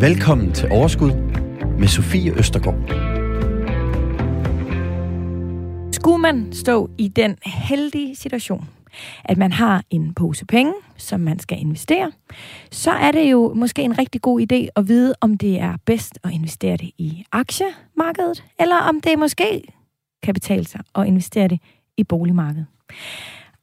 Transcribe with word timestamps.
Velkommen 0.00 0.52
til 0.52 0.72
Overskud 0.72 1.12
med 1.78 1.88
Sofie 1.88 2.38
Østergaard. 2.38 2.88
Skulle 5.92 6.18
man 6.18 6.52
stå 6.52 6.90
i 6.98 7.08
den 7.08 7.36
heldige 7.44 8.16
situation, 8.16 8.68
at 9.24 9.38
man 9.38 9.52
har 9.52 9.84
en 9.90 10.14
pose 10.14 10.46
penge, 10.46 10.72
som 10.96 11.20
man 11.20 11.38
skal 11.38 11.58
investere, 11.60 12.12
så 12.70 12.90
er 12.90 13.12
det 13.12 13.30
jo 13.30 13.54
måske 13.54 13.82
en 13.82 13.98
rigtig 13.98 14.22
god 14.22 14.40
idé 14.40 14.68
at 14.76 14.88
vide, 14.88 15.14
om 15.20 15.38
det 15.38 15.60
er 15.60 15.76
bedst 15.86 16.18
at 16.24 16.30
investere 16.30 16.76
det 16.76 16.90
i 16.98 17.24
aktiemarkedet, 17.32 18.44
eller 18.60 18.76
om 18.76 19.00
det 19.00 19.18
måske 19.18 19.62
kan 20.22 20.34
betale 20.34 20.66
sig 20.66 20.80
at 20.94 21.06
investere 21.06 21.48
det 21.48 21.60
i 21.96 22.04
boligmarkedet. 22.04 22.66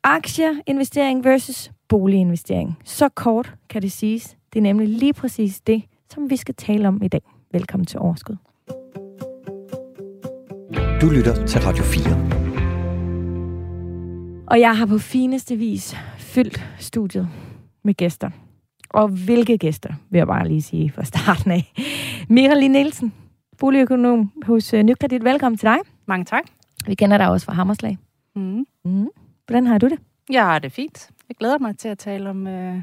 Aktieinvestering 0.04 1.24
versus 1.24 1.72
boliginvestering. 1.90 2.78
Så 2.84 3.10
kort 3.10 3.56
kan 3.70 3.82
det 3.82 3.92
siges. 3.92 4.38
Det 4.54 4.60
er 4.60 4.64
nemlig 4.64 4.88
lige 4.88 5.14
præcis 5.14 5.62
det, 5.62 5.84
som 6.10 6.30
vi 6.30 6.36
skal 6.36 6.56
tale 6.56 6.88
om 6.88 7.04
i 7.04 7.08
dag. 7.08 7.22
Velkommen 7.52 7.86
til 7.86 8.00
Overskud. 8.00 8.36
Du 11.02 11.10
lytter 11.10 11.46
til 11.46 11.62
Radio 11.62 11.84
4. 11.84 12.40
Og 14.48 14.60
jeg 14.60 14.78
har 14.78 14.86
på 14.86 14.98
fineste 14.98 15.56
vis 15.56 15.96
fyldt 16.18 16.66
studiet 16.80 17.30
med 17.84 17.94
gæster. 17.94 18.30
Og 18.90 19.08
hvilke 19.08 19.58
gæster, 19.58 19.94
vil 20.10 20.18
jeg 20.18 20.28
bare 20.28 20.48
lige 20.48 20.62
sige 20.62 20.92
fra 20.92 21.04
starten 21.04 21.52
af. 21.52 21.74
Mira 22.30 22.68
Nielsen, 22.68 23.14
boligøkonom 23.60 24.32
hos 24.44 24.74
øh, 24.74 24.84
Nykredit. 24.84 25.24
Velkommen 25.24 25.58
til 25.58 25.66
dig. 25.66 25.78
Mange 26.06 26.26
tak. 26.26 26.44
Vi 26.86 26.96
kender 26.96 27.18
dig 27.18 27.30
også 27.30 27.46
fra 27.46 27.54
Hammerslag. 27.54 27.98
Mm. 28.36 28.66
Mm. 28.86 29.08
Hvordan 29.48 29.68
har 29.68 29.78
du 29.78 29.88
det? 29.88 30.00
Jeg 30.30 30.44
har 30.44 30.60
det 30.60 30.72
fint. 30.72 31.10
Jeg 31.30 31.36
glæder 31.36 31.58
mig 31.58 31.78
til 31.78 31.88
at 31.88 31.98
tale 31.98 32.30
om 32.30 32.48
øh, 32.48 32.82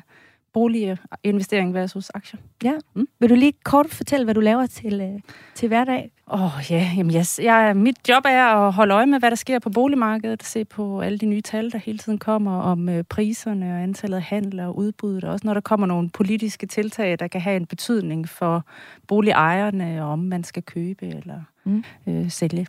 boliginvestering 0.52 1.74
versus 1.74 2.10
aktier. 2.10 2.40
Ja. 2.64 2.72
Mm. 2.94 3.08
Vil 3.18 3.30
du 3.30 3.34
lige 3.34 3.52
kort 3.64 3.90
fortælle, 3.90 4.24
hvad 4.24 4.34
du 4.34 4.40
laver 4.40 4.66
til, 4.66 5.00
øh, 5.00 5.20
til 5.54 5.68
hverdag? 5.68 6.10
Åh 6.30 6.44
oh, 6.44 6.50
ja, 6.70 6.90
jamen 6.96 7.16
yes. 7.16 7.40
jeg, 7.42 7.76
mit 7.76 8.08
job 8.08 8.22
er 8.26 8.44
at 8.44 8.72
holde 8.72 8.94
øje 8.94 9.06
med, 9.06 9.18
hvad 9.18 9.30
der 9.30 9.36
sker 9.36 9.58
på 9.58 9.70
boligmarkedet, 9.70 10.42
se 10.42 10.64
på 10.64 11.00
alle 11.00 11.18
de 11.18 11.26
nye 11.26 11.40
tal, 11.40 11.72
der 11.72 11.78
hele 11.78 11.98
tiden 11.98 12.18
kommer 12.18 12.60
om 12.60 12.88
øh, 12.88 13.04
priserne 13.04 13.72
og 13.74 13.82
antallet 13.82 14.16
af 14.16 14.22
handler 14.22 14.66
og 14.66 14.78
udbuddet, 14.78 15.24
og 15.24 15.32
også 15.32 15.46
når 15.46 15.54
der 15.54 15.60
kommer 15.60 15.86
nogle 15.86 16.10
politiske 16.10 16.66
tiltag, 16.66 17.18
der 17.18 17.28
kan 17.28 17.40
have 17.40 17.56
en 17.56 17.66
betydning 17.66 18.28
for 18.28 18.66
boligejerne, 19.08 20.02
om 20.02 20.18
man 20.18 20.44
skal 20.44 20.62
købe 20.62 21.06
eller 21.06 21.40
mm. 21.64 21.84
øh, 22.06 22.30
sælge. 22.30 22.66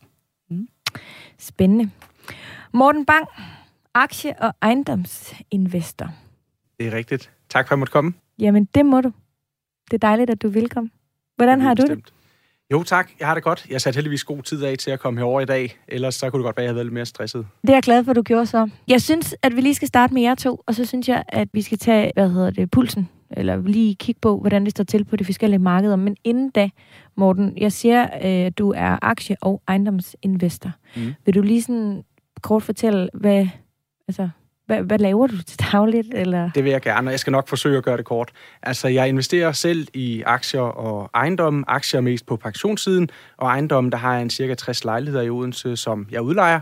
Mm. 0.50 0.68
Spændende. 1.38 1.90
Morten 2.72 3.06
Bang, 3.06 3.28
aktie- 4.04 4.42
og 4.42 4.54
ejendomsinvestor. 4.62 6.10
Det 6.80 6.88
er 6.88 6.92
rigtigt. 6.94 7.32
Tak 7.50 7.68
for, 7.68 7.72
at 7.72 7.76
jeg 7.76 7.80
måtte 7.80 7.92
komme. 7.92 8.14
Jamen, 8.40 8.66
det 8.76 8.86
må 8.86 9.02
du. 9.02 9.12
Det 9.92 9.94
er 9.94 10.08
dejligt, 10.08 10.30
at 10.30 10.42
du 10.42 10.50
vil 10.50 10.70
komme. 10.70 10.90
Hvordan 11.36 11.62
har 11.62 11.74
du 11.74 11.82
bestemt. 11.82 12.06
det? 12.06 12.14
Jo 12.72 12.84
tak, 12.84 13.10
jeg 13.20 13.28
har 13.28 13.34
det 13.34 13.44
godt. 13.44 13.66
Jeg 13.70 13.82
satte 13.82 13.98
heldigvis 13.98 14.24
god 14.24 14.44
tid 14.44 14.64
af 14.64 14.78
til 14.78 14.92
at 14.92 15.00
komme 15.00 15.20
herover 15.20 15.42
i 15.42 15.46
dag. 15.46 15.78
Ellers 15.88 16.16
så 16.16 16.30
kunne 16.30 16.40
det 16.40 16.46
godt 16.46 16.58
være, 16.58 16.64
at 16.64 16.66
jeg 16.66 16.70
havde 16.70 16.76
været 16.76 16.86
lidt 16.86 16.94
mere 16.94 17.06
stresset. 17.06 17.48
Det 17.62 17.70
er 17.70 17.74
jeg 17.74 17.84
glad 17.84 18.04
for, 18.04 18.12
at 18.12 18.16
du 18.16 18.22
gjorde 18.22 18.46
så. 18.46 18.70
Jeg 18.88 19.02
synes, 19.02 19.36
at 19.42 19.56
vi 19.56 19.62
lige 19.62 19.76
skal 19.76 19.88
starte 19.88 20.14
med 20.14 20.22
jer 20.22 20.36
to, 20.36 20.62
og 20.68 20.76
så 20.76 20.86
synes 20.86 21.10
jeg, 21.10 21.24
at 21.30 21.48
vi 21.54 21.62
skal 21.62 21.78
tage, 21.78 22.12
hvad 22.16 22.30
hedder 22.30 22.50
det, 22.50 22.72
pulsen, 22.72 23.10
eller 23.32 23.62
lige 23.62 23.96
kigge 23.96 24.20
på, 24.22 24.40
hvordan 24.40 24.64
det 24.64 24.72
står 24.72 24.84
til 24.84 25.06
på 25.06 25.16
de 25.16 25.26
forskellige 25.26 25.60
markeder. 25.60 25.96
Men 25.96 26.16
inden 26.24 26.50
da, 26.50 26.70
Morten, 27.16 27.58
jeg 27.58 27.72
siger, 27.72 28.04
at 28.04 28.46
øh, 28.46 28.52
du 28.58 28.74
er 28.76 28.98
aktie- 29.02 29.36
og 29.42 29.62
ejendomsinvestor. 29.68 30.72
Mm. 30.96 31.14
Vil 31.26 31.36
du 31.36 31.42
lige 31.42 31.62
sådan 31.62 32.04
kort 32.42 32.64
fortælle, 32.64 33.10
hvad, 33.14 33.48
altså, 34.08 34.30
hvad, 34.66 34.82
hvad 34.82 35.00
laver 35.00 35.28
du 35.28 35.44
til 35.44 35.60
dagligt? 35.72 36.08
Eller? 36.14 36.52
Det 36.56 36.64
vil 36.64 36.72
jeg 36.72 36.82
gerne, 36.82 37.08
og 37.08 37.12
jeg 37.12 37.20
skal 37.20 37.32
nok 37.32 37.48
forsøge 37.48 37.78
at 37.78 37.84
gøre 37.84 37.98
det 37.98 38.06
kort. 38.06 38.32
Altså, 38.64 38.88
jeg 38.88 39.10
investerer 39.10 39.52
selv 39.52 39.88
i 39.94 40.22
aktier 40.26 40.62
og 40.62 41.10
ejendom. 41.14 41.64
Aktier 41.68 42.02
mest 42.02 42.26
på 42.26 42.36
pensionssiden, 42.36 43.10
og 43.38 43.48
ejendom, 43.48 43.92
der 43.92 43.98
har 43.98 44.14
jeg 44.14 44.22
en 44.22 44.30
cirka 44.30 44.56
60 44.56 44.86
lejligheder 44.86 45.24
i 45.24 45.30
Odense, 45.30 45.76
som 45.76 46.08
jeg 46.12 46.22
udlejer. 46.22 46.60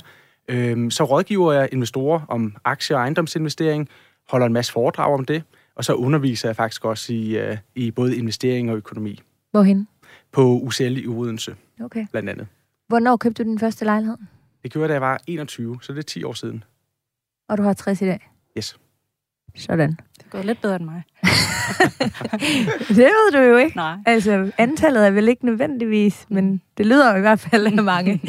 Øhm, 0.47 0.92
så 0.92 1.03
rådgiver 1.03 1.53
jeg 1.53 1.69
investorer 1.72 2.22
om 2.28 2.56
aktier- 2.66 2.97
og 2.97 3.02
ejendomsinvestering, 3.02 3.90
holder 4.30 4.48
en 4.48 4.53
masse 4.53 4.72
foredrag 4.72 5.14
om 5.14 5.25
det, 5.25 5.44
og 5.75 5.86
så 5.86 5.94
underviser 5.94 6.48
jeg 6.48 6.56
faktisk 6.56 6.86
også 6.86 7.14
i, 7.14 7.50
uh, 7.50 7.58
i 7.75 7.92
både 7.92 8.18
investering 8.18 8.72
og 8.72 8.78
økonomi. 8.78 9.22
Hvorhen? 9.52 9.88
På 10.31 10.42
UCL 10.42 10.98
i 10.98 11.08
Odense, 11.08 11.56
okay. 11.84 12.06
blandt 12.12 12.30
andet. 12.30 12.48
Hvornår 12.88 13.18
købte 13.18 13.44
du 13.44 13.50
din 13.50 13.59
første 13.59 13.86
lejlighed? 13.86 14.18
Det 14.64 14.72
gjorde 14.72 14.84
jeg, 14.84 14.90
da 14.90 14.94
jeg 14.94 15.02
var 15.02 15.22
21, 15.28 15.78
så 15.81 15.94
det 15.94 16.00
er 16.00 16.03
10 16.03 16.24
år 16.24 16.34
siden. 16.34 16.64
Og 17.50 17.57
du 17.57 17.63
har 17.63 17.73
60 17.73 18.01
i 18.01 18.06
dag? 18.06 18.29
Yes. 18.57 18.75
Sådan. 19.56 19.97
Det 20.17 20.29
går 20.29 20.41
lidt 20.41 20.61
bedre 20.61 20.75
end 20.75 20.85
mig. 20.85 21.03
det 22.88 22.97
ved 22.97 23.31
du 23.31 23.39
jo 23.39 23.57
ikke. 23.57 23.75
Nej. 23.78 23.97
Altså, 24.06 24.51
antallet 24.57 25.07
er 25.07 25.11
vel 25.11 25.29
ikke 25.29 25.45
nødvendigvis, 25.45 26.25
men 26.29 26.61
det 26.78 26.85
lyder 26.85 27.11
jo 27.11 27.17
i 27.17 27.22
hvert 27.22 27.39
fald 27.39 27.66
af 27.66 27.83
mange. 27.83 28.22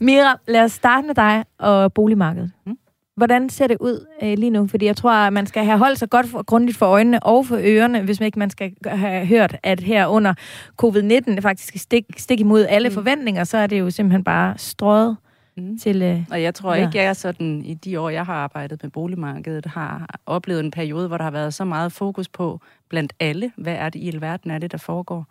Mira, 0.00 0.40
lad 0.48 0.62
os 0.62 0.72
starte 0.72 1.06
med 1.06 1.14
dig 1.14 1.44
og 1.58 1.92
boligmarkedet. 1.92 2.52
Mm. 2.66 2.78
Hvordan 3.16 3.48
ser 3.48 3.66
det 3.66 3.76
ud 3.80 4.06
øh, 4.22 4.38
lige 4.38 4.50
nu? 4.50 4.66
Fordi 4.66 4.86
jeg 4.86 4.96
tror, 4.96 5.10
at 5.10 5.32
man 5.32 5.46
skal 5.46 5.64
have 5.64 5.78
holdt 5.78 5.98
sig 5.98 6.10
godt 6.10 6.26
for, 6.26 6.42
grundigt 6.42 6.78
for 6.78 6.86
øjnene 6.86 7.22
og 7.22 7.46
for 7.46 7.58
ørerne, 7.62 8.02
hvis 8.02 8.20
man 8.20 8.26
ikke 8.26 8.38
man 8.38 8.50
skal 8.50 8.72
have 8.86 9.26
hørt, 9.26 9.56
at 9.62 9.80
her 9.80 10.06
under 10.06 10.34
covid-19 10.82 11.40
faktisk 11.40 11.76
stik, 11.76 12.04
stik 12.16 12.40
imod 12.40 12.66
alle 12.68 12.88
mm. 12.88 12.94
forventninger, 12.94 13.44
så 13.44 13.58
er 13.58 13.66
det 13.66 13.80
jo 13.80 13.90
simpelthen 13.90 14.24
bare 14.24 14.58
strøget 14.58 15.16
mm. 15.56 15.78
til... 15.78 16.02
Øh, 16.02 16.24
og 16.30 16.42
jeg 16.42 16.54
tror 16.54 16.74
ikke, 16.74 16.90
jeg 16.94 17.04
er 17.04 17.12
sådan, 17.12 17.64
i 17.64 17.74
de 17.74 18.00
år, 18.00 18.08
jeg 18.08 18.26
har 18.26 18.34
arbejdet 18.34 18.82
med 18.82 18.90
boligmarkedet, 18.90 19.66
har 19.66 20.06
oplevet 20.26 20.64
en 20.64 20.70
periode, 20.70 21.08
hvor 21.08 21.16
der 21.16 21.24
har 21.24 21.30
været 21.30 21.54
så 21.54 21.64
meget 21.64 21.92
fokus 21.92 22.28
på 22.28 22.60
blandt 22.88 23.12
alle, 23.20 23.52
hvad 23.56 23.74
er 23.74 23.88
det 23.88 23.98
i 23.98 24.08
alverden 24.08 24.50
er 24.50 24.58
det, 24.58 24.72
der 24.72 24.78
foregår. 24.78 25.26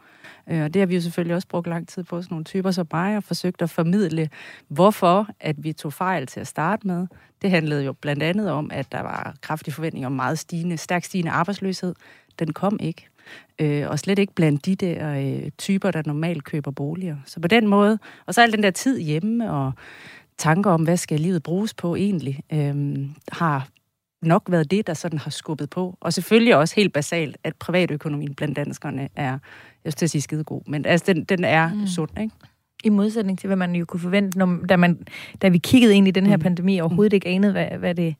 Øh, 0.50 0.64
og 0.64 0.74
det 0.74 0.80
har 0.80 0.86
vi 0.86 0.96
jo 0.96 1.02
selvfølgelig 1.02 1.36
også 1.36 1.48
brugt 1.48 1.68
lang 1.68 1.88
tid 1.88 2.04
på, 2.04 2.22
sådan 2.22 2.34
nogle 2.34 2.46
typer 2.46 2.72
som 2.72 2.88
mig, 2.94 3.18
og 3.18 3.24
forsøgt 3.24 3.62
at 3.62 3.70
formidle, 3.70 4.30
hvorfor 4.68 5.28
at 5.40 5.64
vi 5.64 5.74
tog 5.74 5.94
fejl 5.94 6.28
til 6.28 6.40
at 6.40 6.48
starte 6.48 6.88
med. 6.88 7.08
Det 7.42 7.50
handlede 7.50 7.84
jo 7.84 7.94
blandt 7.94 8.24
andet 8.24 8.52
om, 8.52 8.72
at 8.74 8.92
der 8.92 9.02
var 9.02 9.36
kraftige 9.42 9.74
forventninger 9.74 10.08
om 10.08 10.14
meget 10.14 10.40
stigende, 10.40 10.78
stærkt 10.78 11.06
stigende 11.06 11.32
arbejdsløshed. 11.32 11.96
Den 12.40 12.54
kom 12.54 12.78
ikke 12.80 13.08
øh, 13.60 13.90
og 13.90 14.00
slet 14.00 14.20
ikke 14.20 14.34
blandt 14.34 14.66
de 14.66 14.76
der 14.76 15.16
øh, 15.20 15.52
typer, 15.58 15.92
der 15.92 16.02
normalt 16.06 16.44
køber 16.44 16.72
boliger. 16.72 17.18
Så 17.26 17.40
på 17.40 17.48
den 17.48 17.68
måde, 17.68 18.00
og 18.26 18.34
så 18.34 18.42
al 18.42 18.52
den 18.52 18.64
der 18.64 18.72
tid 18.72 19.00
hjemme, 19.00 19.52
og 19.52 19.72
tanker 20.38 20.72
om, 20.72 20.84
hvad 20.84 20.98
skal 20.98 21.20
livet 21.20 21.44
bruges 21.44 21.74
på 21.74 21.96
egentlig, 21.96 22.40
øh, 22.54 23.00
har 23.32 23.68
nok 24.22 24.44
været 24.50 24.72
det, 24.72 24.88
der 24.88 24.94
sådan 24.94 25.20
har 25.20 25.32
skubbet 25.32 25.70
på. 25.70 25.98
Og 26.02 26.14
selvfølgelig 26.14 26.56
også 26.56 26.76
helt 26.76 26.94
basalt, 26.94 27.38
at 27.44 27.56
privatøkonomien 27.56 28.34
blandt 28.34 28.56
danskerne 28.56 29.10
er, 29.16 29.32
jeg 29.32 29.40
vil 29.84 29.94
til 29.94 30.06
at 30.06 30.10
sige 30.10 30.22
skidegod, 30.22 30.62
men 30.68 30.86
altså, 30.86 31.14
den, 31.14 31.24
den 31.24 31.44
er 31.44 31.74
mm. 31.74 31.88
sund, 31.88 32.20
ikke? 32.22 32.36
I 32.84 32.90
modsætning 32.90 33.40
til, 33.40 33.48
hvad 33.48 33.58
man 33.58 33.76
jo 33.76 33.86
kunne 33.86 34.00
forvente, 34.00 34.38
når, 34.38 34.60
da, 34.70 34.78
man, 34.78 35.00
da 35.42 35.48
vi 35.50 35.58
kiggede 35.58 35.96
ind 35.96 36.08
i 36.08 36.12
den 36.12 36.26
her 36.26 36.38
mm. 36.38 36.44
pandemi, 36.44 36.80
overhovedet 36.80 37.14
ikke 37.14 37.30
anede, 37.30 37.52
hvad, 37.52 37.68
hvad 37.80 37.96
det 37.96 38.16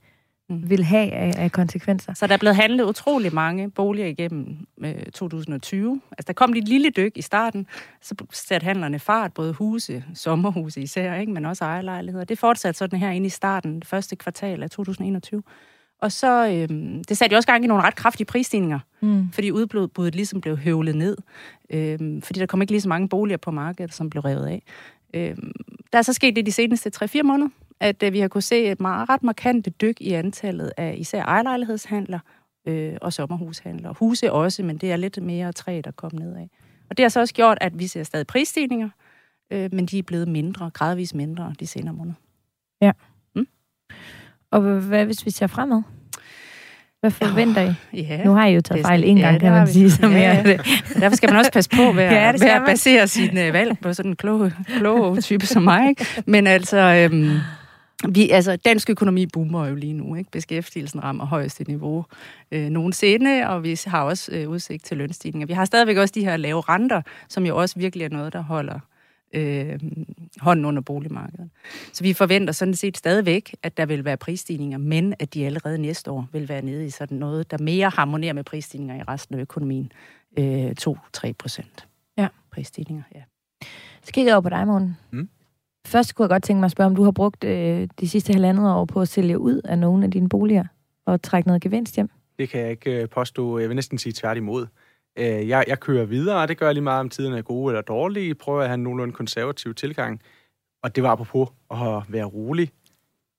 mm. 0.54 0.70
vil 0.70 0.84
have 0.84 1.12
af, 1.12 1.32
af 1.38 1.52
konsekvenser. 1.52 2.14
Så 2.14 2.28
der 2.28 2.34
er 2.34 2.38
blevet 2.38 2.56
handlet 2.56 2.84
utrolig 2.84 3.34
mange 3.34 3.70
boliger 3.70 4.08
igennem 4.08 4.58
øh, 4.78 5.06
2020. 5.14 6.02
Altså, 6.12 6.24
der 6.28 6.34
kom 6.34 6.54
lidt 6.54 6.68
lille 6.68 6.90
dyk 6.90 7.12
i 7.16 7.22
starten, 7.22 7.68
så 8.02 8.16
satte 8.32 8.66
handlerne 8.66 9.00
fart, 9.00 9.34
både 9.34 9.54
huse, 9.54 10.04
sommerhuse 10.14 10.82
især, 10.82 11.16
ikke, 11.16 11.32
men 11.32 11.46
også 11.46 11.66
ejerlejligheder. 11.66 12.26
Det 12.26 12.40
fortsatte 12.40 12.78
sådan 12.78 13.00
her 13.00 13.10
ind 13.10 13.26
i 13.26 13.30
starten, 13.30 13.76
det 13.76 13.88
første 13.88 14.16
kvartal 14.16 14.64
af 14.64 14.70
2021. 14.70 15.44
Og 16.02 16.12
så, 16.12 16.48
øhm, 16.48 17.04
det 17.04 17.18
satte 17.18 17.34
jo 17.34 17.38
også 17.38 17.48
gang 17.48 17.64
i 17.64 17.68
nogle 17.68 17.84
ret 17.84 17.96
kraftige 17.96 18.26
prisstigninger, 18.26 18.80
mm. 19.02 19.32
fordi 19.32 19.52
udbuddet 19.52 20.16
ligesom 20.16 20.42
blev 20.42 20.58
høvlet 20.58 20.96
ned, 20.96 21.18
øhm, 21.70 22.22
fordi 22.22 22.40
der 22.40 22.46
kom 22.46 22.62
ikke 22.62 22.72
lige 22.72 22.82
så 22.82 22.90
mange 22.90 23.10
boliger 23.10 23.38
på 23.38 23.52
markedet, 23.52 23.94
som 23.94 24.10
blev 24.10 24.22
revet 24.22 24.46
af. 24.46 24.64
Øhm, 25.14 25.52
der 25.94 25.98
er 25.98 26.02
så 26.02 26.14
sket 26.14 26.36
det 26.36 26.46
de 26.46 26.52
seneste 26.52 26.92
3-4 26.96 27.22
måneder, 27.24 27.50
at 27.80 28.04
øh, 28.04 28.14
vi 28.14 28.20
har 28.20 28.28
kunne 28.28 28.42
se 28.42 28.66
et 28.66 28.82
meget 28.82 29.10
ret 29.10 29.24
markant 29.24 29.82
dyk 29.82 30.02
i 30.02 30.14
antallet 30.14 30.72
af 30.78 30.96
især 30.98 31.24
ejerlejlighedshandler 31.24 32.20
øh, 32.68 32.94
og 33.02 33.14
sommerhushandler. 33.14 33.94
Huse 33.94 34.32
også, 34.32 34.64
men 34.64 34.78
det 34.78 34.92
er 34.92 34.98
lidt 34.98 35.24
mere 35.24 35.52
træ, 35.52 35.82
der 35.84 35.92
kom 35.92 36.12
ned 36.14 36.36
af. 36.36 36.50
Og 36.90 36.98
det 36.98 37.04
har 37.04 37.10
så 37.10 37.20
også 37.20 37.34
gjort, 37.34 37.58
at 37.62 37.80
vi 37.80 37.88
ser 37.88 38.04
stadig 38.04 38.28
prisstigninger, 38.28 38.90
øh, 39.52 39.70
men 39.74 39.86
de 39.86 40.00
er 40.00 40.04
blevet 40.04 40.28
mindre, 40.28 40.70
gradvist 40.74 41.16
mindre 41.16 41.56
de 41.60 41.68
senere 41.68 41.94
måneder. 41.94 42.16
Ja. 42.82 42.92
Mm? 43.36 43.48
Og 44.52 44.62
hvad 44.62 45.06
hvis 45.06 45.26
vi 45.26 45.32
ser 45.32 45.48
fremad? 45.48 45.82
Hvad 47.04 47.12
forventer 47.12 47.62
I? 47.62 48.02
Ja, 48.02 48.24
nu 48.24 48.34
har 48.34 48.46
I 48.48 48.54
jo 48.54 48.62
taget 48.62 48.86
fejl 48.86 49.04
en 49.04 49.18
gang, 49.18 49.34
ja, 49.34 49.40
kan 49.40 49.52
man 49.52 49.68
sige. 49.68 49.92
Som 49.92 50.12
ja, 50.12 50.18
ja. 50.18 50.44
Det. 50.44 50.62
Derfor 51.00 51.16
skal 51.16 51.30
man 51.30 51.40
også 51.40 51.52
passe 51.52 51.70
på 51.70 51.92
ved 51.92 52.04
at, 52.04 52.12
ja, 52.12 52.32
ved 52.32 52.50
at 52.50 52.62
basere 52.66 53.08
sin 53.08 53.30
uh, 53.30 53.54
valg 53.54 53.78
på 53.82 53.94
sådan 53.94 54.12
en 54.12 54.16
klog, 54.16 54.52
klog 54.78 55.24
type 55.24 55.46
som 55.46 55.64
mig. 55.64 55.90
Ikke? 55.90 56.06
Men 56.26 56.48
altså, 56.48 56.78
øhm, 56.78 57.38
vi, 58.10 58.30
altså, 58.30 58.56
dansk 58.56 58.90
økonomi 58.90 59.26
boomer 59.26 59.68
jo 59.68 59.76
lige 59.76 59.94
nu. 59.94 60.16
Ikke? 60.16 60.32
Beskæftigelsen 60.32 61.04
rammer 61.04 61.26
højeste 61.26 61.64
niveau 61.64 62.06
øh, 62.52 62.70
nogensinde, 62.70 63.50
og 63.50 63.64
vi 63.64 63.80
har 63.86 64.04
også 64.04 64.32
øh, 64.32 64.50
udsigt 64.50 64.86
til 64.86 64.98
lønstigninger. 64.98 65.48
Vi 65.48 65.54
har 65.54 65.66
stadigvæk 65.66 65.98
også 65.98 66.12
de 66.16 66.26
her 66.26 66.38
lave 66.38 66.62
renter, 66.62 67.02
som 67.30 67.46
jo 67.46 67.58
også 67.58 67.80
virkelig 67.80 68.06
er 68.06 68.10
noget, 68.10 68.34
der 68.34 68.42
holder 68.42 68.80
øh, 69.34 69.80
hånden 70.40 70.66
under 70.66 70.82
boligmarkedet. 70.82 71.50
Så 71.94 72.04
vi 72.04 72.14
forventer 72.14 72.54
sådan 72.54 72.74
set 72.74 72.98
stadigvæk, 72.98 73.56
at 73.64 73.78
der 73.78 73.86
vil 73.86 74.06
være 74.06 74.18
prisstigninger, 74.18 74.78
men 74.78 75.14
at 75.20 75.34
de 75.34 75.46
allerede 75.46 75.78
næste 75.78 76.12
år 76.12 76.28
vil 76.32 76.50
være 76.50 76.62
nede 76.62 76.86
i 76.86 76.90
sådan 76.90 77.18
noget, 77.18 77.52
der 77.52 77.58
mere 77.58 77.90
harmonerer 77.90 78.34
med 78.34 78.44
prisstigninger 78.44 78.96
i 78.96 79.04
resten 79.08 79.36
af 79.36 79.40
økonomien. 79.42 79.92
Øh, 80.40 80.76
2-3 80.82 81.32
procent. 81.40 81.88
Ja. 82.18 82.28
Prisstigninger, 82.52 83.04
ja. 83.16 83.22
Så 84.04 84.12
kigger 84.12 84.30
jeg 84.30 84.36
over 84.36 84.42
på 84.42 84.50
dig, 84.50 84.68
Morten. 84.68 84.98
Mm. 85.12 85.30
Først 85.88 86.16
kunne 86.16 86.24
jeg 86.24 86.30
godt 86.30 86.44
tænke 86.44 86.60
mig 86.60 86.66
at 86.66 86.72
spørge, 86.72 86.86
om 86.86 86.96
du 86.96 87.04
har 87.04 87.12
brugt 87.12 87.44
øh, 87.44 87.88
de 88.00 88.10
sidste 88.10 88.34
halvandet 88.34 88.72
år 88.72 88.86
på 88.86 89.02
at 89.02 89.08
sælge 89.08 89.40
ud 89.40 89.62
af 89.66 89.80
nogle 89.80 90.06
af 90.06 90.12
dine 90.12 90.30
boliger 90.30 90.66
og 91.06 91.22
trække 91.22 91.48
noget 91.48 91.62
gevinst 91.62 91.96
hjem. 91.96 92.10
Det 92.40 92.50
kan 92.50 92.62
jeg 92.62 92.72
ikke 92.72 93.02
øh, 93.02 93.10
påstå. 93.10 93.60
Jeg 93.60 93.70
vil 93.70 93.76
næsten 93.76 93.98
sige 93.98 94.14
tværtimod. 94.14 94.68
Øh, 95.20 95.48
jeg, 95.50 95.66
jeg 95.68 95.80
kører 95.80 96.06
videre, 96.06 96.42
og 96.42 96.48
det 96.48 96.58
gør 96.58 96.66
jeg 96.66 96.74
lige 96.74 96.84
meget, 96.84 97.00
om 97.00 97.10
tiden 97.10 97.34
er 97.34 97.42
gode 97.42 97.72
eller 97.72 97.82
dårlige. 97.82 98.36
Prøver 98.36 98.62
at 98.62 98.68
have 98.68 98.74
en 98.74 98.84
nogenlunde 98.84 99.14
konservativ 99.14 99.74
tilgang. 99.74 100.22
Og 100.84 100.96
det 100.96 101.04
var 101.04 101.10
apropos 101.10 101.50
at 101.72 102.04
være 102.08 102.26
rolig. 102.26 102.72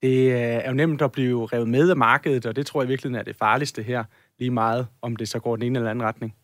Det 0.03 0.33
øh, 0.33 0.39
er 0.39 0.69
jo 0.69 0.75
nemt 0.75 1.03
at 1.03 1.13
blive 1.13 1.47
revet 1.47 1.69
med 1.69 1.91
af 1.91 1.97
markedet, 1.97 2.47
og 2.47 2.57
det 2.57 2.67
tror 2.67 2.83
jeg 2.83 2.89
virkelig 2.89 3.17
er 3.17 3.23
det 3.23 3.37
farligste 3.37 3.83
her. 3.83 4.05
Lige 4.39 4.51
meget, 4.51 4.87
om 5.03 5.17
det 5.17 5.29
så 5.29 5.39
går 5.39 5.57
den 5.57 5.65
ene 5.67 5.79
eller 5.79 5.91
anden 5.91 6.05
retning. 6.05 6.35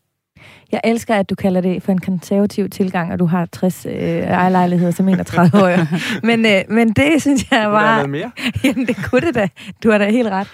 Jeg 0.73 0.81
elsker, 0.85 1.15
at 1.15 1.31
du 1.31 1.35
kalder 1.35 1.61
det 1.61 1.83
for 1.83 1.93
en 1.93 1.99
konservativ 1.99 2.69
tilgang, 2.69 3.13
og 3.13 3.19
du 3.19 3.27
har 3.27 3.47
60 3.47 3.87
øh, 3.87 3.93
ejerlejligheder 3.95 4.91
som 4.91 5.09
31 5.09 5.63
år. 5.63 5.87
men, 6.27 6.47
øh, 6.47 6.63
men 6.69 6.89
det 6.89 7.23
synes 7.23 7.51
jeg 7.51 7.63
Kunne 7.65 7.73
var... 7.73 7.97
været 7.97 8.11
mere? 8.11 8.31
Jamen, 8.65 8.87
det 8.87 8.97
kunne 9.11 9.21
det 9.21 9.35
da. 9.35 9.49
Du 9.83 9.91
har 9.91 9.99
da 9.99 10.11
helt 10.11 10.29
ret. 10.29 10.49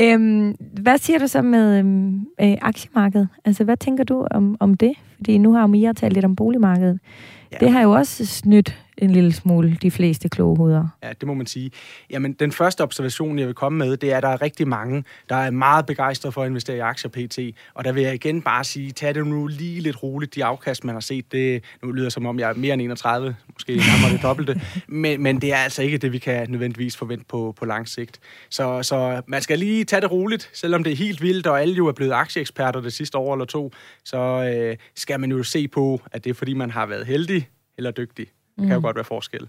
Øhm, 0.00 0.54
hvad 0.82 0.98
siger 0.98 1.18
du 1.18 1.26
så 1.26 1.42
med 1.42 1.78
øhm, 1.78 2.14
øh, 2.40 2.56
aktiemarkedet? 2.62 3.28
Altså, 3.44 3.64
hvad 3.64 3.76
tænker 3.76 4.04
du 4.04 4.26
om, 4.30 4.56
om 4.60 4.74
det? 4.74 4.92
Fordi 5.16 5.38
nu 5.38 5.52
har 5.52 5.66
Mia 5.66 5.92
talt 5.92 6.14
lidt 6.14 6.24
om 6.24 6.36
boligmarkedet. 6.36 6.98
Ja. 7.52 7.56
Det 7.60 7.70
har 7.72 7.82
jo 7.82 7.90
også 7.92 8.26
snydt 8.26 8.78
en 8.98 9.10
lille 9.10 9.32
smule 9.32 9.78
de 9.82 9.90
fleste 9.90 10.28
kloge 10.28 10.56
hoveder. 10.56 10.88
Ja, 11.02 11.12
det 11.20 11.26
må 11.26 11.34
man 11.34 11.46
sige. 11.46 11.70
Jamen, 12.10 12.32
den 12.32 12.52
første 12.52 12.80
observation, 12.80 13.38
jeg 13.38 13.46
vil 13.46 13.54
komme 13.54 13.78
med, 13.78 13.96
det 13.96 14.12
er, 14.12 14.16
at 14.16 14.22
der 14.22 14.28
er 14.28 14.42
rigtig 14.42 14.68
mange, 14.68 15.04
der 15.28 15.36
er 15.36 15.50
meget 15.50 15.86
begejstrede 15.86 16.32
for 16.32 16.42
at 16.42 16.48
investere 16.48 16.76
i 16.76 16.80
aktier 16.80 17.10
PT. 17.10 17.38
Og 17.74 17.84
der 17.84 17.92
vil 17.92 18.02
jeg 18.02 18.14
igen 18.14 18.42
bare 18.42 18.64
sige, 18.64 18.90
tag 18.90 19.14
det 19.14 19.26
nu 19.26 19.46
lige 19.46 19.80
lidt 19.80 20.02
roligt. 20.02 20.34
De 20.34 20.44
afkast, 20.44 20.84
man 20.84 20.94
har 20.94 21.00
set, 21.00 21.32
det 21.32 21.64
nu 21.82 21.92
lyder 21.92 22.08
som 22.08 22.26
om, 22.26 22.38
jeg 22.38 22.50
er 22.50 22.54
mere 22.54 22.74
end 22.74 22.82
31, 22.82 23.36
måske 23.52 23.76
nærmere 23.76 24.12
det 24.12 24.22
dobbelte. 24.22 24.60
Men, 24.88 25.22
men 25.22 25.40
det 25.40 25.52
er 25.52 25.56
altså 25.56 25.82
ikke 25.82 25.98
det, 25.98 26.12
vi 26.12 26.18
kan 26.18 26.50
nødvendigvis 26.50 26.96
forvente 26.96 27.24
på, 27.28 27.54
på 27.58 27.64
lang 27.64 27.88
sigt. 27.88 28.20
Så, 28.50 28.82
så 28.82 29.22
man 29.26 29.42
skal 29.42 29.58
lige 29.58 29.84
tage 29.84 30.00
det 30.00 30.10
roligt, 30.10 30.50
selvom 30.52 30.84
det 30.84 30.92
er 30.92 30.96
helt 30.96 31.22
vildt, 31.22 31.46
og 31.46 31.60
alle 31.60 31.74
jo 31.74 31.86
er 31.86 31.92
blevet 31.92 32.12
aktieeksperter 32.12 32.80
det 32.80 32.92
sidste 32.92 33.18
år 33.18 33.34
eller 33.34 33.44
to, 33.44 33.72
så 34.04 34.18
øh, 34.18 34.76
skal 34.96 35.20
man 35.20 35.30
jo 35.30 35.42
se 35.42 35.68
på, 35.68 36.00
at 36.12 36.24
det 36.24 36.30
er 36.30 36.34
fordi, 36.34 36.54
man 36.54 36.70
har 36.70 36.86
været 36.86 37.06
heldig 37.06 37.48
eller 37.76 37.90
dygtig. 37.90 38.26
Det 38.58 38.66
kan 38.66 38.74
jo 38.74 38.80
godt 38.80 38.96
være 38.96 39.04
forskel. 39.04 39.48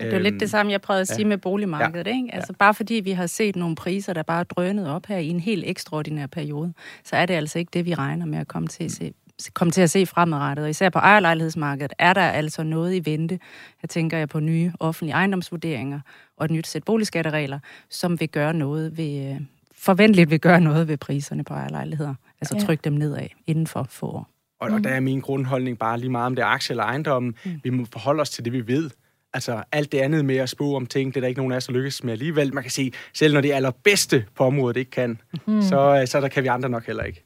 Det 0.00 0.08
er 0.08 0.16
jo 0.16 0.22
lidt 0.22 0.40
det 0.40 0.50
samme, 0.50 0.72
jeg 0.72 0.80
prøvede 0.80 1.00
at 1.00 1.08
sige 1.08 1.18
ja. 1.18 1.26
med 1.26 1.38
boligmarkedet. 1.38 2.06
Ikke? 2.06 2.28
Altså 2.34 2.52
bare 2.58 2.74
fordi 2.74 2.94
vi 2.94 3.10
har 3.10 3.26
set 3.26 3.56
nogle 3.56 3.76
priser, 3.76 4.12
der 4.12 4.22
bare 4.22 4.40
er 4.40 4.44
drønet 4.44 4.88
op 4.90 5.06
her 5.06 5.16
i 5.18 5.28
en 5.28 5.40
helt 5.40 5.64
ekstraordinær 5.66 6.26
periode, 6.26 6.72
så 7.04 7.16
er 7.16 7.26
det 7.26 7.34
altså 7.34 7.58
ikke 7.58 7.70
det, 7.72 7.84
vi 7.84 7.94
regner 7.94 8.26
med 8.26 8.38
at 8.38 8.48
komme 8.48 8.68
til 8.68 8.84
at 8.84 8.90
se 8.92 9.12
komme 9.54 9.72
til 9.72 9.80
at 9.82 9.90
se 9.90 10.06
fremadrettet. 10.06 10.64
Og 10.64 10.70
især 10.70 10.88
på 10.90 10.98
ejerlejlighedsmarkedet 10.98 11.92
er 11.98 12.12
der 12.12 12.20
altså 12.20 12.62
noget 12.62 12.94
i 12.94 13.10
vente. 13.10 13.38
Jeg 13.82 13.90
tænker 13.90 14.18
jeg 14.18 14.28
på 14.28 14.40
nye 14.40 14.72
offentlige 14.80 15.14
ejendomsvurderinger 15.14 16.00
og 16.36 16.44
et 16.44 16.50
nyt 16.50 16.66
sæt 16.66 16.84
boligskatteregler, 16.84 17.58
som 17.90 18.20
vil 18.20 18.28
gøre 18.28 18.54
noget 18.54 18.96
ved, 18.96 19.30
øh, 19.32 19.40
forventeligt 19.74 20.30
vil 20.30 20.40
gøre 20.40 20.60
noget 20.60 20.88
ved 20.88 20.96
priserne 20.96 21.44
på 21.44 21.54
ejerlejligheder. 21.54 22.14
Altså 22.40 22.56
Ja. 22.56 22.60
trykke 22.64 22.82
dem 22.84 22.92
nedad 22.92 23.26
inden 23.46 23.66
for 23.66 23.86
få 23.90 24.06
år. 24.06 24.28
Og, 24.64 24.74
og 24.74 24.84
der 24.84 24.90
er 24.90 25.00
min 25.00 25.20
grundholdning 25.20 25.78
bare 25.78 25.98
lige 25.98 26.10
meget 26.10 26.26
om 26.26 26.34
det 26.34 26.42
er 26.42 26.46
aktie 26.46 26.72
eller 26.72 26.84
ejendom. 26.84 27.22
Mm. 27.22 27.34
Vi 27.62 27.70
må 27.70 27.86
forholde 27.92 28.20
os 28.20 28.30
til 28.30 28.44
det, 28.44 28.52
vi 28.52 28.66
ved. 28.66 28.90
Altså 29.34 29.62
alt 29.72 29.92
det 29.92 29.98
andet 29.98 30.24
med 30.24 30.36
at 30.36 30.48
spå 30.48 30.76
om 30.76 30.86
ting, 30.86 31.14
det 31.14 31.16
er 31.16 31.20
der 31.20 31.28
ikke 31.28 31.40
nogen 31.40 31.52
af 31.52 31.56
os, 31.56 31.66
der 31.66 31.72
lykkes 31.72 32.04
med 32.04 32.12
alligevel. 32.12 32.54
Man 32.54 32.62
kan 32.62 32.70
sige, 32.70 32.92
selv 33.14 33.34
når 33.34 33.40
det 33.40 33.52
allerbedste 33.52 34.24
på 34.34 34.44
området 34.44 34.76
ikke 34.76 34.90
kan, 34.90 35.20
mm. 35.46 35.62
så, 35.62 36.00
øh, 36.00 36.06
så 36.06 36.20
der 36.20 36.28
kan 36.28 36.42
vi 36.42 36.48
andre 36.48 36.68
nok 36.68 36.86
heller 36.86 37.02
ikke. 37.02 37.24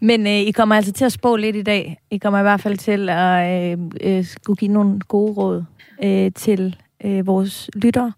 Men 0.00 0.26
øh, 0.26 0.32
I 0.32 0.50
kommer 0.50 0.74
altså 0.74 0.92
til 0.92 1.04
at 1.04 1.12
spå 1.12 1.36
lidt 1.36 1.56
i 1.56 1.62
dag. 1.62 2.00
I 2.10 2.18
kommer 2.18 2.38
i 2.38 2.42
hvert 2.42 2.60
fald 2.60 2.78
til 2.78 3.08
at 3.08 3.72
øh, 3.72 3.78
øh, 4.00 4.24
skulle 4.24 4.56
give 4.56 4.72
nogle 4.72 5.00
gode 5.00 5.32
råd 5.32 5.64
øh, 6.04 6.32
til 6.32 6.76
øh, 7.04 7.26
vores 7.26 7.70
lyttere, 7.74 8.12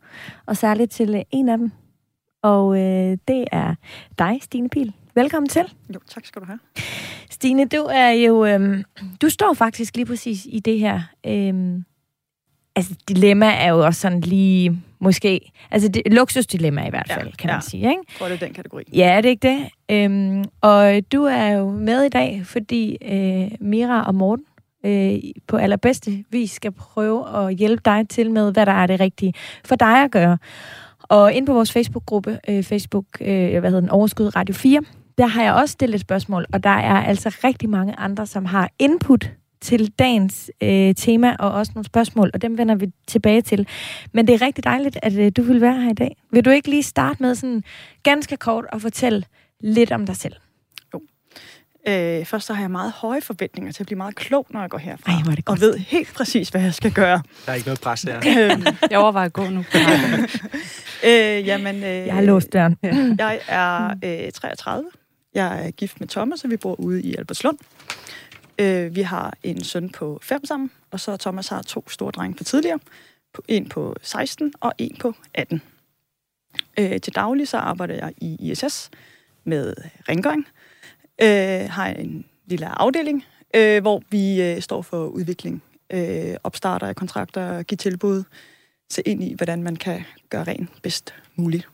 og 0.46 0.56
særligt 0.56 0.90
til 0.90 1.14
øh, 1.14 1.22
en 1.30 1.48
af 1.48 1.58
dem. 1.58 1.70
Og 2.42 2.78
øh, 2.78 3.18
det 3.28 3.44
er 3.52 3.74
dig, 4.18 4.38
Stine 4.42 4.68
Pil. 4.68 4.92
Velkommen 5.14 5.48
til. 5.48 5.62
Jo, 5.94 5.98
tak 6.08 6.26
skal 6.26 6.42
du 6.42 6.46
have. 6.46 6.58
Stine, 7.30 7.64
du 7.64 7.82
er 7.90 8.10
jo, 8.10 8.44
øhm, 8.46 8.84
du 9.22 9.28
står 9.28 9.54
faktisk 9.54 9.96
lige 9.96 10.06
præcis 10.06 10.46
i 10.50 10.60
det 10.60 10.78
her. 10.78 11.00
Øhm, 11.26 11.84
altså, 12.76 12.94
dilemma 13.08 13.46
er 13.46 13.68
jo 13.68 13.84
også 13.84 14.00
sådan 14.00 14.20
lige, 14.20 14.82
måske, 14.98 15.52
altså 15.70 15.88
det, 15.88 16.02
luksusdilemma 16.06 16.86
i 16.86 16.90
hvert 16.90 17.06
Ja, 17.08 17.16
fald, 17.16 17.32
kan 17.32 17.50
ja. 17.50 17.54
man 17.56 17.62
sige, 17.62 17.80
ikke? 17.80 17.88
Jeg 17.90 18.18
tror, 18.18 18.28
det 18.28 18.34
er 18.42 18.46
den 18.46 18.54
kategori. 18.54 18.82
Ja, 18.92 19.08
er 19.10 19.20
det 19.20 19.28
ikke 19.28 19.48
det? 19.48 19.68
Øhm, 19.90 20.44
og 20.60 21.00
du 21.12 21.24
er 21.24 21.48
jo 21.48 21.70
med 21.70 22.02
i 22.04 22.08
dag, 22.08 22.42
fordi 22.44 22.96
øh, 23.04 23.50
Mira 23.60 24.06
og 24.06 24.14
Morten 24.14 24.44
øh, 24.86 25.18
på 25.46 25.56
allerbedste 25.56 26.24
vis 26.30 26.50
skal 26.50 26.72
prøve 26.72 27.36
at 27.48 27.54
hjælpe 27.56 27.82
dig 27.84 28.08
til 28.08 28.30
med, 28.30 28.52
hvad 28.52 28.66
der 28.66 28.72
er 28.72 28.86
det 28.86 29.00
rigtige 29.00 29.32
for 29.64 29.76
dig 29.76 30.04
at 30.04 30.10
gøre. 30.10 30.38
Og 31.02 31.32
ind 31.32 31.46
på 31.46 31.52
vores 31.52 31.72
Facebook-gruppe, 31.72 32.38
øh, 32.48 32.62
Facebook, 32.62 33.04
øh, 33.20 33.50
hvad 33.60 33.70
hedder 33.70 33.80
den, 33.80 33.90
Overskud 33.90 34.36
Radio 34.36 34.54
4, 34.54 34.80
der 35.18 35.26
har 35.26 35.42
jeg 35.42 35.54
også 35.54 35.72
stillet 35.72 35.94
et 35.94 36.00
spørgsmål, 36.00 36.46
og 36.52 36.64
der 36.64 36.70
er 36.70 37.04
altså 37.04 37.36
rigtig 37.44 37.68
mange 37.70 37.94
andre, 37.98 38.26
som 38.26 38.44
har 38.44 38.70
input 38.78 39.30
til 39.60 39.92
dagens 39.98 40.50
øh, 40.62 40.94
tema, 40.94 41.36
og 41.38 41.52
også 41.52 41.72
nogle 41.74 41.86
spørgsmål, 41.86 42.30
og 42.34 42.42
dem 42.42 42.58
vender 42.58 42.74
vi 42.74 42.86
tilbage 43.06 43.42
til. 43.42 43.68
Men 44.12 44.26
det 44.26 44.34
er 44.34 44.42
rigtig 44.42 44.64
dejligt, 44.64 44.98
at 45.02 45.18
øh, 45.18 45.32
du 45.36 45.42
vil 45.42 45.60
være 45.60 45.80
her 45.80 45.90
i 45.90 45.94
dag. 45.94 46.16
Vil 46.32 46.44
du 46.44 46.50
ikke 46.50 46.70
lige 46.70 46.82
starte 46.82 47.22
med 47.22 47.34
sådan 47.34 47.62
ganske 48.02 48.36
kort 48.36 48.64
at 48.72 48.82
fortælle 48.82 49.24
lidt 49.60 49.92
om 49.92 50.06
dig 50.06 50.16
selv? 50.16 50.34
Øh, 51.88 52.24
først 52.24 52.46
så 52.46 52.54
har 52.54 52.62
jeg 52.62 52.70
meget 52.70 52.92
høje 52.92 53.20
forventninger 53.20 53.72
til 53.72 53.82
at 53.82 53.86
blive 53.86 53.96
meget 53.96 54.14
klog, 54.14 54.46
når 54.50 54.60
jeg 54.60 54.70
går 54.70 54.78
herfra. 54.78 55.12
Ej, 55.12 55.22
hvor 55.22 55.32
er 55.32 55.36
det 55.36 55.44
og 55.48 55.52
godt. 55.52 55.60
ved 55.60 55.78
helt 55.78 56.14
præcis, 56.14 56.48
hvad 56.48 56.60
jeg 56.62 56.74
skal 56.74 56.92
gøre. 56.92 57.22
Der 57.46 57.52
er 57.52 57.56
ikke 57.56 57.66
noget 57.66 57.80
pres 57.80 58.00
der. 58.02 58.16
Øhm, 58.16 58.66
Jeg 58.90 58.98
overvejer 58.98 59.26
at 59.26 59.32
gå 59.32 59.44
nu. 59.44 59.58
øh, 61.08 61.46
jamen, 61.46 61.76
øh, 61.76 61.82
Jeg 61.82 62.14
har 62.14 62.22
låst 62.22 62.52
døren. 62.52 62.76
Jeg 63.18 63.40
er 63.48 63.94
øh, 64.04 64.32
33. 64.32 64.84
Jeg 65.34 65.66
er 65.66 65.70
gift 65.70 66.00
med 66.00 66.08
Thomas, 66.08 66.44
og 66.44 66.50
vi 66.50 66.56
bor 66.56 66.80
ude 66.80 67.02
i 67.02 67.14
Albertslund. 67.18 67.58
Øh, 68.58 68.96
vi 68.96 69.02
har 69.02 69.36
en 69.42 69.64
søn 69.64 69.90
på 69.90 70.18
5 70.22 70.44
sammen, 70.44 70.70
og 70.90 71.00
så 71.00 71.16
Thomas 71.16 71.48
har 71.48 71.62
to 71.62 71.88
store 71.88 72.10
drenge 72.10 72.36
på 72.36 72.44
tidligere. 72.44 72.78
En 73.48 73.68
på 73.68 73.96
16 74.02 74.52
og 74.60 74.72
en 74.78 74.96
på 75.00 75.14
18. 75.34 75.62
Øh, 76.78 77.00
til 77.00 77.14
daglig 77.14 77.48
så 77.48 77.56
arbejder 77.56 77.94
jeg 77.94 78.12
i 78.16 78.50
ISS 78.50 78.90
med 79.44 79.74
rengøring. 80.08 80.46
Øh, 81.22 81.70
har 81.70 81.86
en 81.86 82.24
lille 82.46 82.66
afdeling, 82.66 83.24
øh, 83.56 83.82
hvor 83.82 84.02
vi 84.10 84.42
øh, 84.42 84.60
står 84.60 84.82
for 84.82 85.06
udvikling, 85.06 85.62
øh, 85.90 86.34
opstarter 86.44 86.86
af 86.86 86.96
kontrakter, 86.96 87.62
giver 87.62 87.76
tilbud, 87.76 88.24
se 88.90 89.02
ind 89.06 89.24
i, 89.24 89.34
hvordan 89.34 89.62
man 89.62 89.76
kan 89.76 90.04
gøre 90.28 90.44
rent 90.44 90.82
bedst 90.82 91.14
muligt. 91.36 91.68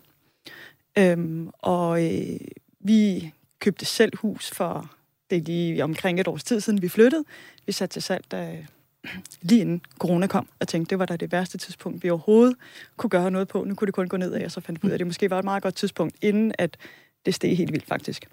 Øhm, 0.98 1.50
og 1.58 2.04
øh, 2.04 2.40
vi 2.80 3.32
købte 3.60 3.84
selv 3.84 4.18
hus 4.18 4.50
for, 4.50 4.90
det 5.30 5.38
er 5.38 5.42
lige 5.42 5.84
omkring 5.84 6.20
et 6.20 6.28
års 6.28 6.44
tid 6.44 6.60
siden, 6.60 6.82
vi 6.82 6.88
flyttede. 6.88 7.24
Vi 7.66 7.72
satte 7.72 7.92
til 7.92 8.02
salg, 8.02 8.24
da, 8.30 8.56
lige 9.42 9.60
inden 9.60 9.82
corona 9.98 10.26
kom, 10.26 10.48
og 10.60 10.68
tænkte, 10.68 10.90
det 10.90 10.98
var 10.98 11.06
da 11.06 11.16
det 11.16 11.32
værste 11.32 11.58
tidspunkt, 11.58 12.02
vi 12.02 12.10
overhovedet 12.10 12.56
kunne 12.96 13.10
gøre 13.10 13.30
noget 13.30 13.48
på. 13.48 13.64
Nu 13.64 13.74
kunne 13.74 13.86
det 13.86 13.94
kun 13.94 14.08
gå 14.08 14.16
nedad, 14.16 14.44
og 14.44 14.50
så 14.50 14.60
fandt 14.60 14.82
vi 14.82 14.86
ud 14.86 14.90
af, 14.90 14.94
at 14.94 14.98
det 14.98 15.06
måske 15.06 15.30
var 15.30 15.38
et 15.38 15.44
meget 15.44 15.62
godt 15.62 15.74
tidspunkt, 15.74 16.16
inden 16.22 16.52
at 16.58 16.76
det 17.26 17.34
steg 17.34 17.56
helt 17.56 17.72
vildt 17.72 17.86
faktisk. 17.86 18.26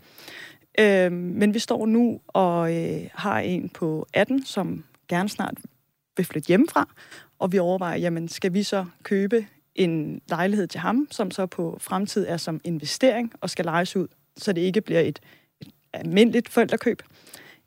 Øh, 0.80 1.12
men 1.12 1.54
vi 1.54 1.60
står 1.60 1.86
nu 1.86 2.22
og 2.28 2.76
øh, 2.76 3.10
har 3.14 3.40
en 3.40 3.70
på 3.70 4.08
18, 4.14 4.46
som 4.46 4.84
gerne 5.08 5.30
snart 5.30 5.58
vil 6.18 6.26
flytte 6.26 6.48
hjemmefra, 6.48 6.90
og 7.40 7.52
vi 7.52 7.60
overvejer, 7.60 7.98
jamen 7.98 8.28
skal 8.28 8.54
vi 8.54 8.64
så 8.64 8.86
købe 9.04 9.48
en 9.76 10.22
lejlighed 10.30 10.68
til 10.68 10.80
ham, 10.80 11.08
som 11.12 11.32
så 11.32 11.46
på 11.46 11.78
fremtid 11.82 12.26
er 12.28 12.38
som 12.38 12.62
investering 12.64 13.34
og 13.42 13.50
skal 13.50 13.66
lejes 13.66 13.96
ud, 13.96 14.08
så 14.38 14.54
det 14.54 14.62
ikke 14.62 14.82
bliver 14.82 15.00
et, 15.00 15.20
et 15.62 15.72
almindeligt 15.94 16.50
forældrekøb, 16.50 17.02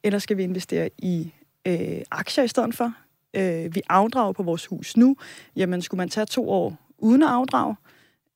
eller 0.02 0.18
skal 0.18 0.36
vi 0.36 0.42
investere 0.42 0.90
i 0.98 1.32
øh, 1.66 2.00
aktier 2.10 2.44
i 2.44 2.48
stedet 2.48 2.74
for? 2.74 2.92
Øh, 3.36 3.74
vi 3.74 3.82
afdrager 3.88 4.32
på 4.32 4.42
vores 4.42 4.66
hus 4.66 4.96
nu, 4.96 5.16
jamen 5.56 5.82
skulle 5.82 5.98
man 5.98 6.08
tage 6.08 6.26
to 6.26 6.50
år 6.50 6.76
uden 6.98 7.22
at 7.22 7.28
afdrage, 7.28 7.76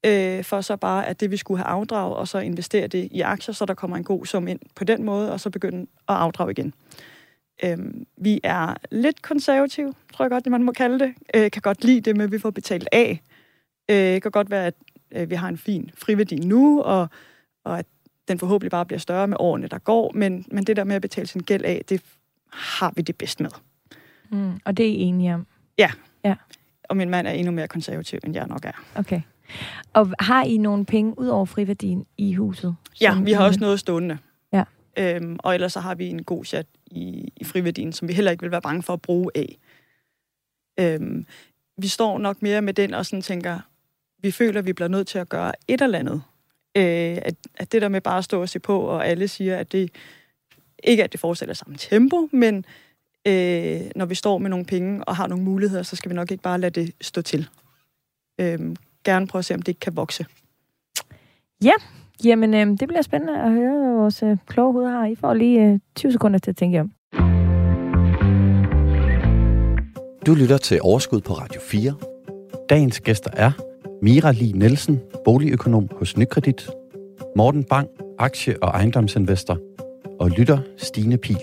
øh, 0.06 0.44
for 0.44 0.60
så 0.60 0.76
bare, 0.76 1.06
at 1.06 1.20
det 1.20 1.30
vi 1.30 1.36
skulle 1.36 1.58
have 1.58 1.68
afdraget, 1.68 2.16
og 2.16 2.28
så 2.28 2.38
investere 2.38 2.86
det 2.86 3.08
i 3.10 3.20
aktier, 3.20 3.54
så 3.54 3.64
der 3.64 3.74
kommer 3.74 3.96
en 3.96 4.04
god 4.04 4.26
sum 4.26 4.48
ind 4.48 4.60
på 4.74 4.84
den 4.84 5.04
måde, 5.04 5.32
og 5.32 5.40
så 5.40 5.50
begynde 5.50 5.80
at 5.80 6.14
afdrage 6.14 6.50
igen. 6.50 6.74
Øhm, 7.64 8.06
vi 8.16 8.40
er 8.42 8.74
lidt 8.90 9.22
konservative, 9.22 9.94
tror 10.14 10.24
jeg 10.24 10.30
godt, 10.30 10.44
det 10.44 10.50
man 10.50 10.62
må 10.62 10.72
kalde 10.72 10.98
det. 10.98 11.14
Øh, 11.34 11.50
kan 11.50 11.62
godt 11.62 11.84
lide 11.84 12.00
det 12.00 12.16
med, 12.16 12.24
at 12.24 12.32
vi 12.32 12.38
får 12.38 12.50
betalt 12.50 12.88
af. 12.92 13.20
Øh, 13.90 14.20
kan 14.20 14.30
godt 14.30 14.50
være, 14.50 14.66
at 14.66 14.74
øh, 15.12 15.30
vi 15.30 15.34
har 15.34 15.48
en 15.48 15.58
fin 15.58 15.90
friværdi 15.94 16.36
nu, 16.36 16.82
og, 16.82 17.08
og 17.64 17.78
at 17.78 17.86
den 18.28 18.38
forhåbentlig 18.38 18.70
bare 18.70 18.86
bliver 18.86 18.98
større 18.98 19.28
med 19.28 19.36
årene, 19.40 19.66
der 19.66 19.78
går. 19.78 20.12
Men, 20.14 20.44
men 20.50 20.64
det 20.64 20.76
der 20.76 20.84
med 20.84 20.96
at 20.96 21.02
betale 21.02 21.26
sin 21.26 21.40
gæld 21.40 21.64
af, 21.64 21.82
det 21.88 22.02
har 22.52 22.92
vi 22.96 23.02
det 23.02 23.16
bedst 23.16 23.40
med. 23.40 23.50
Mm, 24.30 24.60
og 24.64 24.76
det 24.76 24.86
er 24.86 24.90
I 24.90 24.94
enige 24.94 25.34
om. 25.34 25.46
Og 26.84 26.96
min 26.96 27.10
mand 27.10 27.26
er 27.26 27.30
endnu 27.30 27.52
mere 27.52 27.68
konservativ, 27.68 28.18
end 28.24 28.34
jeg 28.34 28.46
nok 28.46 28.64
er. 28.64 28.84
Okay. 28.94 29.20
Og 29.92 30.12
har 30.18 30.44
I 30.44 30.56
nogle 30.56 30.84
penge 30.84 31.18
ud 31.18 31.26
over 31.26 31.44
friværdien 31.44 32.06
i 32.18 32.34
huset? 32.34 32.76
Ja, 33.00 33.20
vi 33.20 33.32
har 33.32 33.44
også 33.44 33.60
noget 33.60 33.80
stående. 33.80 34.18
Ja. 34.52 34.64
Øhm, 34.98 35.36
og 35.38 35.54
ellers 35.54 35.72
så 35.72 35.80
har 35.80 35.94
vi 35.94 36.08
en 36.08 36.24
god 36.24 36.44
chat 36.44 36.66
i, 36.86 37.32
i 37.36 37.44
friværdien, 37.44 37.92
som 37.92 38.08
vi 38.08 38.12
heller 38.12 38.30
ikke 38.30 38.42
vil 38.42 38.50
være 38.50 38.62
bange 38.62 38.82
for 38.82 38.92
at 38.92 39.02
bruge 39.02 39.30
af. 39.34 39.58
Øhm, 40.80 41.26
vi 41.76 41.88
står 41.88 42.18
nok 42.18 42.42
mere 42.42 42.62
med 42.62 42.74
den 42.74 42.94
og 42.94 43.06
sådan 43.06 43.22
tænker, 43.22 43.60
vi 44.22 44.30
føler, 44.30 44.58
at 44.58 44.66
vi 44.66 44.72
bliver 44.72 44.88
nødt 44.88 45.06
til 45.06 45.18
at 45.18 45.28
gøre 45.28 45.52
et 45.68 45.82
eller 45.82 45.98
andet. 45.98 46.22
Øh, 46.76 47.18
at, 47.22 47.34
at 47.56 47.72
det 47.72 47.82
der 47.82 47.88
med 47.88 48.00
bare 48.00 48.18
at 48.18 48.24
stå 48.24 48.40
og 48.40 48.48
se 48.48 48.58
på, 48.58 48.80
og 48.80 49.06
alle 49.06 49.28
siger, 49.28 49.56
at 49.56 49.72
det 49.72 49.90
ikke 50.84 51.04
at 51.04 51.12
det 51.12 51.20
fortsætter 51.20 51.54
samme 51.54 51.76
tempo, 51.76 52.28
men 52.32 52.64
øh, 53.26 53.80
når 53.96 54.06
vi 54.06 54.14
står 54.14 54.38
med 54.38 54.50
nogle 54.50 54.64
penge 54.64 55.04
og 55.04 55.16
har 55.16 55.26
nogle 55.26 55.44
muligheder, 55.44 55.82
så 55.82 55.96
skal 55.96 56.10
vi 56.10 56.14
nok 56.14 56.30
ikke 56.30 56.42
bare 56.42 56.60
lade 56.60 56.80
det 56.80 56.94
stå 57.00 57.22
til. 57.22 57.48
Øhm, 58.40 58.76
gerne 59.04 59.26
prøve 59.26 59.40
at 59.40 59.44
se, 59.44 59.54
om 59.54 59.62
det 59.62 59.68
ikke 59.68 59.80
kan 59.80 59.96
vokse. 59.96 60.26
Jamen, 62.24 62.54
øh, 62.54 62.66
det 62.66 62.88
bliver 62.88 63.02
spændende 63.02 63.42
at 63.42 63.52
høre, 63.52 63.78
hvad 63.78 63.92
vores 63.92 64.22
øh, 64.22 64.36
kloge 64.46 64.72
hoved 64.72 64.88
har. 64.88 65.06
I 65.06 65.14
får 65.14 65.34
lige 65.34 65.66
øh, 65.66 65.78
20 65.96 66.12
sekunder 66.12 66.38
til 66.38 66.50
at 66.50 66.56
tænke 66.56 66.80
om. 66.80 66.92
Du 70.26 70.34
lytter 70.34 70.56
til 70.56 70.82
Overskud 70.82 71.20
på 71.20 71.32
Radio 71.32 71.60
4. 71.60 71.94
Dagens 72.68 73.00
gæster 73.00 73.30
er 73.32 73.71
Mira 74.02 74.32
Li 74.32 74.52
Nielsen, 74.54 75.00
boligøkonom 75.24 75.88
hos 75.98 76.16
Nykredit, 76.16 76.70
Morten 77.36 77.64
Bang, 77.64 77.88
aktie- 78.18 78.62
og 78.62 78.68
ejendomsinvestor, 78.68 79.58
og 80.20 80.30
lytter 80.30 80.58
Stine 80.78 81.18
Pil. 81.18 81.36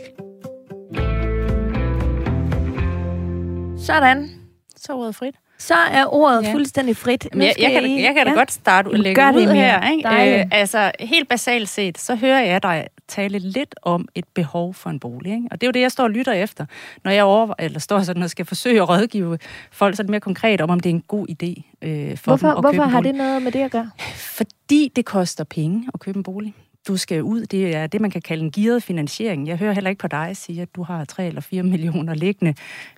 Sådan. 3.77 4.29
Så 4.75 4.93
ordet 4.93 5.15
frit. 5.15 5.35
Så 5.57 5.73
er 5.73 6.05
ordet 6.13 6.43
Ja. 6.43 6.53
fuldstændig 6.53 6.97
frit. 6.97 7.27
Men 7.33 7.41
jeg, 7.41 7.53
jeg, 7.59 7.71
kan, 7.71 7.83
da- 7.83 7.89
jeg 7.89 8.13
kan 8.15 8.25
da 8.25 8.31
ja. 8.31 8.37
godt 8.37 8.51
starte 8.51 8.87
ud 8.87 8.93
Jamen, 8.93 9.03
lægge 9.03 9.21
gør 9.21 9.31
det, 9.31 9.35
ud 9.39 9.45
Mia. 9.53 9.79
her. 9.79 9.91
Ikke? 9.91 10.39
Øh, 10.39 10.45
altså, 10.51 10.91
helt 10.99 11.29
basalt 11.29 11.69
set, 11.69 11.97
så 11.97 12.15
hører 12.15 12.41
jeg 12.45 12.63
dig 12.63 12.87
tale 13.09 13.39
lidt 13.39 13.75
om 13.81 14.07
et 14.15 14.25
behov 14.33 14.73
for 14.73 14.89
en 14.89 14.99
bolig. 14.99 15.33
Ikke? 15.33 15.47
Og 15.51 15.61
det 15.61 15.67
er 15.67 15.67
jo 15.67 15.71
det, 15.71 15.81
jeg 15.81 15.91
står 15.91 16.03
og 16.03 16.09
lytter 16.09 16.33
efter, 16.33 16.65
når 17.03 17.11
jeg 17.11 17.23
over, 17.23 17.53
eller 17.59 17.79
står 17.79 18.01
sådan 18.01 18.23
og 18.23 18.29
skal 18.29 18.45
forsøge 18.45 18.81
at 18.81 18.89
rådgive 18.89 19.37
folk 19.71 19.95
sådan 19.95 20.11
mere 20.11 20.19
konkret 20.19 20.61
om, 20.61 20.69
om 20.69 20.79
det 20.79 20.89
er 20.89 20.93
en 20.93 21.03
god 21.07 21.27
idé 21.29 21.77
øh, 21.81 22.17
for 22.17 22.31
Hvorfor, 22.31 22.47
dem 22.47 22.57
at 22.57 22.63
hvorfor 22.63 22.71
købe 22.71 22.83
en 22.83 22.89
har 22.89 22.99
bolig. 22.99 23.13
det 23.13 23.17
noget 23.17 23.41
med 23.41 23.51
det 23.51 23.59
at 23.59 23.71
gøre? 23.71 23.89
Fordi 24.15 24.91
det 24.95 25.05
koster 25.05 25.43
penge 25.43 25.89
at 25.93 25.99
købe 25.99 26.17
en 26.17 26.23
bolig. 26.23 26.53
Du 26.87 26.97
skal 26.97 27.23
ud, 27.23 27.45
det 27.45 27.75
er 27.75 27.87
det, 27.87 28.01
man 28.01 28.11
kan 28.11 28.21
kalde 28.21 28.43
en 28.43 28.51
gearet 28.51 28.83
finansiering. 28.83 29.47
Jeg 29.47 29.57
hører 29.57 29.73
heller 29.73 29.89
ikke 29.89 29.99
på 29.99 30.07
dig 30.07 30.37
sige, 30.37 30.61
at 30.61 30.75
du 30.75 30.83
har 30.83 31.05
3 31.05 31.27
eller 31.27 31.41
4 31.41 31.63
millioner 31.63 32.13
liggende 32.13 32.53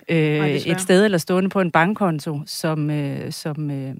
øh, 0.08 0.16
desværre. 0.16 0.74
et 0.74 0.80
sted 0.80 1.04
eller 1.04 1.18
stående 1.18 1.50
på 1.50 1.60
en 1.60 1.70
bankkonto, 1.70 2.40
som, 2.46 2.90
øh, 2.90 3.32
som, 3.32 3.70
øh, 3.70 3.94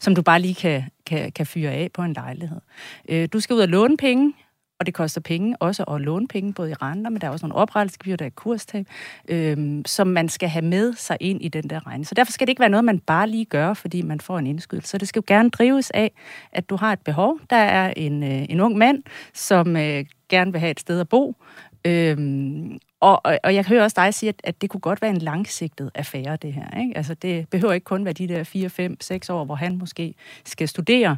som 0.00 0.14
du 0.14 0.22
bare 0.22 0.40
lige 0.40 0.54
kan, 0.54 0.84
kan, 1.06 1.32
kan 1.32 1.46
fyre 1.46 1.70
af 1.70 1.88
på 1.94 2.02
en 2.02 2.12
lejlighed. 2.12 2.60
Øh, 3.08 3.28
du 3.32 3.40
skal 3.40 3.54
ud 3.54 3.60
og 3.60 3.68
låne 3.68 3.96
penge, 3.96 4.32
og 4.80 4.86
det 4.86 4.94
koster 4.94 5.20
penge 5.20 5.56
også 5.60 5.84
at 5.84 6.00
låne 6.00 6.28
penge, 6.28 6.52
både 6.52 6.70
i 6.70 6.74
renter, 6.74 7.10
men 7.10 7.20
der 7.20 7.26
er 7.26 7.30
også 7.30 7.46
nogle 7.46 7.62
oprettelsesgebyr, 7.62 8.16
der 8.16 8.24
er 8.24 8.30
kurstab, 8.30 8.86
øhm, 9.28 9.82
som 9.86 10.06
man 10.06 10.28
skal 10.28 10.48
have 10.48 10.64
med 10.64 10.92
sig 10.92 11.16
ind 11.20 11.42
i 11.42 11.48
den 11.48 11.70
der 11.70 11.86
regning. 11.86 12.06
Så 12.06 12.14
derfor 12.14 12.32
skal 12.32 12.46
det 12.46 12.50
ikke 12.50 12.60
være 12.60 12.68
noget, 12.68 12.84
man 12.84 12.98
bare 12.98 13.28
lige 13.28 13.44
gør, 13.44 13.74
fordi 13.74 14.02
man 14.02 14.20
får 14.20 14.38
en 14.38 14.46
indskydelse. 14.46 14.88
Så 14.88 14.98
det 14.98 15.08
skal 15.08 15.20
jo 15.20 15.34
gerne 15.34 15.50
drives 15.50 15.90
af, 15.90 16.12
at 16.52 16.70
du 16.70 16.76
har 16.76 16.92
et 16.92 17.00
behov. 17.00 17.38
Der 17.50 17.56
er 17.56 17.92
en, 17.96 18.22
øh, 18.22 18.46
en 18.48 18.60
ung 18.60 18.78
mand, 18.78 19.02
som 19.34 19.76
øh, 19.76 20.04
gerne 20.28 20.52
vil 20.52 20.60
have 20.60 20.70
et 20.70 20.80
sted 20.80 21.00
at 21.00 21.08
bo, 21.08 21.36
Øhm, 21.84 22.78
og, 23.00 23.20
og, 23.24 23.38
og 23.44 23.54
jeg 23.54 23.64
hører 23.64 23.82
også 23.82 23.94
dig 24.00 24.14
sige, 24.14 24.28
at, 24.28 24.40
at 24.44 24.60
det 24.60 24.70
kunne 24.70 24.80
godt 24.80 25.02
være 25.02 25.10
en 25.10 25.18
langsigtet 25.18 25.90
affære, 25.94 26.36
det 26.36 26.52
her. 26.52 26.80
Ikke? 26.80 26.96
Altså, 26.96 27.14
det 27.14 27.48
behøver 27.48 27.72
ikke 27.72 27.84
kun 27.84 28.04
være 28.04 28.14
de 28.14 28.28
der 28.28 28.44
4, 28.44 28.68
5, 28.68 29.00
6 29.00 29.30
år, 29.30 29.44
hvor 29.44 29.54
han 29.54 29.78
måske 29.78 30.14
skal 30.44 30.68
studere. 30.68 31.16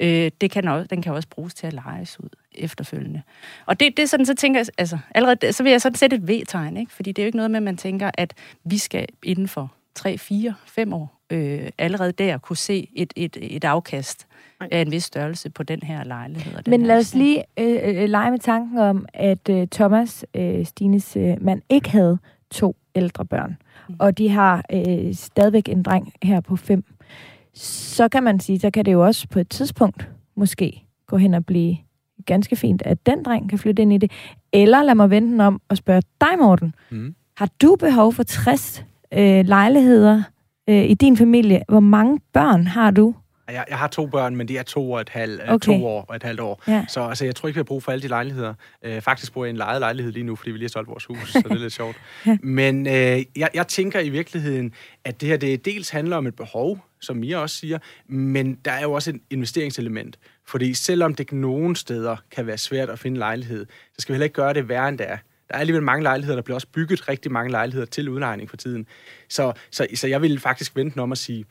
Øh, 0.00 0.30
det 0.40 0.50
kan 0.50 0.68
også, 0.68 0.86
den 0.86 1.02
kan 1.02 1.12
også 1.12 1.28
bruges 1.28 1.54
til 1.54 1.66
at 1.66 1.72
lejes 1.72 2.20
ud 2.20 2.28
efterfølgende. 2.52 3.22
Og 3.66 3.80
det, 3.80 3.96
det 3.96 4.02
er 4.02 4.06
sådan, 4.06 4.26
så 4.26 4.34
tænker 4.34 4.60
jeg, 4.60 4.66
altså, 4.78 4.98
allerede, 5.14 5.52
så 5.52 5.62
vil 5.62 5.70
jeg 5.70 5.80
sådan 5.80 5.96
sætte 5.96 6.16
et 6.16 6.28
V-tegn, 6.28 6.76
ikke? 6.76 6.92
fordi 6.92 7.12
det 7.12 7.22
er 7.22 7.24
jo 7.24 7.26
ikke 7.26 7.36
noget 7.36 7.50
med, 7.50 7.58
at 7.58 7.62
man 7.62 7.76
tænker, 7.76 8.10
at 8.14 8.34
vi 8.64 8.78
skal 8.78 9.06
inden 9.22 9.48
for 9.48 9.72
3, 9.94 10.18
4, 10.18 10.54
5 10.66 10.92
år 10.92 11.20
øh, 11.30 11.68
allerede 11.78 12.12
der 12.12 12.38
kunne 12.38 12.56
se 12.56 12.88
et, 12.94 13.12
et, 13.16 13.36
et 13.40 13.64
afkast 13.64 14.26
af 14.60 14.80
en 14.80 14.90
vis 14.90 15.04
størrelse 15.04 15.50
på 15.50 15.62
den 15.62 15.82
her 15.82 16.04
lejlighed. 16.04 16.54
Og 16.54 16.64
den 16.64 16.70
Men 16.70 16.80
her 16.80 16.86
lad 16.86 16.98
os 16.98 17.14
lige 17.14 17.44
øh, 17.58 18.02
øh, 18.02 18.08
lege 18.08 18.30
med 18.30 18.38
tanken 18.38 18.78
om, 18.78 19.06
at 19.14 19.48
øh, 19.50 19.68
Thomas, 19.68 20.24
øh, 20.34 20.66
Stines 20.66 21.16
øh, 21.16 21.36
mand, 21.40 21.62
ikke 21.70 21.90
havde 21.90 22.18
to 22.50 22.76
ældre 22.94 23.24
børn. 23.24 23.56
Mm. 23.88 23.96
Og 23.98 24.18
de 24.18 24.28
har 24.28 24.64
øh, 24.72 25.14
stadigvæk 25.14 25.68
en 25.68 25.82
dreng 25.82 26.12
her 26.22 26.40
på 26.40 26.56
fem. 26.56 26.84
Så 27.54 28.08
kan 28.08 28.22
man 28.22 28.40
sige, 28.40 28.60
så 28.60 28.70
kan 28.70 28.84
det 28.84 28.92
jo 28.92 29.04
også 29.04 29.28
på 29.28 29.38
et 29.38 29.48
tidspunkt 29.48 30.10
måske 30.36 30.84
gå 31.06 31.16
hen 31.16 31.34
og 31.34 31.46
blive 31.46 31.76
ganske 32.26 32.56
fint, 32.56 32.82
at 32.82 33.06
den 33.06 33.22
dreng 33.22 33.48
kan 33.48 33.58
flytte 33.58 33.82
ind 33.82 33.92
i 33.92 33.98
det. 33.98 34.12
Eller 34.52 34.82
lad 34.82 34.94
mig 34.94 35.10
vente 35.10 35.32
den 35.32 35.40
om 35.40 35.60
og 35.68 35.76
spørge 35.76 36.02
dig, 36.20 36.38
Morten. 36.38 36.74
Mm. 36.90 37.14
Har 37.36 37.48
du 37.62 37.76
behov 37.76 38.12
for 38.12 38.22
60 38.22 38.84
øh, 39.12 39.44
lejligheder 39.46 40.22
øh, 40.68 40.84
i 40.90 40.94
din 40.94 41.16
familie? 41.16 41.62
Hvor 41.68 41.80
mange 41.80 42.20
børn 42.32 42.66
har 42.66 42.90
du? 42.90 43.14
Jeg, 43.48 43.64
jeg 43.68 43.78
har 43.78 43.88
to 43.88 44.06
børn, 44.06 44.36
men 44.36 44.48
de 44.48 44.58
er 44.58 44.62
to, 44.62 44.92
og 44.92 45.00
et 45.00 45.08
halv, 45.08 45.40
Okay. 45.40 45.52
okay. 45.52 45.66
to 45.66 45.86
år 45.86 46.04
og 46.08 46.16
et 46.16 46.22
halvt 46.22 46.40
år. 46.40 46.62
Ja. 46.68 46.84
Så 46.88 47.00
altså, 47.08 47.24
jeg 47.24 47.34
tror 47.36 47.48
ikke, 47.48 47.56
vi 47.56 47.58
har 47.58 47.64
brug 47.64 47.82
for 47.82 47.92
alle 47.92 48.02
de 48.02 48.08
lejligheder. 48.08 48.54
Øh, 48.82 49.00
faktisk 49.00 49.32
bor 49.32 49.44
jeg 49.44 49.48
i 49.48 49.50
en 49.50 49.56
lejet 49.56 49.80
lejlighed 49.80 50.12
lige 50.12 50.24
nu, 50.24 50.36
fordi 50.36 50.50
vi 50.50 50.58
lige 50.58 50.64
har 50.64 50.68
solgt 50.68 50.88
vores 50.88 51.04
hus, 51.04 51.32
så 51.32 51.38
det 51.44 51.50
er 51.50 51.54
lidt 51.54 51.72
sjovt. 51.72 51.96
Men 52.42 52.86
øh, 52.86 53.22
jeg, 53.36 53.50
jeg 53.54 53.68
tænker 53.68 54.00
i 54.00 54.08
virkeligheden, 54.08 54.72
at 55.04 55.20
det 55.20 55.28
her 55.28 55.36
det 55.36 55.64
dels 55.64 55.90
handler 55.90 56.16
om 56.16 56.26
et 56.26 56.36
behov, 56.36 56.84
som 57.00 57.16
Mia 57.16 57.38
også 57.38 57.56
siger, 57.56 57.78
men 58.08 58.54
der 58.64 58.72
er 58.72 58.82
jo 58.82 58.92
også 58.92 59.10
et 59.10 59.20
investeringselement. 59.30 60.18
Fordi 60.46 60.74
selvom 60.74 61.14
det 61.14 61.32
nogle 61.32 61.76
steder 61.76 62.16
kan 62.30 62.46
være 62.46 62.58
svært 62.58 62.90
at 62.90 62.98
finde 62.98 63.18
lejlighed, 63.18 63.66
så 63.66 63.94
skal 63.98 64.12
vi 64.12 64.14
heller 64.14 64.24
ikke 64.24 64.34
gøre 64.34 64.54
det 64.54 64.68
værre, 64.68 64.88
end 64.88 64.98
det 64.98 65.10
er. 65.10 65.16
Der 65.48 65.54
er 65.54 65.58
alligevel 65.58 65.82
mange 65.82 66.02
lejligheder, 66.02 66.36
der 66.36 66.42
bliver 66.42 66.54
også 66.54 66.66
bygget 66.72 67.08
rigtig 67.08 67.32
mange 67.32 67.50
lejligheder 67.50 67.86
til 67.86 68.08
udlejning 68.08 68.50
for 68.50 68.56
tiden. 68.56 68.86
Så, 69.28 69.52
så, 69.70 69.86
så 69.94 70.06
jeg 70.08 70.22
vil 70.22 70.40
faktisk 70.40 70.76
vente 70.76 70.98
om 70.98 71.12
at 71.12 71.18
sige, 71.18 71.44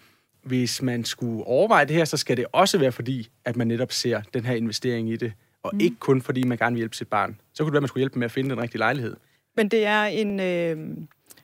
hvis 0.43 0.81
man 0.81 1.05
skulle 1.05 1.43
overveje 1.43 1.85
det 1.85 1.95
her, 1.95 2.05
så 2.05 2.17
skal 2.17 2.37
det 2.37 2.45
også 2.51 2.77
være 2.77 2.91
fordi, 2.91 3.29
at 3.45 3.55
man 3.55 3.67
netop 3.67 3.91
ser 3.91 4.21
den 4.33 4.45
her 4.45 4.55
investering 4.55 5.09
i 5.09 5.15
det, 5.15 5.33
og 5.63 5.71
mm. 5.73 5.79
ikke 5.79 5.95
kun 5.99 6.21
fordi, 6.21 6.43
man 6.43 6.57
gerne 6.57 6.73
vil 6.73 6.79
hjælpe 6.79 6.95
sit 6.95 7.07
barn. 7.07 7.39
Så 7.53 7.63
kunne 7.63 7.67
det 7.67 7.73
være, 7.73 7.77
at 7.77 7.81
man 7.81 7.87
skulle 7.87 8.01
hjælpe 8.01 8.19
med 8.19 8.25
at 8.25 8.31
finde 8.31 8.49
den 8.49 8.61
rigtige 8.61 8.79
lejlighed. 8.79 9.15
Men 9.55 9.69
det 9.69 9.85
er 9.85 10.03
en... 10.03 10.39
Øh, 10.39 10.97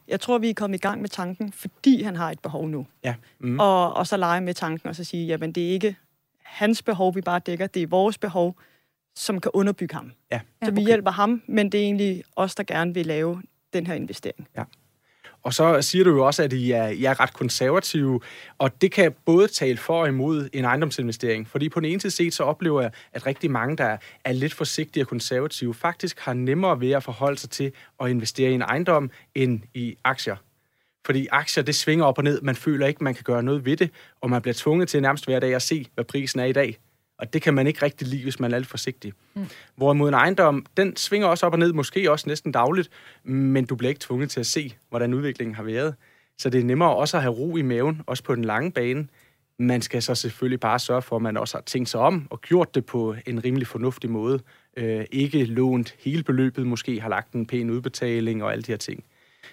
jeg 0.07 0.19
tror, 0.19 0.37
vi 0.37 0.49
er 0.49 0.53
kommet 0.53 0.77
i 0.77 0.81
gang 0.81 1.01
med 1.01 1.09
tanken, 1.09 1.51
fordi 1.51 2.03
han 2.03 2.15
har 2.15 2.31
et 2.31 2.39
behov 2.39 2.67
nu. 2.67 2.87
Ja. 3.03 3.15
Mm. 3.39 3.59
Og, 3.59 3.93
og 3.93 4.07
så 4.07 4.17
lege 4.17 4.41
med 4.41 4.53
tanken 4.53 4.89
og 4.89 4.95
så 4.95 5.03
sige, 5.03 5.27
jamen 5.27 5.51
det 5.51 5.67
er 5.67 5.71
ikke 5.71 5.95
hans 6.43 6.83
behov, 6.83 7.15
vi 7.15 7.21
bare 7.21 7.39
dækker, 7.39 7.67
det 7.67 7.83
er 7.83 7.87
vores 7.87 8.17
behov, 8.17 8.55
som 9.15 9.41
kan 9.41 9.51
underbygge 9.53 9.95
ham. 9.95 10.11
Ja. 10.31 10.39
Så 10.63 10.71
vi 10.71 10.81
hjælper 10.81 11.11
ham, 11.11 11.41
men 11.47 11.71
det 11.71 11.79
er 11.79 11.83
egentlig 11.83 12.23
os, 12.35 12.55
der 12.55 12.63
gerne 12.63 12.93
vil 12.93 13.05
lave 13.05 13.41
den 13.73 13.87
her 13.87 13.93
investering. 13.93 14.47
Og 15.43 15.53
så 15.53 15.81
siger 15.81 16.03
du 16.03 16.11
jo 16.11 16.25
også, 16.25 16.43
at 16.43 16.53
I 16.53 16.71
er, 16.71 16.87
I 16.87 17.03
er 17.03 17.19
ret 17.19 17.33
konservative, 17.33 18.19
og 18.57 18.81
det 18.81 18.91
kan 18.91 19.13
både 19.25 19.47
tale 19.47 19.77
for 19.77 20.01
og 20.01 20.07
imod 20.07 20.49
en 20.53 20.65
ejendomsinvestering. 20.65 21.47
Fordi 21.47 21.69
på 21.69 21.79
den 21.79 21.89
ene 21.89 22.01
side 22.01 22.11
set, 22.11 22.33
så 22.33 22.43
oplever 22.43 22.81
jeg, 22.81 22.91
at 23.13 23.25
rigtig 23.25 23.51
mange, 23.51 23.77
der 23.77 23.97
er 24.25 24.31
lidt 24.31 24.53
forsigtige 24.53 25.03
og 25.03 25.07
konservative, 25.07 25.73
faktisk 25.73 26.19
har 26.19 26.33
nemmere 26.33 26.79
ved 26.79 26.91
at 26.91 27.03
forholde 27.03 27.37
sig 27.37 27.49
til 27.49 27.71
at 28.01 28.09
investere 28.09 28.51
i 28.51 28.53
en 28.53 28.61
ejendom 28.61 29.11
end 29.35 29.61
i 29.73 29.97
aktier. 30.03 30.35
Fordi 31.05 31.27
aktier, 31.31 31.63
det 31.63 31.75
svinger 31.75 32.05
op 32.05 32.17
og 32.17 32.23
ned. 32.23 32.41
Man 32.41 32.55
føler 32.55 32.87
ikke, 32.87 33.03
man 33.03 33.15
kan 33.15 33.23
gøre 33.23 33.43
noget 33.43 33.65
ved 33.65 33.77
det, 33.77 33.89
og 34.21 34.29
man 34.29 34.41
bliver 34.41 34.53
tvunget 34.53 34.89
til 34.89 35.01
nærmest 35.01 35.25
hver 35.25 35.39
dag 35.39 35.55
at 35.55 35.61
se, 35.61 35.85
hvad 35.95 36.05
prisen 36.05 36.39
er 36.39 36.45
i 36.45 36.53
dag. 36.53 36.77
Og 37.19 37.33
det 37.33 37.41
kan 37.41 37.53
man 37.53 37.67
ikke 37.67 37.85
rigtig 37.85 38.07
lide, 38.07 38.23
hvis 38.23 38.39
man 38.39 38.53
er 38.53 38.57
lidt 38.57 38.69
forsigtig. 38.69 39.13
Mm. 39.33 39.45
Hvorimod 39.75 40.07
en 40.07 40.13
ejendom, 40.13 40.65
den 40.77 40.95
svinger 40.95 41.27
også 41.27 41.45
op 41.45 41.53
og 41.53 41.59
ned, 41.59 41.73
måske 41.73 42.11
også 42.11 42.29
næsten 42.29 42.51
dagligt, 42.51 42.89
men 43.23 43.65
du 43.65 43.75
bliver 43.75 43.89
ikke 43.89 44.01
tvunget 44.01 44.29
til 44.29 44.39
at 44.39 44.45
se, 44.45 44.75
hvordan 44.89 45.13
udviklingen 45.13 45.55
har 45.55 45.63
været. 45.63 45.95
Så 46.37 46.49
det 46.49 46.59
er 46.59 46.63
nemmere 46.63 46.95
også 46.95 47.17
at 47.17 47.23
have 47.23 47.33
ro 47.33 47.57
i 47.57 47.61
maven, 47.61 48.01
også 48.07 48.23
på 48.23 48.35
den 48.35 48.45
lange 48.45 48.71
bane. 48.71 49.07
Man 49.59 49.81
skal 49.81 50.01
så 50.01 50.15
selvfølgelig 50.15 50.59
bare 50.59 50.79
sørge 50.79 51.01
for, 51.01 51.15
at 51.15 51.21
man 51.21 51.37
også 51.37 51.57
har 51.57 51.61
tænkt 51.61 51.89
sig 51.89 51.99
om 51.99 52.27
og 52.29 52.41
gjort 52.41 52.75
det 52.75 52.85
på 52.85 53.15
en 53.25 53.43
rimelig 53.43 53.67
fornuftig 53.67 54.09
måde. 54.09 54.39
Øh, 54.77 55.05
ikke 55.11 55.45
lånt 55.45 55.95
hele 55.99 56.23
beløbet, 56.23 56.67
måske 56.67 57.01
har 57.01 57.09
lagt 57.09 57.33
en 57.33 57.45
pæn 57.45 57.69
udbetaling 57.69 58.43
og 58.43 58.51
alle 58.51 58.61
de 58.61 58.71
her 58.71 58.77
ting. 58.77 59.03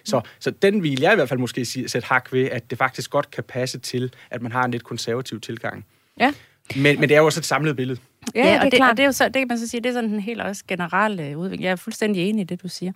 Så, 0.03 0.21
så 0.39 0.51
den 0.51 0.83
vil 0.83 0.99
jeg 0.99 1.13
i 1.13 1.15
hvert 1.15 1.29
fald 1.29 1.39
måske 1.39 1.65
sige, 1.65 1.89
sætte 1.89 2.07
hak 2.07 2.33
ved, 2.33 2.45
at 2.45 2.69
det 2.69 2.77
faktisk 2.77 3.11
godt 3.11 3.31
kan 3.31 3.43
passe 3.43 3.79
til, 3.79 4.13
at 4.29 4.41
man 4.41 4.51
har 4.51 4.65
en 4.65 4.71
lidt 4.71 4.83
konservativ 4.83 5.41
tilgang. 5.41 5.85
Ja. 6.19 6.33
Men, 6.75 6.99
men 6.99 7.09
det 7.09 7.15
er 7.15 7.19
jo 7.19 7.25
også 7.25 7.39
et 7.39 7.45
samlet 7.45 7.75
billede. 7.75 7.99
Ja, 8.35 8.41
det 8.41 8.49
er 8.49 8.59
og, 8.59 8.65
det, 8.65 8.73
klart. 8.73 8.91
og 8.91 8.97
det, 8.97 9.03
er 9.03 9.07
jo 9.07 9.11
så, 9.11 9.25
det 9.25 9.33
kan 9.33 9.47
man 9.47 9.57
så 9.57 9.67
sige, 9.67 9.81
det 9.81 9.89
er 9.89 9.93
sådan 9.93 10.09
en 10.09 10.19
helt 10.19 10.41
også 10.41 10.63
generel 10.67 11.19
øh, 11.19 11.37
udvikling. 11.37 11.63
Jeg 11.63 11.71
er 11.71 11.75
fuldstændig 11.75 12.29
enig 12.29 12.41
i 12.41 12.43
det, 12.43 12.63
du 12.63 12.67
siger. 12.67 12.91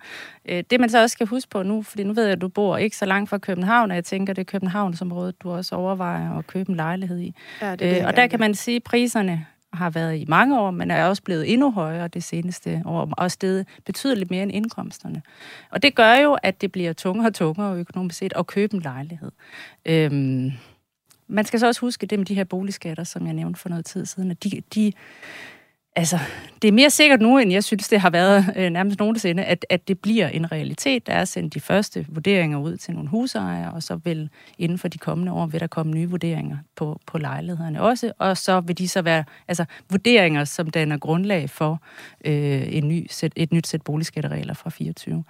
Øh, 0.48 0.64
det 0.70 0.80
man 0.80 0.88
så 0.88 1.02
også 1.02 1.12
skal 1.12 1.26
huske 1.26 1.50
på 1.50 1.62
nu, 1.62 1.82
fordi 1.82 2.04
nu 2.04 2.12
ved 2.12 2.24
jeg, 2.24 2.32
at 2.32 2.40
du 2.40 2.48
bor 2.48 2.76
ikke 2.76 2.96
så 2.96 3.04
langt 3.04 3.30
fra 3.30 3.38
København, 3.38 3.90
og 3.90 3.94
jeg 3.94 4.04
tænker, 4.04 4.32
det 4.32 4.40
er 4.40 4.50
Københavnsområdet, 4.50 5.42
du 5.42 5.50
også 5.50 5.74
overvejer 5.74 6.38
at 6.38 6.46
købe 6.46 6.70
en 6.70 6.76
lejlighed 6.76 7.20
i. 7.20 7.34
Ja, 7.60 7.72
det 7.72 7.86
er 7.86 7.94
det, 7.94 8.00
Øh, 8.00 8.06
og 8.06 8.16
der 8.16 8.26
kan 8.26 8.40
man 8.40 8.54
sige, 8.54 8.76
at 8.76 8.82
priserne 8.82 9.46
har 9.72 9.90
været 9.90 10.16
i 10.16 10.24
mange 10.28 10.60
år, 10.60 10.70
men 10.70 10.90
er 10.90 11.06
også 11.06 11.22
blevet 11.22 11.52
endnu 11.52 11.70
højere 11.70 12.08
det 12.08 12.24
seneste 12.24 12.82
år, 12.84 13.08
og 13.12 13.30
steget 13.30 13.66
betydeligt 13.86 14.30
mere 14.30 14.42
end 14.42 14.52
indkomsterne. 14.52 15.22
Og 15.70 15.82
det 15.82 15.94
gør 15.94 16.14
jo, 16.14 16.36
at 16.42 16.60
det 16.60 16.72
bliver 16.72 16.92
tungere 16.92 17.26
og 17.26 17.34
tungere 17.34 17.76
økonomisk 17.76 18.18
set 18.18 18.32
at 18.36 18.46
købe 18.46 18.74
en 18.74 18.82
lejlighed. 18.82 19.30
Øhm, 19.86 20.52
man 21.32 21.44
skal 21.44 21.60
så 21.60 21.66
også 21.66 21.80
huske 21.80 22.06
det 22.06 22.18
med 22.18 22.26
de 22.26 22.34
her 22.34 22.44
boligskatter, 22.44 23.04
som 23.04 23.26
jeg 23.26 23.34
nævnte 23.34 23.60
for 23.60 23.68
noget 23.68 23.84
tid 23.84 24.06
siden, 24.06 24.30
at 24.30 24.44
de, 24.44 24.62
de 24.74 24.92
Altså, 25.96 26.18
det 26.62 26.68
er 26.68 26.72
mere 26.72 26.90
sikkert 26.90 27.20
nu, 27.20 27.38
end 27.38 27.52
jeg 27.52 27.64
synes, 27.64 27.88
det 27.88 28.00
har 28.00 28.10
været 28.10 28.54
øh, 28.56 28.70
nærmest 28.70 28.98
nogensinde, 28.98 29.44
at, 29.44 29.66
at 29.70 29.88
det 29.88 29.98
bliver 29.98 30.28
en 30.28 30.52
realitet. 30.52 31.06
Der 31.06 31.12
er 31.12 31.24
sendt 31.24 31.54
de 31.54 31.60
første 31.60 32.06
vurderinger 32.08 32.58
ud 32.58 32.76
til 32.76 32.94
nogle 32.94 33.08
husejere, 33.08 33.72
og 33.72 33.82
så 33.82 33.96
vil 33.96 34.30
inden 34.58 34.78
for 34.78 34.88
de 34.88 34.98
kommende 34.98 35.32
år 35.32 35.46
vil 35.46 35.60
der 35.60 35.66
komme 35.66 35.92
nye 35.92 36.10
vurderinger 36.10 36.56
på, 36.76 37.00
på 37.06 37.18
lejlighederne 37.18 37.82
også, 37.82 38.12
og 38.18 38.36
så 38.36 38.60
vil 38.60 38.78
de 38.78 38.88
så 38.88 39.02
være 39.02 39.24
altså, 39.48 39.64
vurderinger, 39.90 40.44
som 40.44 40.70
danner 40.70 40.98
grundlag 40.98 41.50
for 41.50 41.82
øh, 42.24 42.74
en 42.76 42.88
ny 42.88 43.06
sæt, 43.10 43.32
et 43.36 43.52
nyt 43.52 43.66
sæt 43.66 43.82
boligskatteregler 43.82 44.54
fra 44.54 44.70
24. 44.70 45.24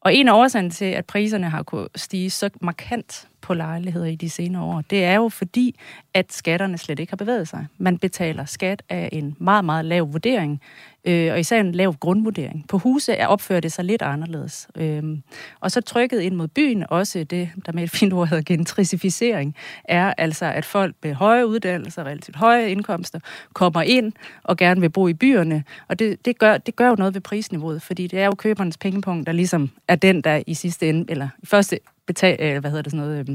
Og 0.00 0.14
en 0.14 0.28
af 0.28 0.32
årsagerne 0.32 0.70
til, 0.70 0.84
at 0.84 1.06
priserne 1.06 1.50
har 1.50 1.62
kunnet 1.62 1.88
stige 1.96 2.30
så 2.30 2.50
markant 2.60 3.28
på 3.40 3.54
lejligheder 3.54 4.06
i 4.06 4.14
de 4.14 4.30
senere 4.30 4.62
år, 4.62 4.82
det 4.90 5.04
er 5.04 5.14
jo 5.14 5.28
fordi, 5.28 5.80
at 6.14 6.32
skatterne 6.32 6.78
slet 6.78 7.00
ikke 7.00 7.12
har 7.12 7.16
bevæget 7.16 7.48
sig. 7.48 7.66
Man 7.78 7.98
betaler 7.98 8.44
skat 8.44 8.82
af 8.88 9.08
en 9.12 9.36
meget, 9.38 9.64
meget 9.64 9.84
lav 9.84 10.12
vurdering, 10.12 10.60
øh, 11.04 11.32
og 11.32 11.40
især 11.40 11.60
en 11.60 11.72
lav 11.72 11.94
grundvurdering. 12.00 12.64
På 12.68 12.78
huse 12.78 13.12
er 13.12 13.26
opført 13.26 13.62
det 13.62 13.72
sig 13.72 13.84
lidt 13.84 14.02
anderledes. 14.02 14.68
Øh, 14.76 15.02
og 15.60 15.70
så 15.70 15.80
trykket 15.80 16.20
ind 16.20 16.34
mod 16.34 16.48
byen, 16.48 16.84
også 16.88 17.24
det, 17.24 17.50
der 17.66 17.72
med 17.72 17.82
et 17.82 17.90
fint 17.98 18.12
ord 18.12 18.28
hedder 18.28 18.44
gentrificering, 18.46 19.56
er 19.84 20.14
altså, 20.18 20.44
at 20.44 20.64
folk 20.64 20.94
med 21.02 21.14
høje 21.14 21.46
uddannelser, 21.46 22.04
relativt 22.04 22.36
høje 22.36 22.70
indkomster, 22.70 23.20
kommer 23.52 23.82
ind 23.82 24.12
og 24.42 24.56
gerne 24.56 24.80
vil 24.80 24.90
bo 24.90 25.08
i 25.08 25.14
byerne. 25.14 25.64
Og 25.88 25.98
det, 25.98 26.24
det, 26.24 26.38
gør, 26.38 26.58
det 26.58 26.76
gør 26.76 26.88
jo 26.88 26.94
noget 26.94 27.14
ved 27.14 27.20
prisniveauet, 27.20 27.82
fordi 27.82 28.06
det 28.06 28.18
er 28.18 28.26
jo 28.26 28.34
købernes 28.34 28.76
pengepunkt, 28.76 29.26
der 29.26 29.32
ligesom 29.32 29.70
er 29.88 29.96
den, 29.96 30.20
der 30.20 30.42
i 30.46 30.54
sidste 30.54 30.88
ende, 30.88 31.04
eller 31.08 31.28
i 31.42 31.46
første 31.46 31.78
betal, 32.06 32.36
øh, 32.40 32.60
hvad 32.60 32.70
hedder 32.70 32.82
det 32.82 32.92
sådan 32.92 33.06
noget, 33.06 33.28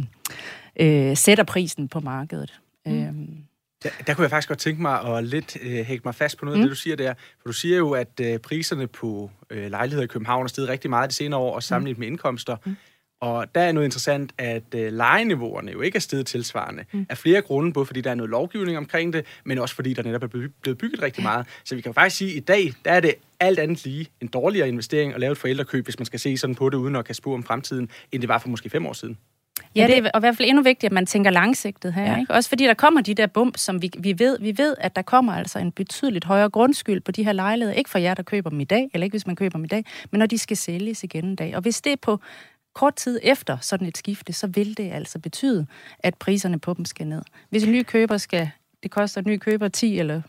øh, 0.80 1.10
øh, 1.10 1.18
sætter 1.18 1.44
prisen 1.44 1.88
på 1.88 2.00
markedet. 2.00 2.60
Mm. 2.86 3.04
Øhm. 3.04 3.45
Der, 3.86 3.92
der 4.08 4.14
kunne 4.14 4.24
jeg 4.24 4.30
faktisk 4.30 4.48
godt 4.48 4.60
tænke 4.60 4.82
mig 4.82 5.02
at 5.02 5.24
lidt 5.24 5.58
øh, 5.62 5.72
hægge 5.72 6.02
mig 6.06 6.16
fast 6.16 6.38
på 6.38 6.46
noget 6.46 6.58
mm. 6.58 6.64
af 6.64 6.66
det, 6.66 6.72
du 6.72 6.82
siger 6.82 6.96
der. 6.96 7.14
For 7.42 7.48
du 7.48 7.54
siger 7.54 7.78
jo, 7.78 7.92
at 7.92 8.20
øh, 8.22 8.40
priserne 8.40 8.88
på 8.88 9.32
øh, 9.50 9.70
lejligheder 9.72 10.04
i 10.04 10.08
København 10.08 10.44
er 10.44 10.48
steget 10.48 10.70
rigtig 10.70 10.90
meget 10.90 11.10
de 11.10 11.16
senere 11.16 11.40
år, 11.40 11.56
og 11.56 11.64
sammenlignet 11.64 11.98
mm. 11.98 12.00
med 12.00 12.08
indkomster. 12.08 12.58
Mm. 12.66 12.76
Og 13.22 13.56
der 13.56 13.62
er 13.62 13.72
noget 13.72 13.86
interessant, 13.86 14.32
at 14.38 14.64
øh, 14.76 14.94
lejeniveauerne 14.94 15.72
jo 15.72 15.82
ikke 15.82 15.96
er 15.96 16.00
steget 16.00 16.26
tilsvarende. 16.26 16.86
Mm. 16.92 17.06
Af 17.10 17.18
flere 17.18 17.42
grunde, 17.42 17.74
både 17.74 17.86
fordi 17.86 18.02
der 18.02 18.12
er 18.12 18.16
noget 18.16 18.30
lovgivning 18.30 18.78
omkring 18.78 19.14
det, 19.14 19.26
men 19.44 19.58
også 19.58 19.76
fordi 19.76 19.94
der 19.94 20.04
netop 20.04 20.24
er 20.24 20.28
blevet 20.28 20.78
bygget 20.78 21.02
rigtig 21.02 21.24
meget. 21.24 21.48
Så 21.64 21.76
vi 21.76 21.82
kan 21.82 21.94
faktisk 21.94 22.18
sige, 22.18 22.32
at 22.32 22.38
i 22.38 22.40
dag, 22.40 22.74
der 22.86 22.92
er 22.92 23.00
det 23.00 23.14
alt 23.40 23.60
andet 23.60 23.86
lige 23.86 24.08
en 24.22 24.28
dårligere 24.28 24.68
investering 24.68 25.14
at 25.14 25.20
lave 25.20 25.32
et 25.32 25.38
forældrekøb, 25.38 25.86
hvis 25.86 26.00
man 26.00 26.06
skal 26.06 26.20
se 26.20 26.38
sådan 26.38 26.56
på 26.56 26.70
det, 26.70 26.78
uden 26.78 26.96
at 26.96 27.06
kan 27.06 27.16
spore 27.16 27.34
om 27.34 27.44
fremtiden, 27.44 27.90
end 28.12 28.22
det 28.22 28.30
var 28.30 28.38
for 28.38 28.50
måske 28.50 28.70
fem 28.70 28.86
år 28.86 28.94
siden. 28.94 29.18
Ja, 29.76 29.88
det 29.88 29.98
er 29.98 30.12
og 30.14 30.20
i 30.20 30.22
hvert 30.22 30.38
fald 30.38 30.48
endnu 30.48 30.64
vigtigt, 30.64 30.84
at 30.84 30.92
man 30.92 31.06
tænker 31.06 31.32
langsigtet 31.32 31.94
her. 31.94 32.12
Ja. 32.12 32.20
Ikke? 32.20 32.34
Også 32.34 32.50
fordi 32.50 32.64
der 32.64 32.74
kommer 32.74 33.02
de 33.02 33.14
der 33.14 33.28
bump, 33.28 33.58
som 33.58 33.82
vi, 33.82 33.92
vi, 34.00 34.20
ved, 34.20 34.40
vi 34.40 34.58
ved, 34.58 34.76
at 34.78 34.96
der 34.96 35.02
kommer 35.02 35.34
altså 35.34 35.60
en 35.60 35.72
betydeligt 35.72 36.26
højere 36.26 36.50
grundskyld 36.50 37.02
på 37.02 37.12
de 37.12 37.24
her 37.24 37.32
lejligheder. 37.32 37.78
Ikke 37.78 37.90
for 37.90 38.00
jer, 38.00 38.14
der 38.14 38.24
køber 38.24 38.50
dem 38.50 38.60
i 38.60 38.64
dag, 38.64 38.90
eller 38.94 39.06
ikke 39.06 39.14
hvis 39.14 39.28
man 39.28 39.36
køber 39.36 39.58
dem 39.58 39.66
i 39.66 39.68
dag, 39.68 39.86
men 40.12 40.20
når 40.20 40.26
de 40.26 40.38
skal 40.38 40.58
sælges 40.58 41.04
igen 41.04 41.26
en 41.26 41.36
dag. 41.36 41.56
Og 41.56 41.62
hvis 41.62 41.82
det 41.82 41.92
er 41.92 41.98
på 42.02 42.20
kort 42.74 42.96
tid 42.96 43.20
efter 43.24 43.58
sådan 43.62 43.88
et 43.88 43.98
skifte, 43.98 44.34
så 44.34 44.48
vil 44.48 44.78
det 44.78 44.92
altså 44.92 45.20
betyde, 45.20 45.68
at 46.00 46.16
priserne 46.16 46.60
på 46.60 46.74
dem 46.74 46.86
skal 46.86 47.08
ned. 47.08 47.22
Hvis 47.50 47.64
en 47.64 47.72
ny 47.72 47.84
køber 47.84 48.18
skal, 48.18 48.50
det 48.84 48.92
koster 48.92 49.22
en 49.22 49.28
ny 49.28 49.38
køber 49.38 49.68
10 49.68 50.00
eller 50.00 50.22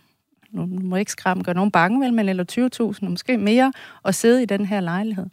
nu 0.51 0.67
må 0.67 0.97
jeg 0.97 1.01
ikke 1.01 1.13
skræmme, 1.13 1.45
gøre 1.45 1.55
nogen 1.55 1.71
bange, 1.71 2.01
vel, 2.01 2.15
men 2.15 2.29
eller 2.29 2.93
20.000, 3.03 3.09
måske 3.09 3.39
mere, 3.39 3.73
at 4.05 4.15
sidde 4.15 4.43
i 4.43 4.47
den 4.47 4.67
her 4.67 4.81
lejlighed, 4.81 5.27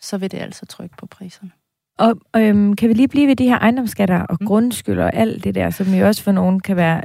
så 0.00 0.18
vil 0.18 0.30
det 0.30 0.38
altså 0.38 0.66
trykke 0.66 0.96
på 0.96 1.06
priserne. 1.06 1.50
Og 1.98 2.16
øhm, 2.36 2.76
kan 2.76 2.88
vi 2.88 2.94
lige 2.94 3.08
blive 3.08 3.28
ved 3.28 3.36
de 3.36 3.48
her 3.48 3.58
ejendomsskatter 3.58 4.20
og 4.20 4.36
mm. 4.40 4.46
grundskyld 4.46 4.98
og 4.98 5.14
alt 5.14 5.44
det 5.44 5.54
der, 5.54 5.70
som 5.70 5.94
jo 5.94 6.06
også 6.06 6.22
for 6.22 6.32
nogen 6.32 6.60
kan 6.60 6.76
være 6.76 7.02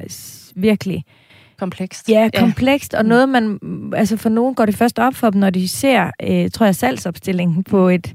virkelig 0.55 1.05
komplekst. 1.61 2.09
Ja, 2.09 2.29
komplekst, 2.37 2.93
ja. 2.93 2.97
og 2.97 3.05
noget 3.05 3.29
man, 3.29 3.59
altså 3.95 4.17
for 4.17 4.29
nogen 4.29 4.55
går 4.55 4.65
det 4.65 4.75
først 4.75 4.99
op 4.99 5.15
for 5.15 5.29
dem, 5.29 5.39
når 5.39 5.49
de 5.49 5.67
ser, 5.67 6.11
øh, 6.23 6.49
tror 6.49 6.65
jeg, 6.65 6.75
salgsopstillingen 6.75 7.63
på 7.63 7.89
et, 7.89 8.13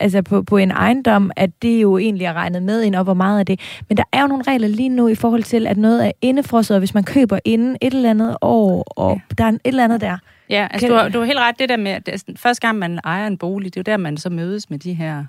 altså 0.00 0.22
på, 0.22 0.42
på 0.42 0.56
en 0.56 0.70
ejendom, 0.70 1.30
at 1.36 1.50
det 1.62 1.82
jo 1.82 1.98
egentlig 1.98 2.24
er 2.24 2.32
regnet 2.32 2.62
med 2.62 2.82
ind, 2.82 2.94
og 2.94 3.04
hvor 3.04 3.14
meget 3.14 3.38
af 3.38 3.46
det. 3.46 3.60
Men 3.88 3.96
der 3.96 4.02
er 4.12 4.20
jo 4.20 4.26
nogle 4.26 4.44
regler 4.46 4.68
lige 4.68 4.88
nu 4.88 5.08
i 5.08 5.14
forhold 5.14 5.42
til, 5.42 5.66
at 5.66 5.76
noget 5.76 6.06
er 6.06 6.12
indefrosset, 6.22 6.74
og 6.74 6.78
hvis 6.78 6.94
man 6.94 7.04
køber 7.04 7.38
inden 7.44 7.76
et 7.80 7.94
eller 7.94 8.10
andet 8.10 8.36
år, 8.40 8.82
og 8.96 9.12
ja. 9.12 9.34
der 9.38 9.44
er 9.44 9.48
et 9.48 9.60
eller 9.64 9.84
andet 9.84 10.00
der. 10.00 10.18
Ja, 10.50 10.68
altså 10.70 10.86
kan... 10.86 10.96
du, 10.96 11.02
har, 11.02 11.08
du 11.08 11.18
har 11.18 11.26
helt 11.26 11.38
ret, 11.38 11.58
det 11.58 11.68
der 11.68 11.76
med, 11.76 11.90
at 11.90 12.06
det, 12.06 12.24
første 12.36 12.66
gang 12.66 12.78
man 12.78 13.00
ejer 13.04 13.26
en 13.26 13.38
bolig, 13.38 13.74
det 13.74 13.80
er 13.80 13.92
jo 13.92 13.92
der, 13.92 13.96
man 13.96 14.16
så 14.16 14.30
mødes 14.30 14.70
med 14.70 14.78
de 14.78 14.94
her 14.94 15.24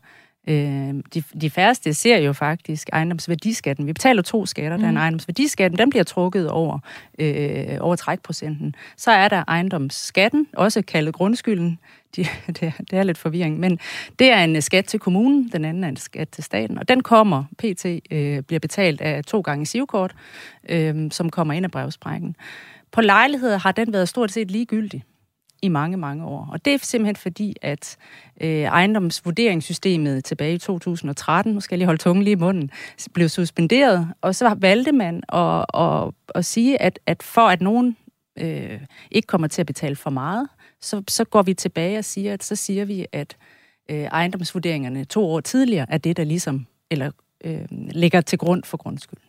Øh, 0.50 0.94
de, 1.14 1.24
de 1.42 1.50
færreste 1.50 1.94
ser 1.94 2.18
jo 2.18 2.34
faktisk 2.34 2.90
ejendomsværdiskatten. 2.94 3.88
Vi 3.88 3.94
betaler 3.94 4.22
to 4.22 4.46
skatter. 4.46 4.78
Mm. 4.78 4.82
Der 4.82 4.88
er 4.88 4.90
en 4.90 4.96
mhm. 4.96 5.02
ejendomsværdiskatten, 5.02 5.78
den 5.78 5.90
bliver 5.90 6.04
trukket 6.04 6.50
over, 6.50 6.80
øh, 7.20 7.78
over 7.80 7.96
trækprocenten. 7.96 8.76
Så 8.98 9.12
er 9.12 9.28
der 9.28 9.44
ejendomsskatten, 9.48 10.48
også 10.54 10.82
kaldet 10.82 11.14
grundskylden. 11.14 11.80
De, 12.16 12.26
det, 12.48 12.74
det 12.92 12.94
er 12.94 13.04
lidt 13.04 13.18
forvirring, 13.18 13.60
men 13.60 13.80
det 14.20 14.32
er 14.32 14.44
en 14.44 14.62
skat 14.62 14.86
til 14.86 15.00
kommunen, 15.00 15.50
den 15.54 15.66
anden 15.66 15.84
er 15.84 15.88
en 15.88 15.96
skat 15.96 16.30
til 16.30 16.44
staten, 16.44 16.78
og 16.78 16.90
den 16.90 17.04
kommer, 17.04 17.44
PT 17.58 17.86
øh, 18.12 18.42
bliver 18.42 18.60
betalt 18.60 19.02
af 19.02 19.24
to 19.24 19.42
gange 19.42 19.66
sivkort, 19.66 20.16
øh, 20.70 21.12
som 21.12 21.30
kommer 21.30 21.54
ind 21.54 21.66
af 21.66 21.72
brevsprækken. 21.72 22.36
På 22.92 23.02
lejligheder 23.02 23.58
har 23.58 23.72
den 23.72 23.94
været 23.94 24.10
stort 24.10 24.32
set 24.32 24.52
ligegyldig 24.52 25.04
i 25.62 25.68
mange, 25.68 25.98
mange 25.98 26.26
år. 26.26 26.50
Og 26.52 26.66
det 26.66 26.74
er 26.74 26.78
simpelthen 26.82 27.16
fordi, 27.16 27.56
at 27.62 27.98
øh, 28.42 28.62
ejendomsvurderingssystemet 28.62 30.26
tilbage 30.26 30.54
i 30.54 30.58
2013, 30.58 31.54
nu 31.54 31.60
skal 31.60 31.76
jeg 31.76 31.78
lige 31.78 31.86
holde 31.86 32.02
tungen 32.02 32.24
lige 32.24 32.32
i 32.32 32.36
munden, 32.36 32.72
blev 33.14 33.30
suspenderet, 33.30 34.08
og 34.22 34.36
så 34.36 34.56
valgte 34.58 34.92
man 34.92 35.24
at, 35.34 35.66
at, 35.74 36.12
at 36.36 36.46
sige, 36.46 36.82
at, 36.82 37.00
at 37.06 37.24
for 37.24 37.48
at 37.48 37.62
nogen 37.62 37.98
øh, 38.40 38.80
ikke 39.12 39.28
kommer 39.28 39.48
til 39.48 39.62
at 39.62 39.68
betale 39.68 39.96
for 39.96 40.10
meget, 40.10 40.48
så, 40.82 41.04
så 41.08 41.24
går 41.24 41.42
vi 41.42 41.54
tilbage 41.54 41.98
og 41.98 42.06
siger, 42.06 42.34
at 42.34 42.44
så 42.44 42.56
siger 42.56 42.86
vi, 42.86 43.06
at 43.12 43.38
øh, 43.90 44.04
ejendomsvurderingerne 44.04 45.06
to 45.06 45.26
år 45.26 45.40
tidligere 45.40 45.86
er 45.90 45.98
det, 45.98 46.18
der 46.18 46.24
ligesom 46.24 46.66
eller, 46.92 47.12
øh, 47.44 47.66
ligger 47.72 48.22
til 48.22 48.38
grund 48.38 48.64
for 48.64 48.78
grundskylden. 48.78 49.26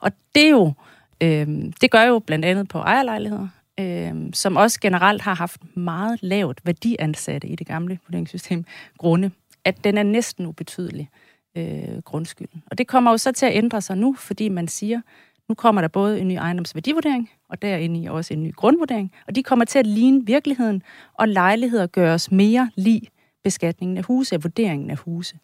Og 0.00 0.12
det 0.34 0.46
er 0.46 0.50
jo, 0.50 0.72
øh, 1.20 1.46
det 1.80 1.90
gør 1.90 2.02
jo 2.02 2.18
blandt 2.18 2.44
andet 2.44 2.68
på 2.68 2.78
ejerlejligheder, 2.78 3.48
øh, 3.80 4.14
som 4.32 4.56
også 4.56 4.80
generelt 4.80 5.22
har 5.22 5.34
haft 5.34 5.76
meget 5.76 6.22
lavt 6.22 6.60
værdiansatte 6.64 7.48
i 7.48 7.56
det 7.56 7.66
gamle 7.66 7.98
vurderingssystem, 8.06 8.64
grunde, 8.98 9.30
at 9.64 9.84
den 9.84 9.98
er 9.98 10.02
næsten 10.02 10.46
ubetydelig, 10.46 11.10
øh, 11.56 12.02
grundskylden. 12.04 12.62
Og 12.70 12.78
det 12.78 12.86
kommer 12.86 13.10
jo 13.10 13.16
så 13.18 13.32
til 13.32 13.46
at 13.46 13.56
ændre 13.56 13.80
sig 13.80 13.96
nu, 13.96 14.14
fordi 14.14 14.48
man 14.48 14.68
siger, 14.68 15.00
nu 15.48 15.54
kommer 15.54 15.80
der 15.80 15.88
både 15.88 16.20
en 16.20 16.28
ny 16.28 16.32
ejendomsværdivurdering, 16.32 17.30
og 17.48 17.62
derinde 17.62 18.02
i 18.02 18.06
også 18.06 18.34
en 18.34 18.42
ny 18.42 18.54
grundvurdering, 18.54 19.12
og 19.26 19.34
de 19.34 19.42
kommer 19.42 19.64
til 19.64 19.78
at 19.78 19.86
ligne 19.86 20.26
virkeligheden, 20.26 20.82
og 21.14 21.28
lejligheder 21.28 21.86
gøres 21.86 22.30
mere 22.30 22.70
lig 22.76 23.02
beskatningen 23.44 23.96
af 23.96 24.04
huse, 24.04 24.34
af 24.34 24.44
vurderingen 24.44 24.90
af 24.90 24.96
huse. 24.96 25.38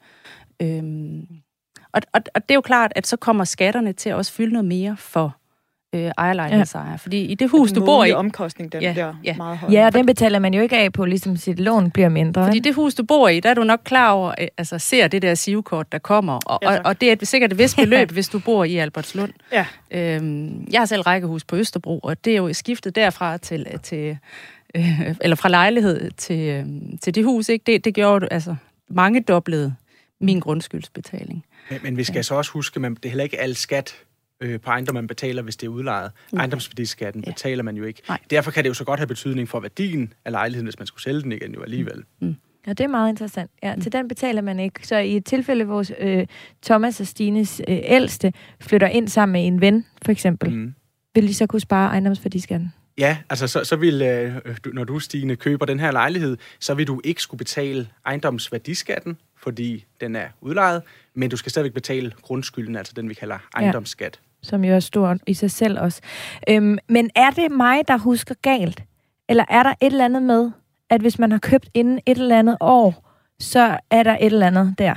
Øhm, 0.62 1.27
og, 1.92 2.03
og, 2.12 2.21
og 2.35 2.42
det 2.42 2.51
er 2.51 2.55
jo 2.55 2.61
klart, 2.61 2.92
at 2.97 3.07
så 3.07 3.16
kommer 3.16 3.45
skatterne 3.45 3.92
til 3.92 4.11
at 4.11 4.16
også 4.16 4.33
fylde 4.33 4.53
noget 4.53 4.64
mere 4.64 4.97
for 4.97 5.37
øh, 5.92 6.11
ejerlejlighedsejer. 6.18 6.90
Ja. 6.90 6.96
Fordi 6.96 7.24
i 7.24 7.35
det 7.35 7.50
hus, 7.50 7.72
den 7.72 7.81
du 7.81 7.85
bor 7.85 8.05
i... 8.05 8.12
omkostning, 8.12 8.72
den 8.72 8.83
ja, 8.83 8.92
bliver 8.92 9.14
ja. 9.24 9.37
meget 9.37 9.59
høj. 9.59 9.70
Ja, 9.70 9.87
og 9.87 9.94
den 9.94 10.07
betaler 10.07 10.38
man 10.38 10.55
jo 10.55 10.62
ikke 10.62 10.76
af 10.76 10.92
på, 10.92 11.05
ligesom 11.05 11.37
sit 11.37 11.61
lån 11.61 11.90
bliver 11.90 12.09
mindre. 12.09 12.44
Fordi 12.44 12.59
det 12.59 12.74
hus, 12.74 12.94
du 12.94 13.02
bor 13.02 13.28
i, 13.28 13.40
der 13.40 13.50
er 13.50 13.55
du 13.55 13.64
nok 13.64 13.81
klar 13.85 14.11
over, 14.11 14.35
øh, 14.40 14.48
altså 14.59 14.78
ser 14.78 15.09
det 15.09 15.22
der 15.22 15.35
sivkort, 15.35 15.92
der 15.92 15.98
kommer. 15.98 16.38
Og, 16.46 16.59
ja, 16.62 16.76
og, 16.76 16.81
og 16.85 17.00
det 17.00 17.22
er 17.22 17.26
sikkert 17.26 17.52
et 17.52 17.59
vist 17.59 17.76
beløb, 17.85 18.11
hvis 18.11 18.28
du 18.28 18.38
bor 18.38 18.64
i 18.64 18.76
Albertslund. 18.76 19.33
Ja. 19.52 19.66
Øhm, 19.90 20.68
jeg 20.72 20.81
har 20.81 20.87
selv 20.87 21.02
rækkehus 21.02 21.44
på 21.44 21.57
Østerbro, 21.57 21.98
og 21.98 22.24
det 22.24 22.33
er 22.33 22.37
jo 22.37 22.52
skiftet 22.52 22.96
derfra 22.96 23.38
til... 23.38 23.66
til 23.83 24.18
øh, 24.74 25.14
eller 25.20 25.37
fra 25.37 25.48
lejlighed 25.48 26.11
til, 26.11 26.38
øh, 26.38 26.66
til 27.00 27.14
det 27.14 27.24
hus, 27.24 27.48
ikke? 27.48 27.62
Det, 27.66 27.85
det 27.85 27.94
gjorde 27.94 28.28
altså 28.31 28.55
mange 28.88 29.20
doblede 29.20 29.74
min 30.20 30.40
grundskyldsbetaling. 30.40 31.44
Men, 31.70 31.81
men 31.83 31.96
vi 31.96 32.05
skal 32.05 32.16
ja. 32.16 32.22
så 32.22 32.35
også 32.35 32.50
huske, 32.50 32.87
at 32.87 32.92
det 32.96 33.05
er 33.05 33.09
heller 33.09 33.24
ikke 33.24 33.40
al 33.40 33.57
skat, 33.57 33.94
øh, 34.42 34.61
på 34.61 34.70
ejendom, 34.70 34.94
man 34.94 35.07
betaler, 35.07 35.42
hvis 35.42 35.57
det 35.57 35.66
er 35.66 35.70
udlejet. 35.70 36.11
Mm. 36.33 36.38
Ejendomsværdiskatten 36.38 37.24
ja. 37.26 37.31
betaler 37.31 37.62
man 37.62 37.76
jo 37.76 37.85
ikke. 37.85 38.02
Nej. 38.09 38.18
Derfor 38.31 38.50
kan 38.50 38.64
det 38.64 38.68
jo 38.68 38.74
så 38.74 38.85
godt 38.85 39.00
have 39.00 39.07
betydning 39.07 39.48
for 39.48 39.61
værdien 39.61 40.12
af 40.24 40.33
lejligheden, 40.33 40.66
hvis 40.66 40.78
man 40.78 40.87
skulle 40.87 41.02
sælge 41.02 41.22
den 41.22 41.33
igen 41.33 41.55
jo 41.55 41.62
alligevel. 41.62 42.05
Mm. 42.20 42.26
mm. 42.28 42.37
Ja, 42.66 42.72
det 42.72 42.85
er 42.85 42.88
meget 42.88 43.09
interessant. 43.09 43.50
Ja, 43.62 43.74
mm. 43.74 43.81
til 43.81 43.92
den 43.92 44.09
betaler 44.09 44.42
man 44.42 44.61
ikke. 44.61 44.87
Så 44.87 44.96
i 44.96 45.16
et 45.16 45.24
tilfælde, 45.24 45.64
hvor 45.64 45.85
øh, 45.98 46.26
Thomas 46.62 47.00
og 47.00 47.07
Stines 47.07 47.62
øh, 47.68 47.78
ældste 47.83 48.33
flytter 48.61 48.87
ind 48.87 49.09
sammen 49.09 49.33
med 49.33 49.46
en 49.46 49.61
ven, 49.61 49.87
for 50.05 50.12
eksempel, 50.12 50.50
mm. 50.50 50.74
vil 51.14 51.28
de 51.28 51.35
så 51.35 51.46
kunne 51.46 51.61
spare 51.61 51.88
ejendomsværdiskatten? 51.88 52.72
Ja, 52.98 53.18
altså 53.31 53.46
så, 53.46 53.64
så 53.64 53.76
vil, 53.76 54.02
øh, 54.02 54.35
når 54.72 54.85
du, 54.85 54.98
Stine, 54.98 55.37
køber 55.37 55.66
den 55.66 55.81
her 55.81 55.90
lejlighed, 55.90 56.37
så 56.61 56.74
vil 56.74 56.87
du 56.87 57.00
ikke 57.05 57.22
skulle 57.22 57.38
betale 57.38 57.88
ejendomsværdiskatten, 58.07 59.16
fordi 59.37 59.85
den 60.00 60.16
er 60.16 60.28
udlejet, 60.40 60.83
men 61.14 61.31
du 61.31 61.37
skal 61.37 61.50
stadigvæk 61.50 61.74
betale 61.74 62.12
grundskylden, 62.22 62.76
altså 62.76 62.92
den, 62.96 63.09
vi 63.09 63.14
kalder 63.14 63.38
ejendomsskat 63.57 64.20
som 64.42 64.64
jo 64.64 64.74
er 64.74 64.81
stor 64.81 65.16
i 65.26 65.35
sig 65.35 65.50
selv 65.50 65.81
også. 65.81 66.00
Øhm, 66.48 66.78
men 66.88 67.11
er 67.14 67.31
det 67.31 67.50
mig, 67.50 67.88
der 67.88 67.98
husker 67.98 68.35
galt? 68.42 68.83
Eller 69.28 69.44
er 69.48 69.62
der 69.62 69.70
et 69.70 69.87
eller 69.87 70.05
andet 70.05 70.22
med, 70.22 70.50
at 70.90 71.00
hvis 71.00 71.18
man 71.18 71.31
har 71.31 71.38
købt 71.38 71.68
inden 71.74 72.00
et 72.07 72.18
eller 72.18 72.38
andet 72.38 72.57
år, 72.61 73.09
så 73.40 73.78
er 73.90 74.02
der 74.02 74.16
et 74.20 74.26
eller 74.26 74.46
andet 74.46 74.74
der? 74.78 74.94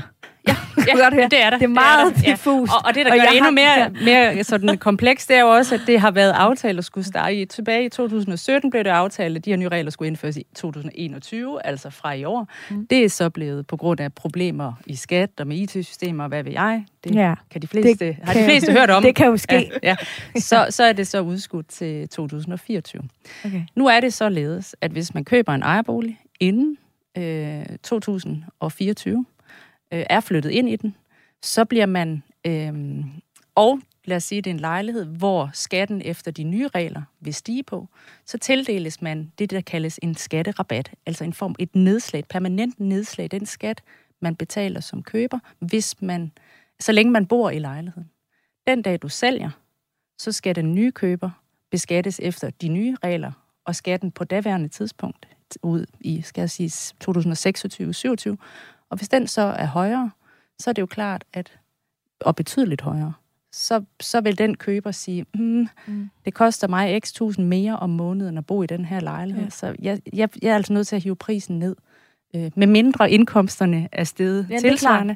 Ja, 0.47 0.55
ja 0.87 0.97
godt 1.03 1.13
høre. 1.13 1.23
det 1.29 1.41
er 1.43 1.49
der. 1.49 1.57
Det 1.57 1.63
er 1.63 1.67
meget 1.67 2.13
det 2.15 2.21
er 2.21 2.25
der. 2.25 2.31
diffust. 2.31 2.71
Ja. 2.71 2.75
Og, 2.77 2.81
og 2.85 2.95
det, 2.95 3.05
der 3.05 3.11
Og 3.11 3.17
gør 3.17 3.25
det 3.25 3.37
endnu 3.37 3.51
mere, 3.51 3.89
mere 4.33 4.43
sådan 4.43 4.77
komplekst, 4.77 5.29
det 5.29 5.35
er 5.37 5.41
jo 5.41 5.47
også, 5.49 5.75
at 5.75 5.81
det 5.87 5.99
har 5.99 6.11
været 6.11 6.31
aftalt 6.31 6.77
at 6.79 6.85
skulle 6.85 7.05
starte 7.07 7.35
i. 7.41 7.45
Tilbage 7.45 7.85
i 7.85 7.89
2017 7.89 8.69
blev 8.71 8.83
det 8.83 8.89
aftalt, 8.89 9.37
at 9.37 9.45
de 9.45 9.49
her 9.49 9.57
nye 9.57 9.69
regler 9.69 9.91
skulle 9.91 10.07
indføres 10.07 10.37
i 10.37 10.45
2021, 10.55 11.65
altså 11.65 11.89
fra 11.89 12.13
i 12.13 12.23
år. 12.23 12.47
Mm. 12.69 12.87
Det 12.87 13.05
er 13.05 13.09
så 13.09 13.29
blevet 13.29 13.67
på 13.67 13.77
grund 13.77 13.99
af 13.99 14.13
problemer 14.13 14.73
i 14.85 14.95
skat 14.95 15.29
og 15.39 15.47
med 15.47 15.57
IT-systemer, 15.57 16.23
og 16.23 16.27
hvad 16.29 16.43
ved 16.43 16.51
jeg. 16.51 16.83
Det 17.03 17.15
Ja. 17.15 17.33
kan 17.51 17.61
de 17.61 17.67
fleste, 17.67 18.05
Det 18.05 18.17
har 18.23 18.33
de 18.33 18.39
kan- 18.39 18.49
fleste 18.49 18.71
hørt 18.71 18.89
om. 18.89 19.03
Det 19.03 19.15
kan 19.15 19.27
jo 19.27 19.37
ske. 19.37 19.71
Ja, 19.83 19.95
ja. 20.35 20.39
Så, 20.39 20.67
så 20.69 20.83
er 20.83 20.93
det 20.93 21.07
så 21.07 21.21
udskudt 21.21 21.67
til 21.67 22.09
2024. 22.09 23.01
Okay. 23.45 23.61
Nu 23.75 23.87
er 23.87 23.99
det 23.99 24.13
således, 24.13 24.75
at 24.81 24.91
hvis 24.91 25.13
man 25.13 25.25
køber 25.25 25.53
en 25.53 25.63
ejerbolig 25.63 26.19
inden 26.39 26.77
øh, 27.17 27.65
2024, 27.83 29.25
øh, 29.93 30.05
er 30.09 30.19
flyttet 30.19 30.49
ind 30.49 30.69
i 30.69 30.75
den, 30.75 30.95
så 31.41 31.65
bliver 31.65 31.85
man, 31.85 32.23
øh, 32.47 33.05
og 33.55 33.79
lad 34.05 34.17
os 34.17 34.23
sige, 34.23 34.41
det 34.41 34.49
er 34.49 34.53
en 34.53 34.59
lejlighed, 34.59 35.05
hvor 35.05 35.49
skatten 35.53 36.01
efter 36.05 36.31
de 36.31 36.43
nye 36.43 36.67
regler 36.67 37.01
vil 37.19 37.33
stige 37.33 37.63
på, 37.63 37.87
så 38.25 38.37
tildeles 38.37 39.01
man 39.01 39.31
det, 39.39 39.51
der 39.51 39.61
kaldes 39.61 39.99
en 40.03 40.15
skatterabat, 40.15 40.91
altså 41.05 41.23
en 41.23 41.33
form, 41.33 41.55
et 41.59 41.75
nedslag, 41.75 42.19
et 42.19 42.27
permanent 42.27 42.79
nedslag, 42.79 43.31
den 43.31 43.45
skat, 43.45 43.83
man 44.21 44.35
betaler 44.35 44.79
som 44.79 45.03
køber, 45.03 45.39
hvis 45.59 46.01
man, 46.01 46.31
så 46.79 46.91
længe 46.91 47.11
man 47.11 47.27
bor 47.27 47.49
i 47.49 47.59
lejligheden. 47.59 48.09
Den 48.67 48.81
dag, 48.81 49.01
du 49.01 49.09
sælger, 49.09 49.49
så 50.17 50.31
skal 50.31 50.55
den 50.55 50.75
nye 50.75 50.91
køber 50.91 51.29
beskattes 51.71 52.19
efter 52.23 52.49
de 52.49 52.67
nye 52.67 52.95
regler, 53.03 53.31
og 53.65 53.75
skatten 53.75 54.11
på 54.11 54.23
daværende 54.23 54.67
tidspunkt 54.67 55.27
ud 55.63 55.85
i, 55.99 56.21
skal 56.21 56.41
jeg 56.41 56.49
sige, 56.49 56.69
2026-27. 57.03 58.35
Og 58.89 58.97
hvis 58.97 59.09
den 59.09 59.27
så 59.27 59.41
er 59.41 59.65
højere, 59.65 60.11
så 60.59 60.69
er 60.69 60.73
det 60.73 60.81
jo 60.81 60.85
klart, 60.85 61.23
at, 61.33 61.57
og 62.21 62.35
betydeligt 62.35 62.81
højere, 62.81 63.13
så, 63.51 63.83
så 64.01 64.21
vil 64.21 64.37
den 64.37 64.55
køber 64.57 64.91
sige, 64.91 65.25
mm, 65.35 65.67
Mm. 65.87 66.09
det 66.25 66.33
koster 66.33 66.67
mig 66.67 66.99
x 67.03 67.11
tusind 67.13 67.47
mere 67.47 67.77
om 67.79 67.89
måneden 67.89 68.37
at 68.37 68.45
bo 68.45 68.63
i 68.63 68.67
den 68.67 68.85
her 68.85 68.99
lejlighed, 68.99 69.43
Ja. 69.43 69.49
så 69.49 69.75
jeg, 69.81 69.99
jeg, 70.13 70.29
jeg 70.41 70.49
er 70.51 70.55
altså 70.55 70.73
nødt 70.73 70.87
til 70.87 70.95
at 70.95 71.03
hive 71.03 71.15
prisen 71.15 71.59
ned, 71.59 71.75
øh, 72.35 72.51
med 72.55 72.67
mindre 72.67 73.11
indkomsterne 73.11 73.89
er 73.91 74.03
steget 74.03 74.47
Ja, 74.49 74.55
er 74.55 74.59
tilsvarende. 74.59 75.15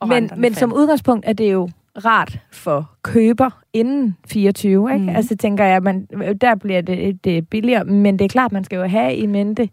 og 0.00 0.08
Men, 0.08 0.30
men 0.36 0.54
som 0.54 0.72
udgangspunkt 0.72 1.26
er 1.28 1.32
det 1.32 1.52
jo 1.52 1.70
rart 2.04 2.38
for 2.52 2.90
køber 3.02 3.50
inden 3.72 4.16
24, 4.26 4.92
ikke? 4.92 5.02
Mm. 5.02 5.08
Altså 5.08 5.36
tænker 5.36 5.64
jeg, 5.64 5.82
man, 5.82 6.06
der 6.40 6.54
bliver 6.54 6.80
det, 6.80 7.24
det 7.24 7.48
billigere, 7.48 7.84
men 7.84 8.18
det 8.18 8.24
er 8.24 8.28
klart, 8.28 8.52
man 8.52 8.64
skal 8.64 8.76
jo 8.76 8.84
have 8.84 9.16
i 9.16 9.26
mente. 9.26 9.68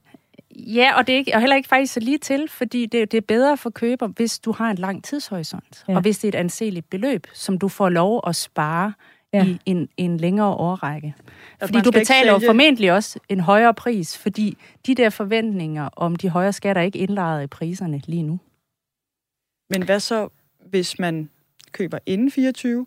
Ja, 0.68 0.98
og 0.98 1.08
det 1.08 1.14
er 1.14 1.18
ikke, 1.18 1.34
og 1.36 1.40
heller 1.40 1.56
ikke 1.56 1.70
faktisk 1.70 1.94
så 1.94 2.00
lige 2.00 2.18
til, 2.18 2.48
fordi 2.50 2.86
det, 2.86 3.12
det 3.12 3.18
er 3.18 3.22
bedre 3.22 3.58
for 3.58 3.70
køber, 3.70 4.08
hvis 4.08 4.40
du 4.40 4.52
har 4.52 4.72
en 4.72 4.78
lang 4.78 5.04
tidshorisont, 5.04 5.84
Ja. 5.88 5.96
og 5.96 6.02
hvis 6.02 6.20
det 6.20 6.28
er 6.28 6.30
et 6.38 6.40
anseligt 6.40 6.90
beløb, 6.90 7.28
som 7.34 7.58
du 7.58 7.68
får 7.68 7.90
lov 7.90 8.22
at 8.28 8.36
spare 8.36 8.94
Ja. 9.34 9.46
i 9.46 9.60
en, 9.66 9.90
en 9.98 10.18
længere 10.18 10.48
årrække. 10.54 11.16
Fordi 11.60 11.80
du 11.82 11.92
betaler 11.92 12.32
jo 12.32 12.40
formentlig 12.46 12.92
også 12.92 13.20
en 13.30 13.40
højere 13.40 13.74
pris, 13.74 14.18
fordi 14.18 14.58
de 14.88 14.96
der 14.96 15.10
forventninger 15.10 15.90
om 15.96 16.16
de 16.16 16.30
højere 16.30 16.54
skatter 16.54 16.82
er 16.82 16.86
ikke 16.86 17.00
indlejret 17.00 17.44
i 17.44 17.48
priserne 17.48 18.02
lige 18.06 18.24
nu. 18.24 18.40
Men 19.70 19.84
hvad 19.84 20.00
så, 20.00 20.30
hvis 20.66 21.00
man 21.00 21.30
køber 21.72 21.98
inden 22.06 22.32
24, 22.32 22.86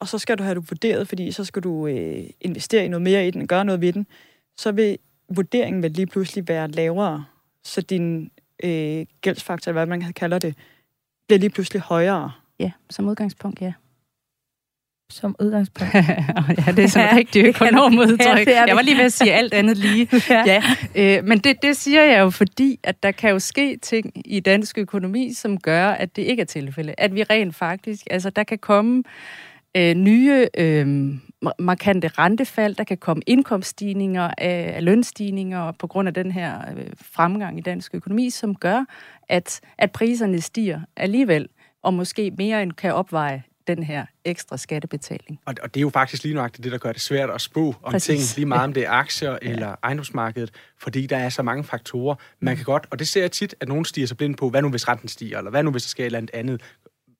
og 0.00 0.08
så 0.08 0.18
skal 0.18 0.38
du 0.38 0.42
have 0.42 0.54
det 0.54 0.70
vurderet, 0.70 1.08
fordi 1.08 1.32
så 1.32 1.44
skal 1.44 1.62
du 1.62 1.86
øh, 1.86 2.24
investere 2.40 2.84
i 2.84 2.88
noget 2.88 3.02
mere 3.02 3.28
i 3.28 3.30
den 3.30 3.42
og 3.42 3.48
gøre 3.48 3.64
noget 3.64 3.80
ved 3.80 3.92
den, 3.92 4.06
så 4.58 4.72
vil 4.72 4.98
vurderingen 5.28 5.82
vel 5.82 5.90
lige 5.90 6.06
pludselig 6.06 6.48
være 6.48 6.68
lavere, 6.68 7.24
så 7.64 7.80
din 7.80 8.30
øh, 8.64 9.06
gældsfaktor, 9.20 9.70
eller 9.70 9.84
hvad 9.84 9.98
man 9.98 10.12
kalder 10.12 10.38
det, 10.38 10.54
bliver 11.28 11.38
lige 11.38 11.50
pludselig 11.50 11.82
højere. 11.82 12.32
Ja, 12.58 12.70
som 12.90 13.08
udgangspunkt, 13.08 13.60
ja. 13.60 13.72
Som 15.10 15.36
udgangspunkt. 15.40 15.94
ja, 15.94 16.02
det 16.76 16.84
er 16.84 16.88
sådan 16.88 17.06
Ja, 17.08 17.12
ja, 17.12 17.16
rigtig 17.16 17.44
økonomudtryk. 17.44 18.46
ja, 18.46 18.52
er 18.52 18.66
jeg 18.66 18.76
var 18.76 18.82
lige 18.82 18.96
ved 18.96 19.04
at 19.04 19.12
sige 19.12 19.32
alt 19.32 19.54
andet 19.54 19.78
lige. 19.78 20.08
ja, 20.30 20.62
øh, 20.94 21.24
men 21.24 21.38
det, 21.38 21.62
det 21.62 21.76
siger 21.76 22.02
jeg 22.02 22.20
jo, 22.20 22.30
fordi 22.30 22.80
at 22.82 23.02
der 23.02 23.10
kan 23.10 23.30
jo 23.30 23.38
ske 23.38 23.76
ting 23.76 24.12
i 24.24 24.40
dansk 24.40 24.78
økonomi, 24.78 25.32
som 25.32 25.60
gør, 25.60 25.88
at 25.88 26.16
det 26.16 26.22
ikke 26.22 26.40
er 26.40 26.46
tilfælde. 26.46 26.94
At 26.98 27.14
vi 27.14 27.22
rent 27.22 27.54
faktisk, 27.54 28.02
altså 28.10 28.30
der 28.30 28.44
kan 28.44 28.58
komme 28.58 29.02
øh, 29.76 29.94
nye 29.94 30.48
øh, 30.58 31.14
markante 31.58 32.08
rentefald, 32.08 32.74
der 32.74 32.84
kan 32.84 32.96
komme 32.98 33.22
indkomststigninger 33.26 34.30
af, 34.38 34.72
af 34.76 34.84
lønstigninger 34.84 35.72
på 35.72 35.86
grund 35.86 36.08
af 36.08 36.14
den 36.14 36.30
her 36.30 36.60
øh, 36.76 36.86
fremgang 37.02 37.58
i 37.58 37.62
dansk 37.62 37.94
økonomi, 37.94 38.30
som 38.30 38.54
gør, 38.54 38.84
at, 39.28 39.60
at 39.78 39.92
priserne 39.92 40.40
stiger 40.40 40.80
alligevel, 40.96 41.48
og 41.82 41.94
måske 41.94 42.32
mere 42.38 42.62
end 42.62 42.72
kan 42.72 42.94
opveje 42.94 43.42
den 43.66 43.82
her 43.82 44.06
ekstra 44.24 44.56
skattebetaling. 44.56 45.40
Og, 45.46 45.54
og 45.62 45.74
det 45.74 45.80
er 45.80 45.82
jo 45.82 45.90
faktisk 45.90 46.22
lige 46.22 46.34
nøjagtigt 46.34 46.64
det, 46.64 46.72
der 46.72 46.78
gør 46.78 46.92
det 46.92 47.00
svært 47.00 47.30
at 47.30 47.40
spå 47.40 47.74
om 47.82 47.92
Præcis. 47.92 48.28
ting, 48.28 48.36
lige 48.38 48.46
meget 48.46 48.64
om 48.64 48.72
det 48.72 48.86
er 48.86 48.90
aktier 49.04 49.38
ja. 49.42 49.50
eller 49.50 49.74
ejendomsmarkedet, 49.82 50.50
fordi 50.78 51.06
der 51.06 51.16
er 51.16 51.28
så 51.28 51.42
mange 51.42 51.64
faktorer. 51.64 52.14
Man 52.40 52.56
kan 52.56 52.64
godt, 52.64 52.86
og 52.90 52.98
det 52.98 53.08
ser 53.08 53.20
jeg 53.20 53.32
tit, 53.32 53.54
at 53.60 53.68
nogen 53.68 53.84
stiger 53.84 54.06
sig 54.06 54.16
blind 54.16 54.34
på, 54.34 54.50
hvad 54.50 54.62
nu 54.62 54.70
hvis 54.70 54.88
renten 54.88 55.08
stiger, 55.08 55.38
eller 55.38 55.50
hvad 55.50 55.62
nu 55.62 55.70
hvis 55.70 55.82
der 55.82 55.88
sker 55.88 56.04
et 56.04 56.06
eller 56.06 56.18
andet 56.18 56.34
andet, 56.34 56.62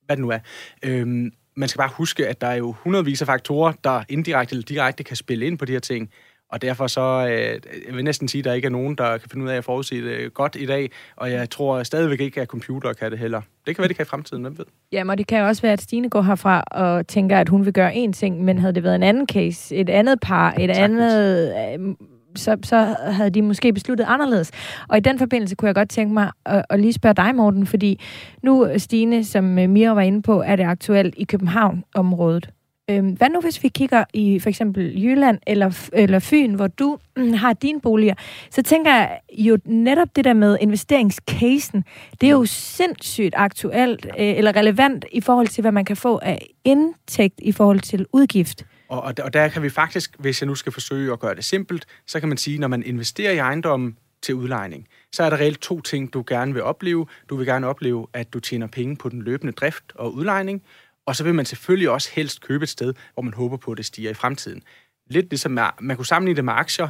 hvad 0.06 0.16
det 0.16 0.22
nu 0.22 0.30
er. 0.30 0.38
Øhm, 0.82 1.32
man 1.56 1.68
skal 1.68 1.78
bare 1.78 1.90
huske, 1.96 2.26
at 2.28 2.40
der 2.40 2.46
er 2.46 2.54
jo 2.54 2.72
hundredvis 2.72 3.20
af 3.20 3.26
faktorer, 3.26 3.72
der 3.84 4.02
indirekte 4.08 4.52
eller 4.52 4.64
direkte 4.64 5.04
kan 5.04 5.16
spille 5.16 5.46
ind 5.46 5.58
på 5.58 5.64
de 5.64 5.72
her 5.72 5.80
ting. 5.80 6.10
Og 6.48 6.62
derfor 6.62 6.86
så, 6.86 7.26
øh, 7.30 7.60
jeg 7.88 7.96
vil 7.96 8.04
næsten 8.04 8.28
sige, 8.28 8.40
at 8.40 8.44
der 8.44 8.52
ikke 8.52 8.66
er 8.66 8.70
nogen, 8.70 8.94
der 8.94 9.18
kan 9.18 9.30
finde 9.30 9.44
ud 9.44 9.50
af 9.50 9.56
at 9.56 9.64
forudse 9.64 10.04
det 10.04 10.34
godt 10.34 10.56
i 10.56 10.66
dag. 10.66 10.90
Og 11.16 11.30
jeg 11.30 11.50
tror 11.50 11.82
stadigvæk 11.82 12.20
ikke, 12.20 12.40
at 12.40 12.48
computer 12.48 12.92
kan 12.92 13.10
det 13.10 13.18
heller. 13.18 13.40
Det 13.66 13.76
kan 13.76 13.82
være, 13.82 13.88
det 13.88 13.96
kan 13.96 14.02
i 14.02 14.06
fremtiden, 14.06 14.42
hvem 14.42 14.58
ved? 14.58 14.64
Jamen, 14.92 15.10
og 15.10 15.18
det 15.18 15.26
kan 15.26 15.38
jo 15.40 15.46
også 15.46 15.62
være, 15.62 15.72
at 15.72 15.82
Stine 15.82 16.10
går 16.10 16.22
herfra 16.22 16.60
og 16.60 17.06
tænker, 17.06 17.38
at 17.38 17.48
hun 17.48 17.64
vil 17.64 17.72
gøre 17.72 17.92
én 17.94 18.12
ting, 18.12 18.44
men 18.44 18.58
havde 18.58 18.72
det 18.74 18.82
været 18.82 18.94
en 18.94 19.02
anden 19.02 19.26
case, 19.28 19.76
et 19.76 19.90
andet 19.90 20.20
par, 20.20 20.50
et 20.52 20.76
Sagtens. 20.76 20.78
andet... 20.78 21.96
Så, 22.36 22.56
så 22.62 22.96
havde 23.00 23.30
de 23.30 23.42
måske 23.42 23.72
besluttet 23.72 24.04
anderledes. 24.08 24.50
Og 24.88 24.96
i 24.96 25.00
den 25.00 25.18
forbindelse 25.18 25.54
kunne 25.54 25.66
jeg 25.66 25.74
godt 25.74 25.90
tænke 25.90 26.14
mig 26.14 26.30
at, 26.46 26.64
at 26.70 26.80
lige 26.80 26.92
spørge 26.92 27.14
dig, 27.14 27.34
Morten, 27.34 27.66
fordi 27.66 28.00
nu, 28.42 28.68
Stine, 28.76 29.24
som 29.24 29.58
øh, 29.58 29.70
Mia 29.70 29.90
var 29.90 30.00
inde 30.00 30.22
på, 30.22 30.42
er 30.42 30.56
det 30.56 30.64
aktuelt 30.64 31.14
i 31.16 31.24
København-området. 31.24 32.50
Øhm, 32.90 33.08
hvad 33.08 33.28
nu, 33.30 33.40
hvis 33.40 33.62
vi 33.62 33.68
kigger 33.68 34.04
i 34.14 34.38
for 34.38 34.48
eksempel 34.48 35.02
Jylland 35.04 35.38
eller, 35.46 35.88
eller 35.92 36.18
Fyn, 36.18 36.54
hvor 36.54 36.66
du 36.66 36.98
mm, 37.16 37.32
har 37.32 37.52
dine 37.52 37.80
boliger, 37.80 38.14
så 38.50 38.62
tænker 38.62 38.94
jeg 38.94 39.18
jo 39.32 39.58
netop 39.64 40.08
det 40.16 40.24
der 40.24 40.32
med 40.32 40.58
investeringscasen, 40.60 41.84
det 42.20 42.26
er 42.26 42.30
jo 42.30 42.44
sindssygt 42.46 43.34
aktuelt 43.36 44.06
øh, 44.06 44.12
eller 44.38 44.56
relevant 44.56 45.04
i 45.12 45.20
forhold 45.20 45.46
til, 45.46 45.62
hvad 45.62 45.72
man 45.72 45.84
kan 45.84 45.96
få 45.96 46.18
af 46.22 46.46
indtægt 46.64 47.40
i 47.42 47.52
forhold 47.52 47.80
til 47.80 48.06
udgift. 48.12 48.64
Og, 48.94 49.02
og, 49.02 49.14
og 49.22 49.32
der 49.32 49.48
kan 49.48 49.62
vi 49.62 49.68
faktisk, 49.68 50.16
hvis 50.18 50.40
jeg 50.40 50.46
nu 50.46 50.54
skal 50.54 50.72
forsøge 50.72 51.12
at 51.12 51.20
gøre 51.20 51.34
det 51.34 51.44
simpelt, 51.44 51.86
så 52.06 52.20
kan 52.20 52.28
man 52.28 52.38
sige, 52.38 52.58
når 52.58 52.68
man 52.68 52.82
investerer 52.82 53.32
i 53.32 53.38
ejendommen 53.38 53.98
til 54.22 54.34
udlejning, 54.34 54.88
så 55.12 55.22
er 55.22 55.30
der 55.30 55.36
reelt 55.36 55.60
to 55.60 55.80
ting, 55.80 56.12
du 56.12 56.24
gerne 56.26 56.52
vil 56.52 56.62
opleve. 56.62 57.06
Du 57.28 57.36
vil 57.36 57.46
gerne 57.46 57.66
opleve, 57.66 58.06
at 58.12 58.32
du 58.32 58.40
tjener 58.40 58.66
penge 58.66 58.96
på 58.96 59.08
den 59.08 59.22
løbende 59.22 59.52
drift 59.52 59.92
og 59.94 60.14
udlejning, 60.14 60.62
og 61.06 61.16
så 61.16 61.24
vil 61.24 61.34
man 61.34 61.44
selvfølgelig 61.44 61.90
også 61.90 62.10
helst 62.12 62.40
købe 62.40 62.62
et 62.62 62.68
sted, 62.68 62.94
hvor 63.14 63.22
man 63.22 63.34
håber 63.34 63.56
på, 63.56 63.70
at 63.72 63.78
det 63.78 63.86
stiger 63.86 64.10
i 64.10 64.14
fremtiden. 64.14 64.62
Lidt 65.06 65.30
ligesom 65.30 65.58
man 65.80 65.96
kunne 65.96 66.06
sammenligne 66.06 66.36
det 66.36 66.44
med 66.44 66.52
aktier. 66.52 66.88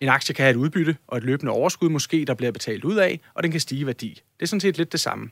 En 0.00 0.08
aktie 0.08 0.34
kan 0.34 0.42
have 0.42 0.50
et 0.50 0.56
udbytte 0.56 0.96
og 1.06 1.18
et 1.18 1.24
løbende 1.24 1.52
overskud 1.52 1.88
måske, 1.88 2.24
der 2.24 2.34
bliver 2.34 2.52
betalt 2.52 2.84
ud 2.84 2.96
af, 2.96 3.20
og 3.34 3.42
den 3.42 3.50
kan 3.50 3.60
stige 3.60 3.80
i 3.80 3.86
værdi. 3.86 4.08
Det 4.08 4.42
er 4.42 4.46
sådan 4.46 4.60
set 4.60 4.78
lidt 4.78 4.92
det 4.92 5.00
samme. 5.00 5.30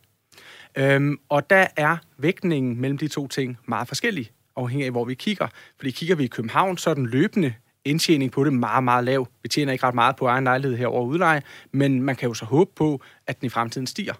Øhm, 0.78 1.18
og 1.28 1.50
der 1.50 1.66
er 1.76 1.96
vægtningen 2.18 2.80
mellem 2.80 2.98
de 2.98 3.08
to 3.08 3.28
ting 3.28 3.58
meget 3.68 3.88
forskellig, 3.88 4.30
afhængig 4.62 4.86
af, 4.86 4.92
hvor 4.92 5.04
vi 5.04 5.14
kigger. 5.14 5.48
Fordi 5.76 5.90
kigger 5.90 6.14
vi 6.14 6.24
i 6.24 6.26
København, 6.26 6.78
så 6.78 6.90
er 6.90 6.94
den 6.94 7.06
løbende 7.06 7.54
indtjening 7.84 8.32
på 8.32 8.44
det 8.44 8.52
meget, 8.52 8.84
meget 8.84 9.04
lav. 9.04 9.28
Vi 9.42 9.48
tjener 9.48 9.72
ikke 9.72 9.86
ret 9.86 9.94
meget 9.94 10.16
på 10.16 10.26
egen 10.26 10.44
lejlighed 10.44 10.76
her 10.78 10.86
over 10.86 11.04
udleje, 11.04 11.42
men 11.72 12.02
man 12.02 12.16
kan 12.16 12.28
jo 12.28 12.34
så 12.34 12.44
håbe 12.44 12.70
på, 12.76 13.02
at 13.26 13.40
den 13.40 13.46
i 13.46 13.48
fremtiden 13.48 13.86
stiger. 13.86 14.14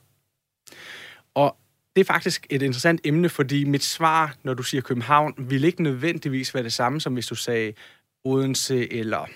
Og 1.35 1.57
det 1.97 2.01
er 2.01 2.05
faktisk 2.05 2.47
et 2.51 2.63
interessant 2.63 3.01
emne, 3.05 3.29
fordi 3.29 3.65
mit 3.65 3.85
svar, 3.85 4.37
når 4.43 4.55
du 4.55 4.63
siger 4.63 4.81
København, 4.81 5.35
vil 5.39 5.65
ikke 5.65 5.83
nødvendigvis 5.83 6.55
være 6.55 6.63
det 6.63 6.73
samme, 6.73 7.01
som 7.01 7.13
hvis 7.13 7.27
du 7.27 7.35
sagde 7.35 7.73
Odense, 8.25 8.93
eller 8.93 9.27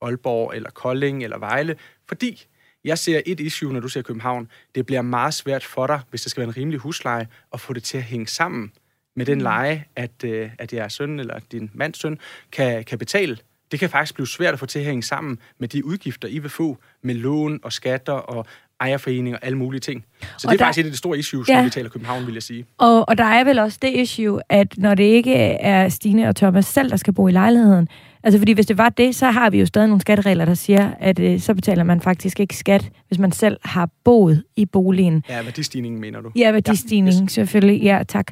Aalborg, 0.00 0.54
eller 0.54 0.70
Kolding, 0.70 1.24
eller 1.24 1.38
Vejle, 1.38 1.76
fordi 2.08 2.46
jeg 2.84 2.98
ser 2.98 3.20
et 3.26 3.40
issue, 3.40 3.72
når 3.72 3.80
du 3.80 3.88
siger 3.88 4.02
København. 4.02 4.50
Det 4.74 4.86
bliver 4.86 5.02
meget 5.02 5.34
svært 5.34 5.64
for 5.64 5.86
dig, 5.86 6.00
hvis 6.10 6.22
det 6.22 6.30
skal 6.30 6.40
være 6.40 6.48
en 6.48 6.56
rimelig 6.56 6.80
husleje, 6.80 7.28
at 7.52 7.60
få 7.60 7.72
det 7.72 7.82
til 7.82 7.98
at 7.98 8.04
hænge 8.04 8.26
sammen 8.26 8.72
med 9.16 9.26
den 9.26 9.40
leje, 9.40 9.84
at, 9.96 10.24
øh, 10.24 10.50
at 10.58 10.72
jeres 10.72 10.92
søn 10.92 11.20
eller 11.20 11.38
din 11.52 11.70
mands 11.74 12.00
søn 12.00 12.18
kan, 12.52 12.84
kan 12.84 12.98
betale. 12.98 13.36
Det 13.70 13.80
kan 13.80 13.90
faktisk 13.90 14.14
blive 14.14 14.26
svært 14.26 14.52
at 14.54 14.58
få 14.60 14.66
til 14.66 14.78
at 14.78 14.84
hænge 14.84 15.02
sammen 15.02 15.38
med 15.58 15.68
de 15.68 15.84
udgifter, 15.84 16.28
I 16.28 16.38
vil 16.38 16.50
få 16.50 16.78
med 17.02 17.14
lån 17.14 17.60
og 17.62 17.72
skatter 17.72 18.12
og 18.12 18.46
ejerforeninger 18.80 19.38
og 19.38 19.44
alle 19.46 19.58
mulige 19.58 19.80
ting. 19.80 20.04
Så 20.20 20.26
Og 20.26 20.38
det 20.40 20.46
er 20.46 20.50
der- 20.50 20.64
faktisk 20.64 20.80
et 20.80 20.84
af 20.84 20.90
de 20.92 20.96
store 20.98 21.18
issues, 21.18 21.48
Ja. 21.48 21.56
når 21.56 21.64
vi 21.64 21.70
taler 21.70 21.88
København, 21.90 22.26
vil 22.26 22.34
jeg 22.34 22.42
sige. 22.42 22.66
Og, 22.78 23.08
og 23.08 23.18
der 23.18 23.24
er 23.24 23.44
vel 23.44 23.58
også 23.58 23.78
det 23.82 23.88
issue, 23.94 24.40
at 24.48 24.78
når 24.78 24.94
det 24.94 25.04
ikke 25.04 25.34
er 25.34 25.88
Stine 25.88 26.28
og 26.28 26.36
Thomas 26.36 26.66
selv, 26.66 26.90
der 26.90 26.96
skal 26.96 27.12
bo 27.12 27.28
i 27.28 27.32
lejligheden, 27.32 27.88
altså 28.22 28.38
fordi 28.38 28.52
hvis 28.52 28.66
det 28.66 28.78
var 28.78 28.88
det, 28.88 29.14
så 29.14 29.26
har 29.26 29.50
vi 29.50 29.60
jo 29.60 29.66
stadig 29.66 29.88
nogle 29.88 30.00
skatteregler, 30.00 30.44
der 30.44 30.54
siger, 30.54 30.90
at 31.00 31.18
øh, 31.18 31.40
så 31.40 31.54
betaler 31.54 31.84
man 31.84 32.00
faktisk 32.00 32.40
ikke 32.40 32.56
skat, 32.56 32.90
hvis 33.08 33.18
man 33.18 33.32
selv 33.32 33.58
har 33.64 33.88
boet 34.04 34.44
i 34.56 34.66
boligen. 34.66 35.24
Ja, 35.28 35.42
værdistigningen 35.42 36.00
mener 36.00 36.20
du? 36.20 36.30
Ja, 36.36 36.50
værdistigning, 36.50 37.20
ja, 37.20 37.26
selvfølgelig. 37.26 37.82
Ja, 37.82 38.02
tak. 38.08 38.26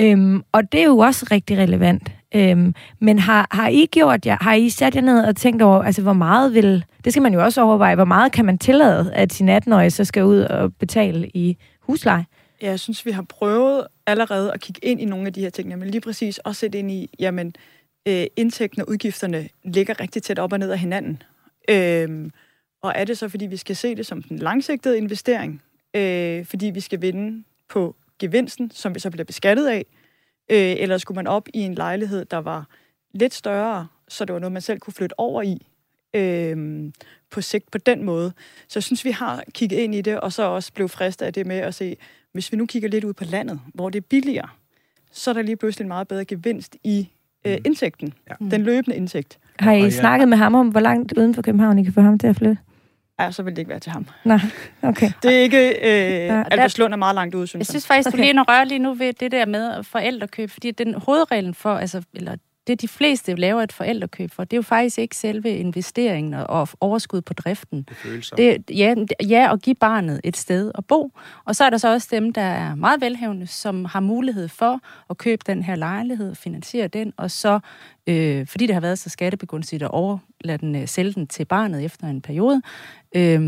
Øhm, 0.00 0.42
og 0.52 0.72
det 0.72 0.80
er 0.80 0.84
jo 0.84 0.98
også 0.98 1.26
rigtig 1.30 1.58
relevant. 1.58 2.12
Øhm, 2.34 2.74
men 3.00 3.18
har, 3.18 3.46
har 3.50 3.68
I 3.68 3.86
gjort 3.86 4.26
jer, 4.26 4.36
har 4.40 4.54
I 4.54 4.68
sat 4.68 4.94
jer 4.94 5.00
ned 5.00 5.24
og 5.24 5.36
tænkt 5.36 5.62
over, 5.62 5.82
altså 5.82 6.02
hvor 6.02 6.12
meget 6.12 6.54
vil, 6.54 6.84
det 7.04 7.12
skal 7.12 7.22
man 7.22 7.34
jo 7.34 7.44
også 7.44 7.62
overveje, 7.62 7.94
hvor 7.94 8.04
meget 8.04 8.32
kan 8.32 8.44
man 8.44 8.58
tillade, 8.58 9.12
at 9.12 9.32
sin 9.32 9.48
18-årige 9.48 9.90
så 9.90 10.04
skal 10.04 10.24
ud 10.24 10.40
og 10.40 10.74
betale 10.74 11.28
i 11.28 11.56
husleje? 11.80 12.24
Ja, 12.62 12.70
jeg 12.70 12.80
synes, 12.80 13.06
vi 13.06 13.10
har 13.10 13.22
prøvet 13.22 13.86
allerede 14.06 14.52
at 14.52 14.60
kigge 14.60 14.80
ind 14.84 15.00
i 15.00 15.04
nogle 15.04 15.26
af 15.26 15.32
de 15.32 15.40
her 15.40 15.50
ting, 15.50 15.78
men 15.78 15.90
lige 15.90 16.00
præcis 16.00 16.38
også 16.38 16.60
sætte 16.60 16.78
ind 16.78 16.90
i, 16.90 17.10
jamen, 17.18 17.54
øh, 18.08 18.26
indtægten 18.36 18.82
og 18.82 18.88
udgifterne 18.88 19.48
ligger 19.64 20.00
rigtig 20.00 20.22
tæt 20.22 20.38
op 20.38 20.52
og 20.52 20.58
ned 20.58 20.70
af 20.70 20.78
hinanden. 20.78 21.22
Øh, 21.70 22.30
og 22.82 22.92
er 22.96 23.04
det 23.04 23.18
så, 23.18 23.28
fordi 23.28 23.46
vi 23.46 23.56
skal 23.56 23.76
se 23.76 23.94
det 23.94 24.06
som 24.06 24.22
en 24.30 24.38
langsigtet 24.38 24.94
investering, 24.94 25.62
øh, 25.94 26.44
fordi 26.44 26.66
vi 26.66 26.80
skal 26.80 27.02
vinde 27.02 27.44
på 27.68 27.96
gevinsten, 28.18 28.70
som 28.70 28.94
vi 28.94 29.00
så 29.00 29.10
bliver 29.10 29.24
beskattet 29.24 29.66
af, 29.66 29.86
øh, 30.50 30.76
eller 30.82 30.98
skulle 30.98 31.16
man 31.16 31.26
op 31.26 31.48
i 31.54 31.60
en 31.60 31.74
lejlighed, 31.74 32.24
der 32.24 32.36
var 32.36 32.66
lidt 33.14 33.34
større, 33.34 33.88
så 34.08 34.24
det 34.24 34.32
var 34.32 34.38
noget, 34.38 34.52
man 34.52 34.62
selv 34.62 34.78
kunne 34.78 34.94
flytte 34.94 35.20
over 35.20 35.42
i 35.42 35.66
øh, 36.14 36.92
på 37.30 37.40
sigt 37.40 37.70
på 37.70 37.78
den 37.78 38.04
måde. 38.04 38.32
Så 38.68 38.78
jeg 38.78 38.82
synes, 38.82 39.04
vi 39.04 39.10
har 39.10 39.42
kigget 39.52 39.78
ind 39.78 39.94
i 39.94 40.00
det, 40.00 40.20
og 40.20 40.32
så 40.32 40.42
også 40.42 40.72
blev 40.72 40.88
fristet 40.88 41.26
af 41.26 41.32
det 41.32 41.46
med 41.46 41.56
at 41.56 41.74
se, 41.74 41.96
hvis 42.32 42.52
vi 42.52 42.56
nu 42.56 42.66
kigger 42.66 42.88
lidt 42.88 43.04
ud 43.04 43.12
på 43.12 43.24
landet, 43.24 43.60
hvor 43.74 43.90
det 43.90 43.98
er 43.98 44.06
billigere, 44.08 44.48
så 45.12 45.30
er 45.30 45.34
der 45.34 45.42
lige 45.42 45.56
pludselig 45.56 45.84
en 45.84 45.88
meget 45.88 46.08
bedre 46.08 46.24
gevinst 46.24 46.76
i 46.84 47.08
øh, 47.44 47.52
Mm. 47.54 47.58
indtægten, 47.64 48.12
Ja. 48.28 48.34
ja. 48.40 48.50
den 48.50 48.62
løbende 48.62 48.96
indtægt. 48.96 49.38
Har 49.58 49.72
I 49.72 49.78
Og 49.78 49.84
ja. 49.84 49.90
snakket 49.90 50.28
med 50.28 50.38
ham 50.38 50.54
om, 50.54 50.68
hvor 50.68 50.80
langt 50.80 51.12
uden 51.18 51.34
for 51.34 51.42
København 51.42 51.78
I 51.78 51.84
kan 51.84 51.92
få 51.92 52.00
ham 52.00 52.18
til 52.18 52.26
at 52.26 52.36
flytte? 52.36 52.58
Ej, 53.18 53.30
så 53.30 53.42
vil 53.42 53.52
det 53.52 53.58
ikke 53.58 53.68
være 53.68 53.78
til 53.78 53.92
ham. 53.92 54.06
Nej, 54.24 54.38
okay. 54.82 55.10
Det 55.22 55.36
er 55.36 55.40
ikke... 55.40 55.68
Øh, 55.68 56.28
der- 56.34 56.44
Albertslund 56.44 56.92
er 56.92 56.96
meget 56.96 57.14
langt 57.14 57.34
ude, 57.34 57.42
Jeg 57.42 57.48
synes 57.48 57.60
jeg. 57.60 57.66
synes 57.66 57.86
faktisk, 57.86 58.08
okay. 58.08 58.18
Du 58.18 58.22
lige 58.22 58.38
er 58.38 58.44
røre 58.48 58.64
lige 58.68 58.78
nu 58.78 58.94
ved 58.94 59.12
det 59.12 59.32
der 59.32 59.46
med 59.46 59.82
forældrekøb, 59.82 60.50
fordi 60.50 60.70
den 60.70 60.94
hovedreglen 60.94 61.54
for, 61.54 61.74
altså, 61.74 62.02
eller 62.14 62.36
det 62.68 62.80
de 62.80 62.88
fleste 62.88 63.34
laver 63.34 63.62
et 63.62 63.72
forældrekøb 63.72 64.30
for, 64.32 64.44
det 64.44 64.52
er 64.52 64.58
jo 64.58 64.62
faktisk 64.62 64.98
ikke 64.98 65.16
selve 65.16 65.56
investeringen 65.56 66.34
og- 66.34 66.68
overskud 66.80 67.20
på 67.20 67.32
driften. 67.34 67.86
Det, 68.36 68.64
ja, 68.70 68.94
ja, 69.28 69.52
at 69.52 69.62
give 69.62 69.74
barnet 69.74 70.20
et 70.24 70.36
sted 70.36 70.72
at 70.74 70.84
bo. 70.86 71.12
Og 71.44 71.56
så 71.56 71.64
er 71.64 71.70
der 71.70 71.78
så 71.78 71.92
også 71.92 72.08
dem, 72.10 72.32
der 72.32 72.42
er 72.42 72.74
meget 72.74 73.00
velhavende, 73.00 73.46
som 73.46 73.84
har 73.84 74.00
mulighed 74.00 74.48
for 74.48 74.80
at 75.10 75.18
købe 75.18 75.42
den 75.46 75.62
her 75.62 75.74
lejlighed, 75.76 76.34
finansiere 76.34 76.88
den, 76.88 77.12
og 77.16 77.30
så, 77.30 77.60
øh, 78.08 78.46
fordi 78.46 78.66
det 78.66 78.74
har 78.74 78.80
været 78.80 78.98
så 78.98 79.10
skattebegunstigt 79.10 79.82
at 79.82 79.90
overlade 79.90 80.58
den, 80.58 80.76
øh, 80.76 80.88
sælge 80.88 81.12
den 81.12 81.26
til 81.26 81.44
barnet 81.44 81.84
efter 81.84 82.06
en 82.06 82.20
periode, 82.20 82.62
øh, 83.16 83.40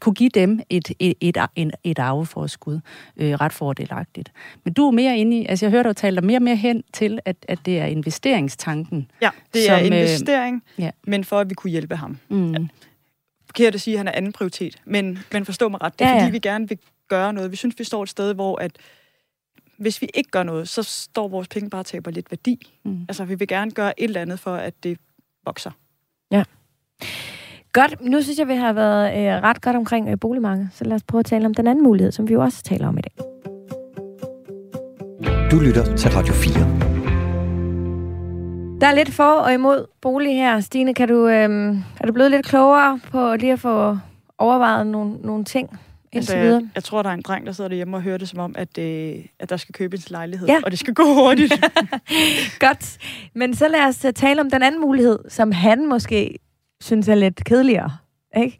kunne 0.00 0.14
give 0.14 0.30
dem 0.34 0.60
et, 0.70 0.92
et, 0.98 1.14
et, 1.20 1.36
et, 1.56 1.70
et 1.84 1.98
arveforskud 1.98 2.80
øh, 3.16 3.32
ret 3.32 3.52
fordelagtigt. 3.52 4.32
Men 4.64 4.72
du 4.74 4.86
er 4.86 4.90
mere 4.90 5.18
inde 5.18 5.38
i, 5.38 5.46
altså 5.46 5.66
jeg 5.66 5.70
hørte 5.70 5.88
dig 5.88 5.96
tale 5.96 6.16
dig 6.16 6.24
mere 6.24 6.38
og 6.38 6.42
mere 6.42 6.56
hen 6.56 6.82
til, 6.92 7.18
at, 7.24 7.36
at 7.48 7.58
det 7.66 7.78
er 7.78 7.86
investeringstanken. 7.86 9.10
Ja, 9.22 9.30
det 9.54 9.70
er 9.70 9.76
som, 9.76 9.80
øh, 9.80 9.86
investering, 9.86 10.62
ja. 10.78 10.90
men 11.06 11.24
for 11.24 11.38
at 11.40 11.50
vi 11.50 11.54
kunne 11.54 11.70
hjælpe 11.70 11.96
ham. 11.96 12.18
Mm. 12.28 12.68
Forkert 13.46 13.74
at 13.74 13.80
sige, 13.80 13.94
at 13.94 13.98
han 13.98 14.08
er 14.08 14.12
anden 14.12 14.32
prioritet, 14.32 14.76
men, 14.84 15.18
men 15.32 15.44
forstå 15.44 15.68
mig 15.68 15.82
ret. 15.82 15.98
Det 15.98 16.04
er 16.04 16.08
Ja, 16.08 16.14
ja, 16.14 16.18
ja. 16.18 16.24
fordi, 16.24 16.32
vi 16.32 16.38
gerne 16.38 16.68
vil 16.68 16.78
gøre 17.08 17.32
noget. 17.32 17.50
Vi 17.50 17.56
synes, 17.56 17.74
vi 17.78 17.84
står 17.84 18.02
et 18.02 18.08
sted, 18.08 18.34
hvor 18.34 18.58
at 18.58 18.72
hvis 19.78 20.02
vi 20.02 20.08
ikke 20.14 20.30
gør 20.30 20.42
noget, 20.42 20.68
så 20.68 20.82
står 20.82 21.28
vores 21.28 21.48
penge 21.48 21.70
bare 21.70 21.80
og 21.80 21.86
taber 21.86 22.10
lidt 22.10 22.30
værdi. 22.30 22.72
Mm. 22.84 23.00
Altså, 23.08 23.24
vi 23.24 23.34
vil 23.34 23.48
gerne 23.48 23.70
gøre 23.70 24.00
et 24.00 24.04
eller 24.04 24.20
andet 24.20 24.40
for, 24.40 24.54
at 24.54 24.74
det 24.82 24.98
vokser. 25.44 25.70
Godt, 27.76 28.00
nu 28.00 28.22
synes 28.22 28.38
jeg, 28.38 28.48
vi 28.48 28.54
har 28.54 28.72
været 28.72 29.18
øh, 29.18 29.42
ret 29.42 29.60
godt 29.60 29.76
omkring 29.76 30.08
øh, 30.08 30.18
boligmarkedet, 30.20 30.68
så 30.72 30.84
lad 30.84 30.94
os 30.94 31.02
prøve 31.02 31.20
at 31.20 31.26
tale 31.26 31.46
om 31.46 31.54
den 31.54 31.66
anden 31.66 31.84
mulighed, 31.84 32.12
som 32.12 32.28
vi 32.28 32.32
jo 32.32 32.40
også 32.40 32.62
taler 32.62 32.88
om 32.88 32.98
i 32.98 33.00
dag. 33.00 33.12
Du 35.50 35.58
lytter 35.58 35.96
til 35.96 36.10
Radio 36.10 36.34
4. 36.34 36.54
Der 38.80 38.86
er 38.86 38.94
lidt 38.94 39.10
for 39.10 39.32
og 39.32 39.54
imod 39.54 39.86
bolig 40.00 40.34
her. 40.34 40.60
Stine, 40.60 40.94
kan 40.94 41.08
du, 41.08 41.28
øh, 41.28 41.76
er 42.00 42.06
du 42.06 42.12
blevet 42.12 42.30
lidt 42.30 42.46
klogere 42.46 43.00
på 43.10 43.34
lige 43.34 43.52
at 43.52 43.60
få 43.60 43.98
overvejet 44.38 44.86
nogle, 44.86 45.16
nogle 45.22 45.44
ting 45.44 45.80
indtil 46.16 46.32
Altså, 46.32 46.36
videre? 46.46 46.60
jeg, 46.60 46.70
jeg 46.74 46.84
tror, 46.84 47.02
der 47.02 47.10
er 47.10 47.14
en 47.14 47.22
dreng, 47.22 47.46
der 47.46 47.52
sidder 47.52 47.68
derhjemme 47.68 47.96
og 47.96 48.02
hører 48.02 48.18
det 48.18 48.28
som 48.28 48.38
om, 48.38 48.54
at, 48.58 48.78
øh, 48.78 49.14
at 49.40 49.50
der 49.50 49.56
skal 49.56 49.72
købes 49.72 50.04
en 50.04 50.10
lejlighed, 50.12 50.48
Ja. 50.48 50.58
og 50.64 50.70
det 50.70 50.78
skal 50.78 50.94
gå 50.94 51.02
hurtigt. 51.04 51.52
Godt. 52.60 52.98
Men 53.34 53.54
så 53.54 53.68
lad 53.68 53.80
os 53.84 54.04
øh, 54.04 54.12
tale 54.12 54.40
om 54.40 54.50
den 54.50 54.62
anden 54.62 54.80
mulighed, 54.80 55.18
som 55.28 55.52
han 55.52 55.88
måske 55.88 56.38
synes 56.80 57.08
er 57.08 57.14
lidt 57.14 57.44
kedeligere. 57.44 57.96
Ikke? 58.36 58.58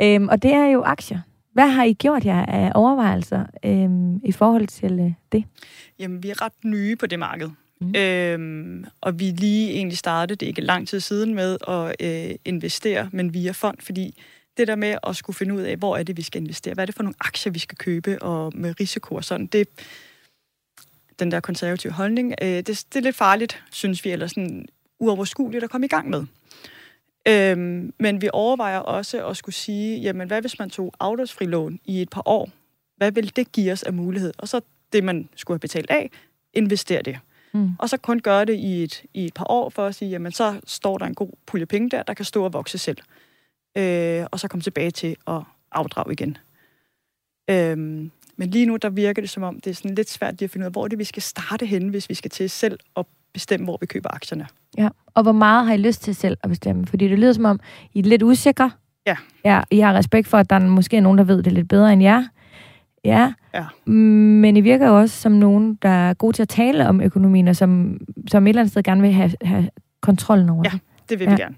Øhm, 0.00 0.28
og 0.28 0.42
det 0.42 0.52
er 0.52 0.66
jo 0.66 0.82
aktier. 0.82 1.20
Hvad 1.52 1.66
har 1.68 1.84
I 1.84 1.92
gjort 1.92 2.24
jer 2.24 2.46
af 2.46 2.72
overvejelser 2.74 3.44
øhm, 3.64 4.16
i 4.24 4.32
forhold 4.32 4.66
til 4.66 4.92
øh, 5.00 5.12
det? 5.32 5.44
Jamen, 5.98 6.22
vi 6.22 6.30
er 6.30 6.42
ret 6.44 6.52
nye 6.64 6.96
på 6.96 7.06
det 7.06 7.18
marked. 7.18 7.48
Mm. 7.80 7.94
Øhm, 7.96 8.84
og 9.00 9.20
vi 9.20 9.24
lige 9.24 9.70
egentlig 9.72 9.98
startet, 9.98 10.40
det 10.40 10.46
er 10.46 10.48
ikke 10.48 10.60
lang 10.60 10.88
tid 10.88 11.00
siden, 11.00 11.34
med 11.34 11.56
at 11.68 11.96
øh, 12.00 12.34
investere, 12.44 13.08
men 13.12 13.34
via 13.34 13.50
fond, 13.52 13.76
fordi 13.80 14.20
det 14.60 14.68
der 14.68 14.76
med 14.76 14.98
at 15.06 15.16
skulle 15.16 15.36
finde 15.36 15.54
ud 15.54 15.60
af, 15.60 15.76
hvor 15.76 15.96
er 15.96 16.02
det, 16.02 16.16
vi 16.16 16.22
skal 16.22 16.40
investere, 16.40 16.74
hvad 16.74 16.84
er 16.84 16.86
det 16.86 16.94
for 16.94 17.02
nogle 17.02 17.14
aktier, 17.20 17.52
vi 17.52 17.58
skal 17.58 17.78
købe, 17.78 18.22
og 18.22 18.52
med 18.54 18.80
risiko 18.80 19.14
og 19.14 19.24
sådan, 19.24 19.46
det 19.46 19.68
den 21.18 21.30
der 21.30 21.40
konservative 21.40 21.92
holdning, 21.92 22.34
øh, 22.42 22.48
det, 22.48 22.66
det 22.66 22.96
er 22.96 23.00
lidt 23.00 23.16
farligt, 23.16 23.62
synes 23.70 24.04
vi, 24.04 24.10
eller 24.10 24.26
sådan 24.26 24.66
uoverskueligt 24.98 25.64
at 25.64 25.70
komme 25.70 25.84
i 25.84 25.88
gang 25.88 26.10
med. 26.10 26.24
Øhm, 27.28 27.92
men 27.98 28.22
vi 28.22 28.28
overvejer 28.32 28.78
også 28.78 29.26
at 29.26 29.36
skulle 29.36 29.54
sige, 29.54 30.00
jamen 30.00 30.26
hvad 30.26 30.40
hvis 30.40 30.58
man 30.58 30.70
tog 30.70 30.94
afdragsfri 31.00 31.44
lån 31.44 31.80
i 31.84 32.02
et 32.02 32.10
par 32.10 32.22
år? 32.28 32.50
Hvad 32.96 33.12
vil 33.12 33.36
det 33.36 33.52
give 33.52 33.72
os 33.72 33.82
af 33.82 33.92
mulighed? 33.92 34.32
Og 34.38 34.48
så 34.48 34.60
det, 34.92 35.04
man 35.04 35.28
skulle 35.36 35.54
have 35.54 35.60
betalt 35.60 35.90
af, 35.90 36.10
investere 36.52 37.02
det. 37.02 37.18
Mm. 37.52 37.70
Og 37.78 37.88
så 37.88 37.96
kun 37.96 38.20
gøre 38.20 38.44
det 38.44 38.54
i 38.54 38.82
et, 38.82 39.02
i 39.14 39.24
et 39.24 39.34
par 39.34 39.46
år 39.50 39.70
for 39.70 39.86
at 39.86 39.94
sige, 39.94 40.10
jamen 40.10 40.32
så 40.32 40.60
står 40.66 40.98
der 40.98 41.06
en 41.06 41.14
god 41.14 41.30
pulje 41.46 41.66
penge 41.66 41.90
der, 41.90 42.02
der 42.02 42.14
kan 42.14 42.24
stå 42.24 42.44
og 42.44 42.52
vokse 42.52 42.78
selv. 42.78 42.98
Øh, 43.78 44.26
og 44.30 44.40
så 44.40 44.48
komme 44.48 44.62
tilbage 44.62 44.90
til 44.90 45.16
at 45.26 45.42
afdrage 45.72 46.12
igen. 46.12 46.36
Øhm, 47.50 48.10
men 48.36 48.50
lige 48.50 48.66
nu, 48.66 48.76
der 48.76 48.90
virker 48.90 49.22
det 49.22 49.30
som 49.30 49.42
om, 49.42 49.60
det 49.60 49.70
er 49.70 49.74
sådan 49.74 49.94
lidt 49.94 50.10
svært 50.10 50.32
lige 50.34 50.44
at 50.44 50.50
finde 50.50 50.64
ud 50.64 50.66
af, 50.66 50.72
hvor 50.72 50.88
det, 50.88 50.98
vi 50.98 51.04
skal 51.04 51.22
starte 51.22 51.66
henne, 51.66 51.90
hvis 51.90 52.08
vi 52.08 52.14
skal 52.14 52.30
til 52.30 52.50
selv 52.50 52.78
at 52.96 53.06
bestemme, 53.32 53.64
hvor 53.64 53.78
vi 53.80 53.86
køber 53.86 54.14
aktierne. 54.14 54.46
Ja. 54.78 54.88
Og 55.14 55.22
hvor 55.22 55.32
meget 55.32 55.66
har 55.66 55.74
I 55.74 55.76
lyst 55.76 56.02
til 56.02 56.14
selv 56.14 56.36
at 56.42 56.48
bestemme? 56.50 56.86
Fordi 56.86 57.08
det 57.08 57.18
lyder 57.18 57.32
som 57.32 57.44
om, 57.44 57.60
I 57.94 57.98
er 57.98 58.02
lidt 58.02 58.22
usikre. 58.22 58.70
Ja. 59.06 59.16
ja. 59.44 59.62
I 59.70 59.78
har 59.80 59.94
respekt 59.94 60.28
for, 60.28 60.38
at 60.38 60.50
der 60.50 60.56
er 60.56 60.60
måske 60.60 60.96
er 60.96 61.00
nogen, 61.00 61.18
der 61.18 61.24
ved 61.24 61.42
det 61.42 61.52
lidt 61.52 61.68
bedre 61.68 61.92
end 61.92 62.02
jer. 62.02 62.24
Ja. 63.04 63.32
Ja. 63.54 63.64
Men 63.92 64.56
I 64.56 64.60
virker 64.60 64.86
jo 64.88 64.98
også 64.98 65.20
som 65.20 65.32
nogen, 65.32 65.74
der 65.82 65.88
er 65.88 66.14
gode 66.14 66.36
til 66.36 66.42
at 66.42 66.48
tale 66.48 66.88
om 66.88 67.00
økonomien, 67.00 67.48
og 67.48 67.56
som, 67.56 68.00
som 68.28 68.46
et 68.46 68.48
eller 68.48 68.60
andet 68.62 68.70
sted 68.72 68.82
gerne 68.82 69.02
vil 69.02 69.12
have, 69.12 69.32
have 69.42 69.70
kontrollen 70.00 70.48
over 70.50 70.62
Ja. 70.64 70.70
det. 70.70 70.80
Det 71.10 71.18
vil 71.18 71.24
Ja. 71.24 71.30
ja. 71.30 71.36
vi 71.36 71.42
gerne. 71.42 71.54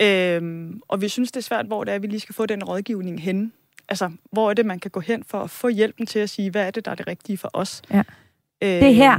Øhm, 0.00 0.80
og 0.88 1.00
vi 1.00 1.08
synes, 1.08 1.32
det 1.32 1.40
er 1.40 1.44
svært, 1.44 1.66
hvor 1.66 1.84
det 1.84 1.94
er, 1.94 1.98
vi 1.98 2.06
lige 2.06 2.20
skal 2.20 2.34
få 2.34 2.46
den 2.46 2.64
rådgivning 2.64 3.22
hen. 3.22 3.52
Altså, 3.88 4.10
hvor 4.32 4.50
er 4.50 4.54
det, 4.54 4.66
man 4.66 4.78
kan 4.78 4.90
gå 4.90 5.00
hen 5.00 5.24
for 5.26 5.40
at 5.40 5.50
få 5.50 5.68
hjælpen 5.68 6.06
til 6.06 6.18
at 6.18 6.30
sige, 6.30 6.50
hvad 6.50 6.66
er 6.66 6.70
det, 6.70 6.84
der 6.84 6.90
er 6.90 6.94
det 6.94 7.06
rigtige 7.06 7.38
for 7.38 7.50
os? 7.52 7.82
Ja. 7.90 7.98
Øhm, 7.98 8.04
Det 8.60 8.84
er 8.84 8.90
her. 8.92 9.18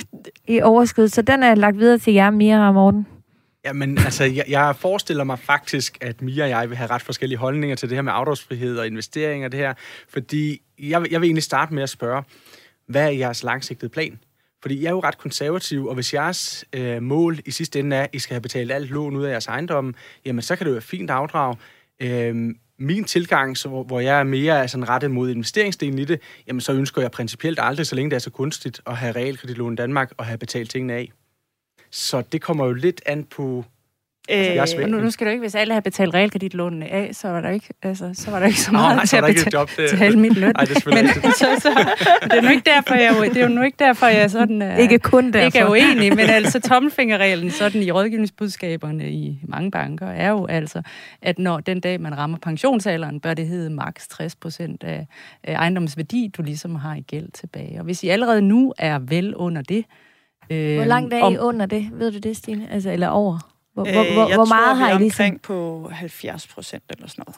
I 0.54 0.60
overskud. 0.60 1.08
Så 1.08 1.22
den 1.22 1.42
er 1.42 1.54
lagt 1.54 1.78
videre 1.78 1.98
til 1.98 2.12
jer, 2.12 2.30
Mira 2.30 2.68
og 2.68 2.74
Morten. 2.74 3.06
Jamen, 3.64 3.98
altså, 3.98 4.24
jeg, 4.24 4.44
jeg 4.48 4.76
forestiller 4.76 5.24
mig 5.24 5.38
faktisk, 5.38 5.98
at 6.00 6.22
Mia 6.22 6.42
og 6.44 6.48
jeg 6.50 6.68
vil 6.68 6.76
have 6.76 6.90
ret 6.90 7.02
forskellige 7.02 7.38
holdninger 7.38 7.76
til 7.76 7.88
det 7.88 7.96
her 7.96 8.02
med 8.02 8.12
afdragsfrihed 8.14 8.78
og 8.78 8.86
investeringer 8.86 9.46
og 9.48 9.52
det 9.52 9.60
her. 9.60 9.74
Fordi 10.08 10.62
jeg, 10.78 11.02
vil- 11.02 11.08
jeg 11.10 11.20
vil 11.20 11.26
egentlig 11.26 11.42
starte 11.42 11.74
med 11.74 11.82
at 11.82 11.88
spørge, 11.90 12.22
hvad 12.86 13.04
er 13.06 13.10
jeres 13.10 13.42
langsigtede 13.42 13.90
plan? 13.90 14.18
Fordi 14.62 14.82
jeg 14.82 14.86
er 14.86 14.90
jo 14.90 15.00
ret 15.00 15.18
konservativ, 15.18 15.86
og 15.86 15.94
hvis 15.94 16.14
jeres 16.14 16.64
øh, 16.72 17.02
mål 17.02 17.38
i 17.44 17.50
sidste 17.50 17.78
ende 17.78 17.96
er, 17.96 18.02
at 18.02 18.10
I 18.12 18.18
skal 18.18 18.34
have 18.34 18.40
betalt 18.40 18.72
alt 18.72 18.90
lån 18.90 19.16
ud 19.16 19.24
af 19.24 19.30
jeres 19.30 19.46
ejendom, 19.46 19.94
jamen 20.24 20.42
så 20.42 20.56
kan 20.56 20.64
det 20.64 20.70
jo 20.70 20.74
være 20.74 20.82
fint 20.82 21.10
afdrag. 21.10 21.56
Øh, 22.00 22.54
min 22.78 23.04
tilgang, 23.04 23.56
så, 23.56 23.68
hvor- 23.68 24.00
jeg 24.00 24.20
er 24.20 24.24
mere 24.24 24.60
altså, 24.60 24.72
sådan 24.72 24.88
rettet 24.88 25.10
mod 25.10 25.30
investeringsdelen 25.30 25.98
i 25.98 26.04
det, 26.04 26.20
jamen 26.46 26.60
så 26.60 26.72
ønsker 26.72 27.00
jeg 27.02 27.10
principielt 27.10 27.58
aldrig, 27.62 27.86
så 27.86 27.94
længe 27.94 28.10
det 28.10 28.16
er 28.16 28.20
så 28.20 28.30
kunstigt, 28.30 28.80
at 28.86 28.96
have 28.96 29.12
realkreditlån 29.16 29.72
i 29.72 29.76
Danmark 29.76 30.12
og 30.16 30.26
have 30.26 30.38
betalt 30.38 30.70
tingene 30.70 30.92
af. 30.94 31.12
Så 31.90 32.22
det 32.32 32.42
kommer 32.42 32.66
jo 32.66 32.72
lidt 32.72 33.02
an 33.06 33.24
på 33.24 33.64
Øh, 34.30 34.38
Jeg 34.38 34.56
er. 34.56 34.82
Og 34.82 34.88
nu, 34.88 35.00
nu 35.00 35.10
skal 35.10 35.26
du 35.26 35.30
ikke, 35.30 35.40
hvis 35.40 35.54
alle 35.54 35.74
har 35.74 35.80
betalt 35.80 36.14
realkreditlånene 36.14 36.86
af, 36.88 37.10
så 37.12 37.28
var 37.28 37.40
der 37.40 37.48
ikke, 37.50 37.66
altså, 37.82 38.10
så 38.14 38.30
var 38.30 38.38
der 38.38 38.46
ikke 38.46 38.60
så 38.60 38.72
Nå, 38.72 38.78
meget 38.78 38.96
nej, 38.96 39.04
så 39.04 39.10
til 39.10 39.18
er 39.18 39.22
at 39.22 39.34
betale, 39.34 39.58
job. 39.58 39.68
Det, 39.76 39.90
betale 39.90 40.18
min 40.18 40.32
løn. 40.32 40.52
Nej, 40.56 40.64
det 40.64 40.76
er 40.86 40.86
rigtigt. 40.86 41.36
så, 41.38 41.46
så, 41.60 41.68
det 42.24 42.32
er 42.32 42.40
nu 42.42 42.48
ikke 42.48 42.70
derfor, 42.76 42.94
jeg, 42.94 43.14
det 43.34 43.36
er 43.36 43.42
jo 43.48 43.54
nu 43.54 43.62
ikke 43.62 43.76
derfor, 43.78 44.06
jeg 44.06 44.30
sådan, 44.30 44.62
uh, 44.62 44.78
Ikke 44.78 44.98
kun 44.98 45.32
derfor. 45.32 45.44
ikke 45.46 45.58
er 45.58 45.68
uenig, 45.70 46.16
men 46.16 46.30
altså 46.30 46.60
tommelfingerreglen 46.60 47.50
sådan 47.50 47.82
i 47.82 47.90
rådgivningsbudskaberne 47.90 49.10
i 49.10 49.38
mange 49.48 49.70
banker 49.70 50.06
er 50.06 50.30
jo 50.30 50.46
altså, 50.46 50.82
at 51.22 51.38
når 51.38 51.60
den 51.60 51.80
dag, 51.80 52.00
man 52.00 52.18
rammer 52.18 52.38
pensionsalderen, 52.38 53.20
bør 53.20 53.34
det 53.34 53.46
hedde 53.46 53.70
maks 53.70 54.08
60 54.08 54.36
procent 54.36 54.84
af, 54.84 55.06
ejendomsværdi, 55.44 56.30
du 56.36 56.42
ligesom 56.42 56.74
har 56.74 56.94
i 56.94 57.00
gæld 57.00 57.28
tilbage. 57.32 57.78
Og 57.78 57.84
hvis 57.84 58.02
I 58.02 58.08
allerede 58.08 58.42
nu 58.42 58.72
er 58.78 58.98
vel 58.98 59.34
under 59.36 59.62
det, 59.62 59.84
øh, 60.50 60.74
Hvor 60.76 60.84
langt 60.84 61.14
er 61.14 61.22
om- 61.22 61.32
I 61.32 61.38
under 61.38 61.66
det? 61.66 61.88
Ved 61.92 62.12
du 62.12 62.18
det, 62.18 62.36
Stine? 62.36 62.68
Altså, 62.72 62.90
eller 62.90 63.08
over? 63.08 63.49
Hvor, 63.84 63.88
øh, 63.88 63.94
hvor, 63.94 64.12
hvor, 64.12 64.28
jeg 64.28 64.36
hvor 64.36 64.44
tror, 64.44 64.54
meget 64.54 64.76
vi 64.76 64.82
har 64.82 64.90
I 64.90 64.98
ligesom? 64.98 65.24
omkring 65.24 65.42
på 65.42 65.88
70 65.92 66.46
procent 66.46 66.84
eller 66.88 67.08
sådan 67.08 67.24
noget. 67.26 67.36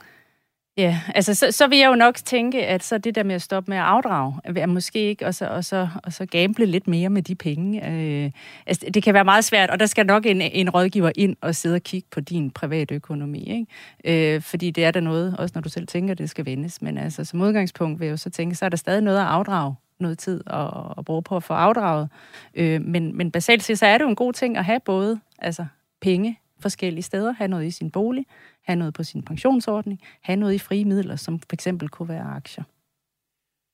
Ja, 0.76 1.00
altså 1.14 1.34
så, 1.34 1.50
så 1.50 1.66
vil 1.66 1.78
jeg 1.78 1.88
jo 1.88 1.94
nok 1.94 2.14
tænke, 2.14 2.66
at 2.66 2.84
så 2.84 2.98
det 2.98 3.14
der 3.14 3.22
med 3.22 3.34
at 3.34 3.42
stoppe 3.42 3.70
med 3.70 3.78
at 3.78 3.84
afdrage, 3.84 4.34
er 4.44 4.66
måske 4.66 4.98
ikke, 4.98 5.26
og 5.26 5.34
så, 5.34 5.46
og 5.46 5.64
så, 5.64 5.88
og 6.04 6.12
så 6.12 6.26
gamble 6.26 6.66
lidt 6.66 6.88
mere 6.88 7.08
med 7.08 7.22
de 7.22 7.34
penge. 7.34 7.90
Øh, 7.90 8.30
altså, 8.66 8.86
det 8.94 9.02
kan 9.02 9.14
være 9.14 9.24
meget 9.24 9.44
svært, 9.44 9.70
og 9.70 9.80
der 9.80 9.86
skal 9.86 10.06
nok 10.06 10.26
en, 10.26 10.40
en 10.40 10.70
rådgiver 10.70 11.10
ind 11.16 11.36
og 11.40 11.54
sidde 11.54 11.74
og 11.74 11.82
kigge 11.82 12.08
på 12.10 12.20
din 12.20 12.50
private 12.50 12.94
økonomi. 12.94 13.66
Ikke? 14.04 14.34
Øh, 14.34 14.42
fordi 14.42 14.70
det 14.70 14.84
er 14.84 14.90
der 14.90 15.00
noget, 15.00 15.36
også 15.38 15.52
når 15.54 15.62
du 15.62 15.68
selv 15.68 15.86
tænker, 15.86 16.14
det 16.14 16.30
skal 16.30 16.46
vendes. 16.46 16.82
Men 16.82 16.98
altså, 16.98 17.24
som 17.24 17.40
udgangspunkt 17.40 18.00
vil 18.00 18.06
jeg 18.06 18.12
jo 18.12 18.16
så 18.16 18.30
tænke, 18.30 18.54
så 18.54 18.64
er 18.64 18.68
der 18.68 18.76
stadig 18.76 19.02
noget 19.02 19.18
at 19.18 19.26
afdrage 19.26 19.74
noget 20.00 20.18
tid 20.18 20.40
at, 20.46 20.68
at 20.98 21.04
bruge 21.04 21.22
på 21.22 21.36
at 21.36 21.42
få 21.42 21.54
afdraget. 21.54 22.08
Øh, 22.54 22.82
men, 22.82 23.16
men 23.16 23.30
basalt 23.30 23.62
set, 23.62 23.78
så 23.78 23.86
er 23.86 23.98
det 23.98 24.04
jo 24.04 24.08
en 24.08 24.16
god 24.16 24.32
ting 24.32 24.56
at 24.56 24.64
have 24.64 24.80
både 24.80 25.20
altså, 25.38 25.66
penge 26.02 26.38
forskellige 26.60 27.02
steder, 27.02 27.32
have 27.32 27.48
noget 27.48 27.66
i 27.66 27.70
sin 27.70 27.90
bolig, 27.90 28.26
have 28.64 28.76
noget 28.76 28.94
på 28.94 29.02
sin 29.02 29.22
pensionsordning, 29.22 30.00
have 30.22 30.36
noget 30.36 30.54
i 30.54 30.58
frie 30.58 30.84
midler, 30.84 31.16
som 31.16 31.38
for 31.40 31.46
eksempel 31.52 31.88
kunne 31.88 32.08
være 32.08 32.22
aktier. 32.22 32.64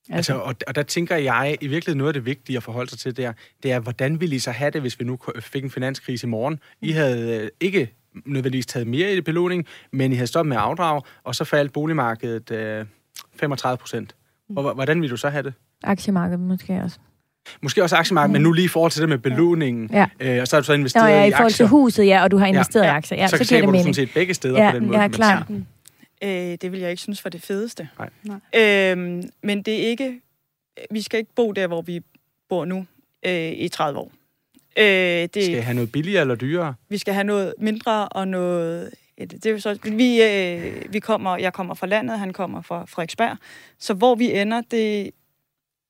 Altså, 0.09 0.33
og, 0.35 0.55
og 0.67 0.75
der 0.75 0.83
tænker 0.83 1.15
jeg, 1.15 1.57
i 1.61 1.67
virkeligheden 1.67 1.97
noget 1.97 2.09
af 2.09 2.13
det 2.13 2.25
vigtige 2.25 2.57
at 2.57 2.63
forholde 2.63 2.89
sig 2.89 2.99
til 2.99 3.17
der, 3.17 3.33
det 3.63 3.71
er, 3.71 3.79
hvordan 3.79 4.21
ville 4.21 4.35
I 4.35 4.39
så 4.39 4.51
have 4.51 4.71
det, 4.71 4.81
hvis 4.81 4.99
vi 4.99 5.05
nu 5.05 5.19
fik 5.39 5.63
en 5.63 5.69
finanskrise 5.69 6.27
i 6.27 6.29
morgen? 6.29 6.59
I 6.81 6.91
havde 6.91 7.43
øh, 7.43 7.49
ikke 7.59 7.93
nødvendigvis 8.25 8.65
taget 8.65 8.87
mere 8.87 9.13
i 9.13 9.21
belåning, 9.21 9.65
men 9.91 10.11
I 10.11 10.15
havde 10.15 10.27
stoppet 10.27 10.49
med 10.49 10.57
at 10.57 10.63
afdrage, 10.63 11.01
og 11.23 11.35
så 11.35 11.43
faldt 11.43 11.73
boligmarkedet 11.73 12.51
øh, 12.51 12.85
35 13.35 13.77
procent. 13.77 14.15
Hvor- 14.47 14.73
Hvordan 14.73 15.01
ville 15.01 15.11
du 15.11 15.17
så 15.17 15.29
have 15.29 15.43
det? 15.43 15.53
Aktiemarkedet 15.83 16.39
måske 16.39 16.81
også. 16.81 16.99
Måske 17.61 17.83
også 17.83 17.95
aktiemarkedet, 17.95 18.31
men 18.33 18.41
nu 18.41 18.51
lige 18.51 18.65
i 18.65 18.67
forhold 18.67 18.91
til 18.91 19.01
det 19.01 19.09
med 19.09 19.17
belåningen, 19.17 19.89
Ja. 19.93 20.05
øh, 20.19 20.41
og 20.41 20.47
så 20.47 20.55
har 20.55 20.61
du 20.61 20.65
så 20.65 20.71
Nå 20.71 20.77
investeret 20.77 21.09
ja, 21.09 21.23
i 21.23 21.27
i 21.27 21.31
forhold 21.31 21.51
til 21.51 21.63
aktier. 21.63 21.67
huset, 21.67 22.05
ja, 22.05 22.23
og 22.23 22.31
du 22.31 22.37
har 22.37 22.45
investeret 22.47 22.83
Ja. 22.85 22.89
i 22.93 22.95
aktier. 22.95 23.17
Ja, 23.17 23.27
så, 23.27 23.37
så, 23.37 23.43
så 23.43 23.49
giver 23.49 23.61
det 23.61 23.71
mening. 23.71 23.95
set 23.95 24.09
begge 24.13 24.33
steder 24.33 24.63
Ja, 24.63 24.71
på 24.71 24.79
den 24.79 24.87
måde. 24.87 24.99
ja, 25.01 25.07
klart. 25.07 25.43
Øh, 26.23 26.29
det 26.61 26.71
vil 26.71 26.79
jeg 26.79 26.89
ikke 26.91 27.01
synes 27.01 27.23
var 27.25 27.29
det 27.29 27.41
fedeste. 27.41 27.89
Nej. 27.99 28.09
Nej. 28.23 28.91
Øhm, 28.91 29.23
men 29.43 29.61
det 29.61 29.73
er 29.83 29.87
ikke... 29.87 30.19
Vi 30.91 31.01
skal 31.01 31.19
ikke 31.19 31.31
bo 31.35 31.51
der, 31.51 31.67
hvor 31.67 31.81
vi 31.81 31.99
bor 32.49 32.65
nu 32.65 32.85
øh, 33.25 33.51
i 33.51 33.67
30 33.67 33.99
år. 33.99 34.11
Øh, 34.77 34.83
det, 34.85 35.29
Skal 35.31 35.49
I 35.49 35.53
have 35.53 35.73
noget 35.75 35.91
billigere 35.91 36.21
eller 36.21 36.35
dyrere? 36.35 36.73
vi 36.89 36.97
skal 36.97 37.13
have 37.13 37.23
noget 37.23 37.53
mindre 37.59 38.07
og 38.09 38.27
noget... 38.27 38.89
Det 39.31 39.45
er 39.45 39.57
så, 39.59 39.77
vi, 39.83 40.21
øh, 40.23 40.93
vi 40.93 40.99
kommer, 40.99 41.37
jeg 41.37 41.53
kommer 41.53 41.73
fra 41.75 41.87
landet, 41.87 42.19
han 42.19 42.33
kommer 42.33 42.61
fra 42.61 42.85
Frederiksberg. 42.87 43.37
Så 43.79 43.93
hvor 43.93 44.15
vi 44.15 44.31
ender, 44.31 44.61
det, 44.71 45.09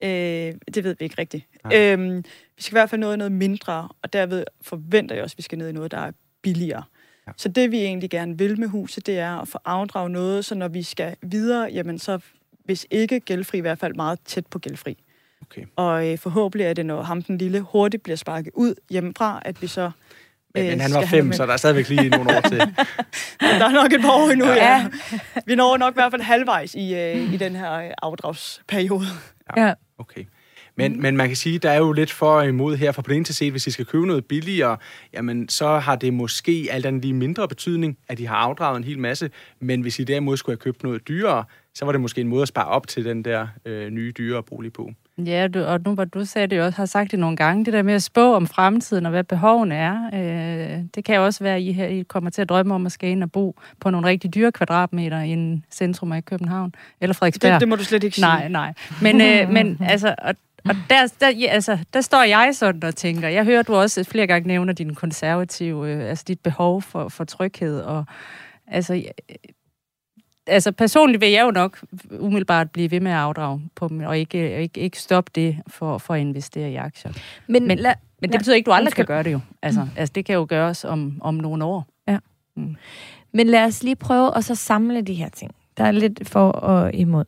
øh, 0.02 0.54
det 0.74 0.84
ved 0.84 0.96
vi 1.00 1.04
ikke 1.04 1.16
rigtigt. 1.20 1.46
Nej. 1.64 1.94
Øhm, 1.94 2.24
vi 2.56 2.62
skal 2.62 2.74
i 2.74 2.78
hvert 2.80 2.90
fald 2.90 3.02
noget, 3.02 3.18
noget 3.18 3.32
mindre, 3.32 3.90
og 4.02 4.14
derved 4.14 4.44
forventer 4.62 5.16
jeg 5.16 5.24
også, 5.24 5.34
at 5.34 5.38
vi 5.38 5.44
skal 5.44 5.58
ned 5.58 5.70
i 5.70 5.72
noget, 5.72 5.92
der 5.92 5.98
er 5.98 6.12
billigere. 6.42 6.84
Ja. 7.28 7.30
Ja. 7.30 7.34
Så 7.38 7.50
det, 7.50 7.72
vi 7.72 7.78
egentlig 7.78 8.10
gerne 8.10 8.38
vil 8.38 8.60
med 8.60 8.68
huset, 8.68 9.06
det 9.06 9.20
er 9.20 9.42
at 9.42 9.48
få 9.48 9.58
afdraget 9.66 10.12
noget, 10.12 10.46
så 10.46 10.56
når 10.56 10.68
vi 10.68 10.84
skal 10.84 11.16
videre, 11.22 11.70
jamen 11.74 12.00
så, 12.00 12.20
hvis 12.66 12.88
ikke 12.92 13.20
gældfri, 13.20 13.58
i 13.58 13.62
hvert 13.62 13.80
fald 13.80 13.94
meget 13.94 14.20
tæt 14.26 14.48
på 14.48 14.60
gældfri. 14.60 14.98
Okay. 15.42 15.66
Og 15.76 16.12
øh, 16.12 16.18
forhåbentlig 16.18 16.66
er 16.66 16.74
det, 16.74 16.86
når 16.86 17.02
ham 17.02 17.22
den 17.22 17.38
lille 17.38 17.60
hurtigt 17.60 18.04
bliver 18.04 18.16
sparket 18.16 18.52
ud 18.54 18.76
hjemmefra, 18.90 19.42
at 19.46 19.62
vi 19.62 19.68
så... 19.68 19.92
Men, 20.56 20.64
øh, 20.64 20.70
men 20.70 20.80
han 20.80 20.90
skal 20.90 21.02
var 21.02 21.08
fem, 21.08 21.34
så 21.34 21.46
der 21.46 21.54
er 21.54 21.58
stadigvæk 21.58 21.90
lige 21.90 22.10
nogle 22.10 22.38
år 22.38 22.42
til. 22.42 22.58
der 23.60 23.66
er 23.66 23.72
nok 23.84 23.94
et 23.94 24.02
par 24.02 24.12
år 24.12 24.30
endnu, 24.30 24.46
Ja. 24.46 24.54
ja. 24.56 24.88
Vi 25.46 25.56
når 25.56 25.78
nok 25.78 25.94
i 25.94 25.98
hvert 25.98 26.12
fald 26.12 26.22
halvvejs 26.22 26.76
i, 26.76 26.96
øh, 26.96 27.34
i 27.34 27.38
den 27.38 27.56
her 27.56 27.74
øh, 27.74 27.90
afdragsperiode. 28.02 29.06
Ja. 29.58 29.74
Okay. 29.98 30.26
Men, 30.76 31.02
men 31.02 31.18
man 31.18 31.28
kan 31.28 31.36
sige, 31.36 31.60
der 31.60 31.70
er 31.72 31.78
jo 31.78 31.92
lidt 31.92 32.12
for 32.12 32.32
og 32.32 32.48
imod 32.48 32.78
her. 32.78 32.92
For 32.92 33.02
på 33.02 33.10
den 33.10 33.16
ene 33.18 33.26
side, 33.26 33.52
hvis 33.52 33.68
I 33.68 33.72
skal 33.72 33.86
købe 33.86 34.08
noget 34.08 34.26
billigere, 34.26 34.78
jamen 35.14 35.50
så 35.50 35.80
har 35.80 35.96
det 35.96 36.14
måske 36.14 36.68
alt 36.72 36.86
andet 36.86 37.02
lige 37.02 37.14
mindre 37.14 37.48
betydning, 37.48 37.98
at 38.08 38.20
I 38.20 38.24
har 38.24 38.36
afdraget 38.36 38.78
en 38.78 38.84
hel 38.84 39.00
masse. 39.00 39.30
Men 39.60 39.82
hvis 39.82 40.00
I 40.00 40.04
derimod 40.04 40.38
skulle 40.38 40.54
have 40.54 40.62
købt 40.62 40.84
noget 40.84 41.08
dyrere, 41.08 41.44
så 41.80 41.86
var 41.86 41.92
det 41.92 42.02
måske 42.02 42.22
en 42.22 42.28
måde 42.28 42.42
at 42.42 42.48
spare 42.48 42.65
op 42.65 42.88
til 42.88 43.06
den 43.06 43.26
der 43.26 43.48
øh, 43.65 43.89
nye, 43.89 44.12
dyrere 44.18 44.44
bolig 44.44 44.74
på. 44.74 44.92
Ja, 45.18 45.48
du, 45.48 45.63
og 45.63 45.80
nu 45.86 45.94
hvor 45.94 46.06
du 46.06 46.26
sagde 46.26 46.48
det 46.48 46.58
jo 46.58 46.65
også, 46.65 46.78
har 46.78 46.86
sagt 46.86 47.12
det 47.12 47.20
nogle 47.20 47.38
gange, 47.38 47.65
det 47.65 47.74
der 47.74 47.82
med 47.82 47.94
at 47.94 48.04
spå 48.04 48.34
om 48.34 48.48
fremtiden 48.48 49.06
og 49.06 49.10
hvad 49.10 49.24
behovene 49.24 49.76
er, 49.76 49.96
øh, 50.13 50.84
det 50.96 51.06
kan 51.06 51.15
jo 51.15 51.26
også 51.26 51.44
være, 51.44 51.56
at 51.56 51.62
I, 51.62 51.72
her, 51.72 51.88
I 51.88 52.02
kommer 52.02 52.30
til 52.30 52.42
at 52.42 52.50
drømme 52.50 52.76
om 52.76 52.86
at 52.86 52.92
skal 52.92 53.10
ind 53.10 53.24
og 53.24 53.32
bo 53.32 53.56
på 53.80 53.89
nogle 53.89 54.08
rigtig 54.08 54.36
dyre 54.36 54.52
kvadratmeter 54.52 55.22
i 55.22 55.30
en 55.30 55.65
centrum 55.72 56.12
af 56.12 56.26
København, 56.26 56.74
eller 57.02 57.13
Frederiksberg. 57.13 57.52
Det, 57.52 57.60
det 57.60 57.68
må 57.68 57.76
du 57.76 57.84
slet 57.84 58.04
ikke 58.04 58.15
sige. 58.15 58.26
Nej, 58.26 58.48
nej. 58.48 58.74
Men, 59.02 59.22
øh, 59.22 59.50
men 59.56 59.78
altså, 59.82 60.15
og, 60.18 60.36
og 60.65 60.76
der, 60.89 61.13
der, 61.20 61.30
ja, 61.30 61.48
altså, 61.48 61.78
der 61.94 62.02
står 62.02 62.24
jeg 62.24 62.52
sådan 62.54 62.84
og 62.84 62.96
tænker, 62.96 63.28
jeg 63.28 63.46
hører, 63.46 63.63
du 63.63 63.76
også 63.76 64.04
flere 64.04 64.28
gange 64.28 64.48
nævner 64.48 64.74
din 64.74 64.96
konservative, 64.96 65.89
øh, 65.89 66.10
altså 66.10 66.26
dit 66.28 66.39
behov 66.39 66.82
for, 66.82 67.10
for 67.10 67.24
tryghed, 67.24 67.82
og 67.82 68.06
altså, 68.68 69.04
altså 70.50 70.72
personligt 70.72 71.22
vil 71.22 71.30
jeg 71.32 71.46
jo 71.46 71.52
nok 71.52 71.80
umiddelbart 72.20 72.72
blive 72.72 72.92
ved 72.92 73.00
med 73.00 73.12
at 73.12 73.18
afdrage 73.18 73.62
på 73.76 73.88
dem, 73.88 74.00
og 74.04 74.18
ikke, 74.18 74.62
ikke, 74.62 74.80
ikke 74.80 75.00
stoppe 75.02 75.32
det 75.36 75.58
for, 75.68 75.98
for 75.98 76.14
at 76.14 76.20
investere 76.20 76.72
i 76.72 76.76
aktier. 76.76 77.12
Men, 77.48 77.68
Men- 77.68 77.78
la, 77.80 77.94
Men 78.22 78.30
det 78.30 78.34
Ja, 78.34 78.38
betyder 78.38 78.56
ikke, 78.56 78.64
at 78.64 78.72
du 78.72 78.76
aldrig 78.76 78.94
kan 78.94 79.06
gøre 79.06 79.24
det 79.24 79.32
jo. 79.32 79.40
Altså, 79.62 79.88
altså 79.98 80.14
det 80.14 80.26
kan 80.26 80.36
jo 80.36 80.46
gøres 80.50 80.86
om, 80.86 81.18
om 81.22 81.34
nogle 81.34 81.66
år. 81.66 81.88
men 83.34 83.48
lad 83.48 83.64
os 83.66 83.84
lige 83.84 83.96
prøve 83.96 84.38
at 84.38 84.46
så 84.46 84.56
samle 84.56 85.02
de 85.02 85.14
her 85.14 85.30
ting. 85.30 85.52
Der 85.78 85.84
er 85.84 85.92
lidt 85.92 86.28
for 86.30 86.52
og 86.52 86.94
imod. 86.94 87.26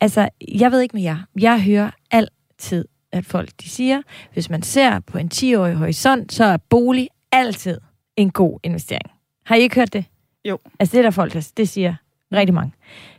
Altså, 0.00 0.28
jeg 0.48 0.72
ved 0.72 0.80
ikke 0.80 0.96
med 0.96 1.02
jer. 1.02 1.18
Jeg 1.40 1.62
hører 1.62 1.90
altid, 2.10 2.84
at 3.12 3.24
folk 3.26 3.50
de 3.62 3.68
siger, 3.68 4.02
hvis 4.32 4.50
man 4.50 4.62
ser 4.62 5.00
på 5.00 5.18
en 5.18 5.30
10-årig 5.34 5.74
horisont, 5.74 6.32
så 6.32 6.44
er 6.44 6.56
bolig 6.56 7.08
altid 7.32 7.78
en 8.16 8.30
god 8.30 8.58
investering. 8.62 9.10
Har 9.46 9.56
I 9.56 9.60
ikke 9.60 9.74
hørt 9.74 9.92
det? 9.92 10.04
Jo. 10.44 10.58
Altså, 10.80 10.92
det 10.92 10.98
er 10.98 11.02
der 11.02 11.10
folk, 11.10 11.32
der 11.32 11.52
det 11.56 11.68
siger 11.68 11.94
rigtig 12.32 12.54
mange. 12.54 12.72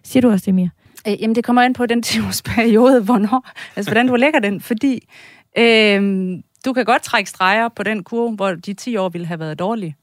Siger 0.03 0.21
du 0.21 0.31
også 0.31 0.43
det, 0.45 0.53
Mia? 0.55 0.69
Øh, 1.07 1.21
jamen, 1.21 1.35
det 1.35 1.43
kommer 1.43 1.61
an 1.61 1.73
på 1.73 1.85
den 1.85 2.03
10-årsperiode, 2.05 2.99
hvornår, 3.07 3.49
altså 3.75 3.91
hvordan 3.91 4.07
du 4.07 4.15
lægger 4.15 4.39
den, 4.39 4.61
fordi 4.61 5.07
øh, 5.57 6.01
du 6.65 6.73
kan 6.73 6.85
godt 6.85 7.01
trække 7.01 7.29
streger 7.29 7.69
på 7.75 7.83
den 7.83 8.03
kurve, 8.03 8.35
hvor 8.35 8.51
de 8.51 8.73
10 8.73 8.97
år 8.97 9.09
ville 9.09 9.27
have 9.27 9.39
været 9.39 9.59
dårlige. 9.59 9.95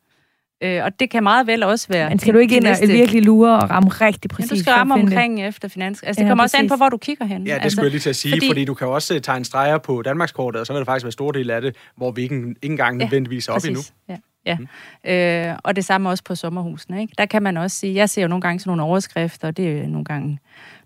Øh, 0.62 0.84
og 0.84 1.00
det 1.00 1.10
kan 1.10 1.22
meget 1.22 1.46
vel 1.46 1.62
også 1.62 1.86
være... 1.90 2.08
Men 2.08 2.18
skal 2.18 2.34
du 2.34 2.38
ikke 2.38 2.56
ind 2.56 2.66
og 2.66 2.76
virkelig 2.86 3.22
lure 3.22 3.56
og 3.62 3.70
ramme 3.70 3.88
rigtig 3.88 4.20
Men 4.24 4.36
præcis? 4.36 4.50
du 4.50 4.58
skal 4.58 4.72
ramme 4.72 4.94
finde 4.94 5.10
det? 5.10 5.16
omkring 5.18 5.42
efter 5.46 5.68
finans. 5.68 6.02
Altså, 6.02 6.20
det 6.20 6.24
Ja, 6.26 6.30
kommer 6.30 6.44
også 6.44 6.56
an 6.56 6.60
præcis. 6.62 6.70
på, 6.72 6.76
hvor 6.76 6.88
du 6.88 6.96
kigger 6.96 7.24
hen. 7.24 7.46
Ja, 7.46 7.54
det 7.54 7.60
altså, 7.62 7.76
skulle 7.76 7.84
jeg 7.84 7.90
lige 7.90 8.00
til 8.00 8.10
at 8.10 8.16
sige, 8.16 8.32
fordi, 8.32 8.46
fordi- 8.48 8.64
du 8.64 8.74
kan 8.74 8.86
også 8.88 9.14
øh, 9.14 9.20
tegne 9.22 9.44
streger 9.44 9.78
på 9.78 10.02
Danmarkskortet, 10.02 10.60
og 10.60 10.66
så 10.66 10.72
vil 10.72 10.78
der 10.80 10.84
faktisk 10.84 11.04
være 11.04 11.12
stor 11.12 11.30
del 11.32 11.50
af 11.50 11.60
det, 11.62 11.76
hvor 11.96 12.10
vi 12.10 12.22
ikke, 12.22 12.34
ikke 12.36 12.56
engang 12.62 12.98
Ja, 13.00 13.04
nødvendigvis 13.04 13.48
er 13.48 13.52
oppe 13.52 13.66
endnu. 13.68 13.80
Præcis. 14.08 14.24
Ja. 14.48 14.58
Ja. 15.04 15.50
Øh, 15.50 15.58
og 15.64 15.76
det 15.76 15.84
samme 15.84 16.08
også 16.10 16.24
på 16.24 16.34
sommerhusene. 16.34 17.00
Ikke? 17.00 17.14
Der 17.18 17.26
kan 17.26 17.42
man 17.42 17.56
også 17.56 17.78
sige, 17.78 17.94
jeg 17.94 18.10
ser 18.10 18.22
jo 18.22 18.28
nogle 18.28 18.42
gange 18.42 18.60
sådan 18.60 18.68
nogle 18.70 18.82
overskrifter, 18.82 19.48
og 19.48 19.56
det 19.56 19.78
er 19.78 19.86
nogle 19.86 20.04
gange, 20.04 20.38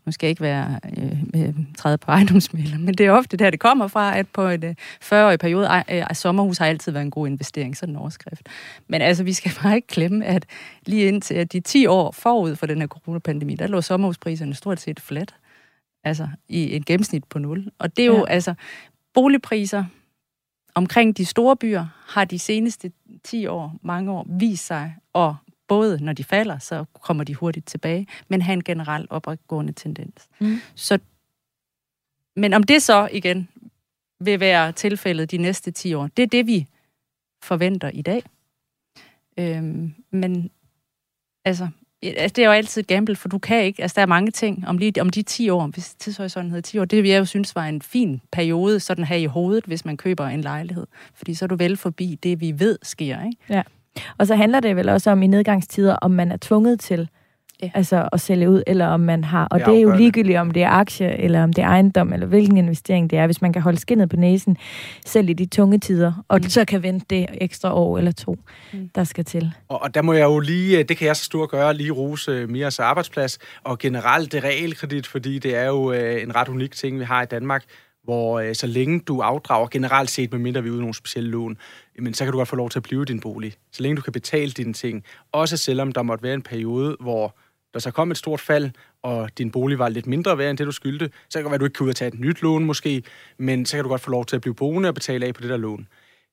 nu 0.07 0.13
skal 0.13 0.27
jeg 0.27 0.31
ikke 0.31 0.43
være 0.43 0.81
øh, 0.99 1.43
øh, 1.49 1.55
træde 1.79 1.99
på 1.99 2.11
ejendomsmælder, 2.11 2.79
men 2.79 2.95
det 2.95 3.07
er 3.07 3.11
ofte 3.11 3.37
der, 3.37 3.51
det 3.51 3.61
kommer 3.61 3.87
fra, 3.89 4.19
at 4.19 4.27
på 4.29 4.49
en 4.49 4.65
øh, 4.65 4.75
40-årig 5.05 5.39
periode, 5.39 5.69
øh, 5.91 6.03
sommerhus 6.13 6.59
har 6.59 6.67
altid 6.67 6.93
været 6.93 7.05
en 7.05 7.11
god 7.11 7.27
investering, 7.27 7.77
sådan 7.77 7.95
en 7.95 7.99
overskrift. 8.01 8.49
Men 8.89 9.03
altså, 9.03 9.25
vi 9.25 9.33
skal 9.33 9.53
bare 9.63 9.77
ikke 9.77 9.89
glemme, 9.89 10.25
at 10.25 10.47
lige 10.87 11.09
indtil 11.09 11.35
at 11.35 11.53
de 11.53 11.61
10 11.61 11.87
år 11.87 12.13
forud 12.13 12.57
for 12.57 12.67
den 12.67 12.81
her 12.81 12.87
coronapandemi, 12.87 13.55
der 13.55 13.67
lå 13.67 13.81
sommerhuspriserne 13.81 14.55
stort 14.55 14.81
set 14.81 15.01
flat. 15.01 15.35
Altså 16.05 16.29
i 16.49 16.77
et 16.77 16.87
gennemsnit 16.87 17.25
på 17.25 17.39
nul. 17.39 17.67
Og 17.79 17.97
det 17.97 18.03
er 18.03 18.07
jo 18.07 18.17
Ja. 18.29 18.33
altså 18.33 18.55
boligpriser 19.15 19.85
omkring 20.75 21.17
de 21.17 21.25
store 21.25 21.57
byer 21.57 21.87
har 22.07 22.25
de 22.25 22.39
seneste 22.39 22.93
10 23.25 23.47
år, 23.47 23.79
mange 23.83 24.13
år, 24.13 24.27
vist 24.29 24.67
sig, 24.67 24.97
og 25.13 25.37
både 25.69 26.05
når 26.05 26.13
de 26.13 26.25
falder, 26.25 26.59
så 26.59 26.85
kommer 27.01 27.25
de 27.25 27.35
hurtigt 27.35 27.67
tilbage, 27.67 28.07
men 28.29 28.43
har 28.43 28.53
en 28.53 28.65
generelt 28.65 29.11
opadgående 29.11 29.73
tendens. 29.73 30.29
Mm. 30.41 30.57
Så, 30.75 30.99
men 32.37 32.53
om 32.53 32.63
det 32.63 32.83
så 32.83 33.09
igen 33.13 33.49
vil 34.21 34.41
være 34.41 34.73
tilfældet 34.73 35.31
de 35.31 35.39
næste 35.39 35.71
10 35.71 35.95
år, 35.95 36.07
det 36.07 36.23
er 36.23 36.27
det, 36.27 36.47
vi 36.47 36.67
forventer 37.43 37.91
i 37.91 38.03
dag. 38.03 38.23
Øhm, 39.39 39.95
men 40.11 40.51
altså, 41.45 41.69
altså, 42.03 42.33
det 42.37 42.43
er 42.43 42.47
jo 42.47 42.53
altid 42.53 42.83
et 42.83 42.87
gamble, 42.87 43.17
for 43.17 43.29
du 43.29 43.39
kan 43.39 43.65
ikke, 43.65 43.83
altså 43.83 43.95
der 43.95 44.03
er 44.03 44.07
mange 44.07 44.31
ting 44.31 44.69
om, 44.69 44.79
lige, 44.79 45.01
om 45.01 45.11
de 45.11 45.23
10 45.23 45.51
år, 45.51 45.67
hvis 45.67 45.95
tidshorisonten 45.95 46.51
hedder 46.51 46.63
10 46.63 46.79
år, 46.79 46.85
det 46.85 47.03
vil 47.03 47.11
jeg 47.11 47.19
jo 47.19 47.25
synes 47.25 47.55
var 47.55 47.65
en 47.65 47.83
fin 47.83 48.21
periode, 48.33 48.81
sådan 48.81 49.05
her 49.05 49.17
i 49.17 49.25
hovedet, 49.25 49.65
hvis 49.65 49.85
man 49.85 49.97
køber 49.97 50.27
en 50.27 50.41
lejlighed. 50.41 50.87
Fordi 51.15 51.35
så 51.35 51.45
er 51.45 51.47
du 51.47 51.57
vel 51.57 51.77
forbi 51.77 52.19
det, 52.23 52.41
vi 52.41 52.55
ved 52.59 52.79
sker, 52.83 53.25
ikke? 53.25 53.37
Ja. 53.49 53.63
Og 54.19 54.27
så 54.27 54.35
handler 54.35 54.61
det 54.61 54.77
vel 54.77 54.89
også 54.89 55.11
om 55.11 55.23
i 55.23 55.27
nedgangstider, 55.27 55.97
om 55.97 56.11
man 56.11 56.33
er 56.33 56.37
tvunget 56.37 56.81
til 56.81 57.09
Ja. 57.63 57.71
altså 57.75 58.09
at 58.13 58.21
sælge 58.21 58.51
ud, 58.51 58.63
eller 58.67 58.87
om 58.87 59.01
man 59.01 59.25
har, 59.25 59.45
og 59.51 59.59
Det 59.59 59.67
det 59.67 59.77
er 59.77 59.81
jo 59.81 59.91
ligegyldigt, 59.97 60.39
om 60.39 60.51
det 60.51 60.63
er 60.63 60.69
aktie, 60.69 61.21
eller 61.21 61.43
om 61.43 61.53
det 61.53 61.63
er 61.65 61.69
ejendom, 61.69 62.13
eller 62.13 62.27
hvilken 62.27 62.57
investering 62.57 63.11
det 63.11 63.19
er, 63.19 63.27
hvis 63.27 63.43
man 63.43 63.53
kan 63.53 63.63
holde 63.63 63.79
skinnet 63.79 64.09
på 64.11 64.17
næsen, 64.17 64.57
selv 65.07 65.29
i 65.29 65.33
de 65.33 65.47
tunge 65.47 65.79
tider, 65.79 66.25
og 66.29 66.39
Mm. 66.43 66.49
så 66.49 66.65
kan 66.65 66.83
vente 66.83 67.07
det 67.11 67.27
ekstra 67.41 67.75
år 67.75 67.99
eller 67.99 68.13
to, 68.13 68.37
Mm. 68.73 68.91
der 68.95 69.05
skal 69.05 69.25
til. 69.25 69.53
Og, 69.69 69.83
og 69.83 69.95
der 69.95 70.03
må 70.03 70.13
jeg 70.13 70.25
jo 70.25 70.39
lige, 70.41 70.79
øh, 70.79 70.85
det 70.89 70.97
kan 70.97 71.07
jeg 71.07 71.17
så 71.17 71.25
stort 71.25 71.51
gøre, 71.51 71.75
lige 71.75 71.91
rose 71.91 72.31
øh, 72.31 72.51
Miras 72.51 72.79
arbejdsplads, 72.79 73.39
og 73.65 73.79
generelt 73.79 74.33
det 74.33 74.45
realkredit, 74.45 75.07
fordi 75.07 75.39
det 75.39 75.57
er 75.57 75.67
jo 75.67 75.93
øh, 75.93 76.23
en 76.23 76.37
ret 76.37 76.49
unik 76.49 76.73
ting, 76.75 76.99
vi 76.99 77.05
har 77.05 77.23
i 77.23 77.27
Danmark, 77.27 77.65
hvor 78.05 78.41
øh, 78.41 78.55
så 78.55 78.67
længe 78.67 79.01
du 79.01 79.21
afdrager 79.21 79.67
generelt 79.71 80.11
set, 80.11 80.33
medmindre 80.33 80.63
vi 80.63 80.69
er 80.69 80.73
ude 80.73 80.79
i 80.79 80.81
nogle 80.81 80.95
specielle 80.95 81.31
lån, 81.31 81.57
men 81.99 82.15
så 82.15 82.25
kan 82.25 82.33
du 82.33 82.39
godt 82.39 82.49
få 82.49 82.57
lov 82.57 82.71
til 82.71 82.79
at 82.79 82.83
blive 82.83 83.03
i 83.03 83.05
din 83.05 83.21
bolig. 83.21 83.53
Så 83.73 83.83
længe 83.83 83.97
du 83.97 84.03
kan 84.03 84.13
betale 84.13 84.51
dine 84.51 84.73
ting. 84.73 85.05
Også 85.33 85.57
selvom 85.57 85.93
der 85.93 86.03
måtte 86.03 86.23
være 86.25 86.35
en 86.35 86.43
periode, 86.43 86.97
hvor 87.01 87.37
der 87.75 87.81
så 87.81 87.91
kom 87.91 88.11
et 88.11 88.17
stort 88.17 88.41
fald, 88.41 88.71
og 89.03 89.39
din 89.39 89.51
bolig 89.51 89.79
var 89.79 89.89
lidt 89.89 90.07
mindre 90.07 90.39
værd 90.39 90.51
end 90.51 90.59
det, 90.59 90.67
du 90.67 90.73
skyldte, 90.73 91.11
så 91.29 91.39
kan 91.39 91.45
det 91.45 91.51
være, 91.51 91.55
at 91.55 91.61
du 91.61 91.65
ikke 91.65 91.75
kan 91.75 91.85
ud 91.85 91.91
og 91.91 91.97
tage 91.97 92.09
et 92.09 92.21
nyt 92.21 92.43
lån 92.43 92.65
måske, 92.65 93.03
men 93.39 93.67
så 93.67 93.77
kan 93.77 93.85
du 93.85 93.89
godt 93.89 94.01
få 94.01 94.11
lov 94.11 94.27
til 94.27 94.37
at 94.37 94.43
blive 94.43 94.55
boende 94.55 94.89
og 94.89 94.95
betale 94.95 95.27
af 95.27 95.35
på 95.35 95.41
det 95.41 95.51
der 95.51 95.57
lån. 95.57 95.89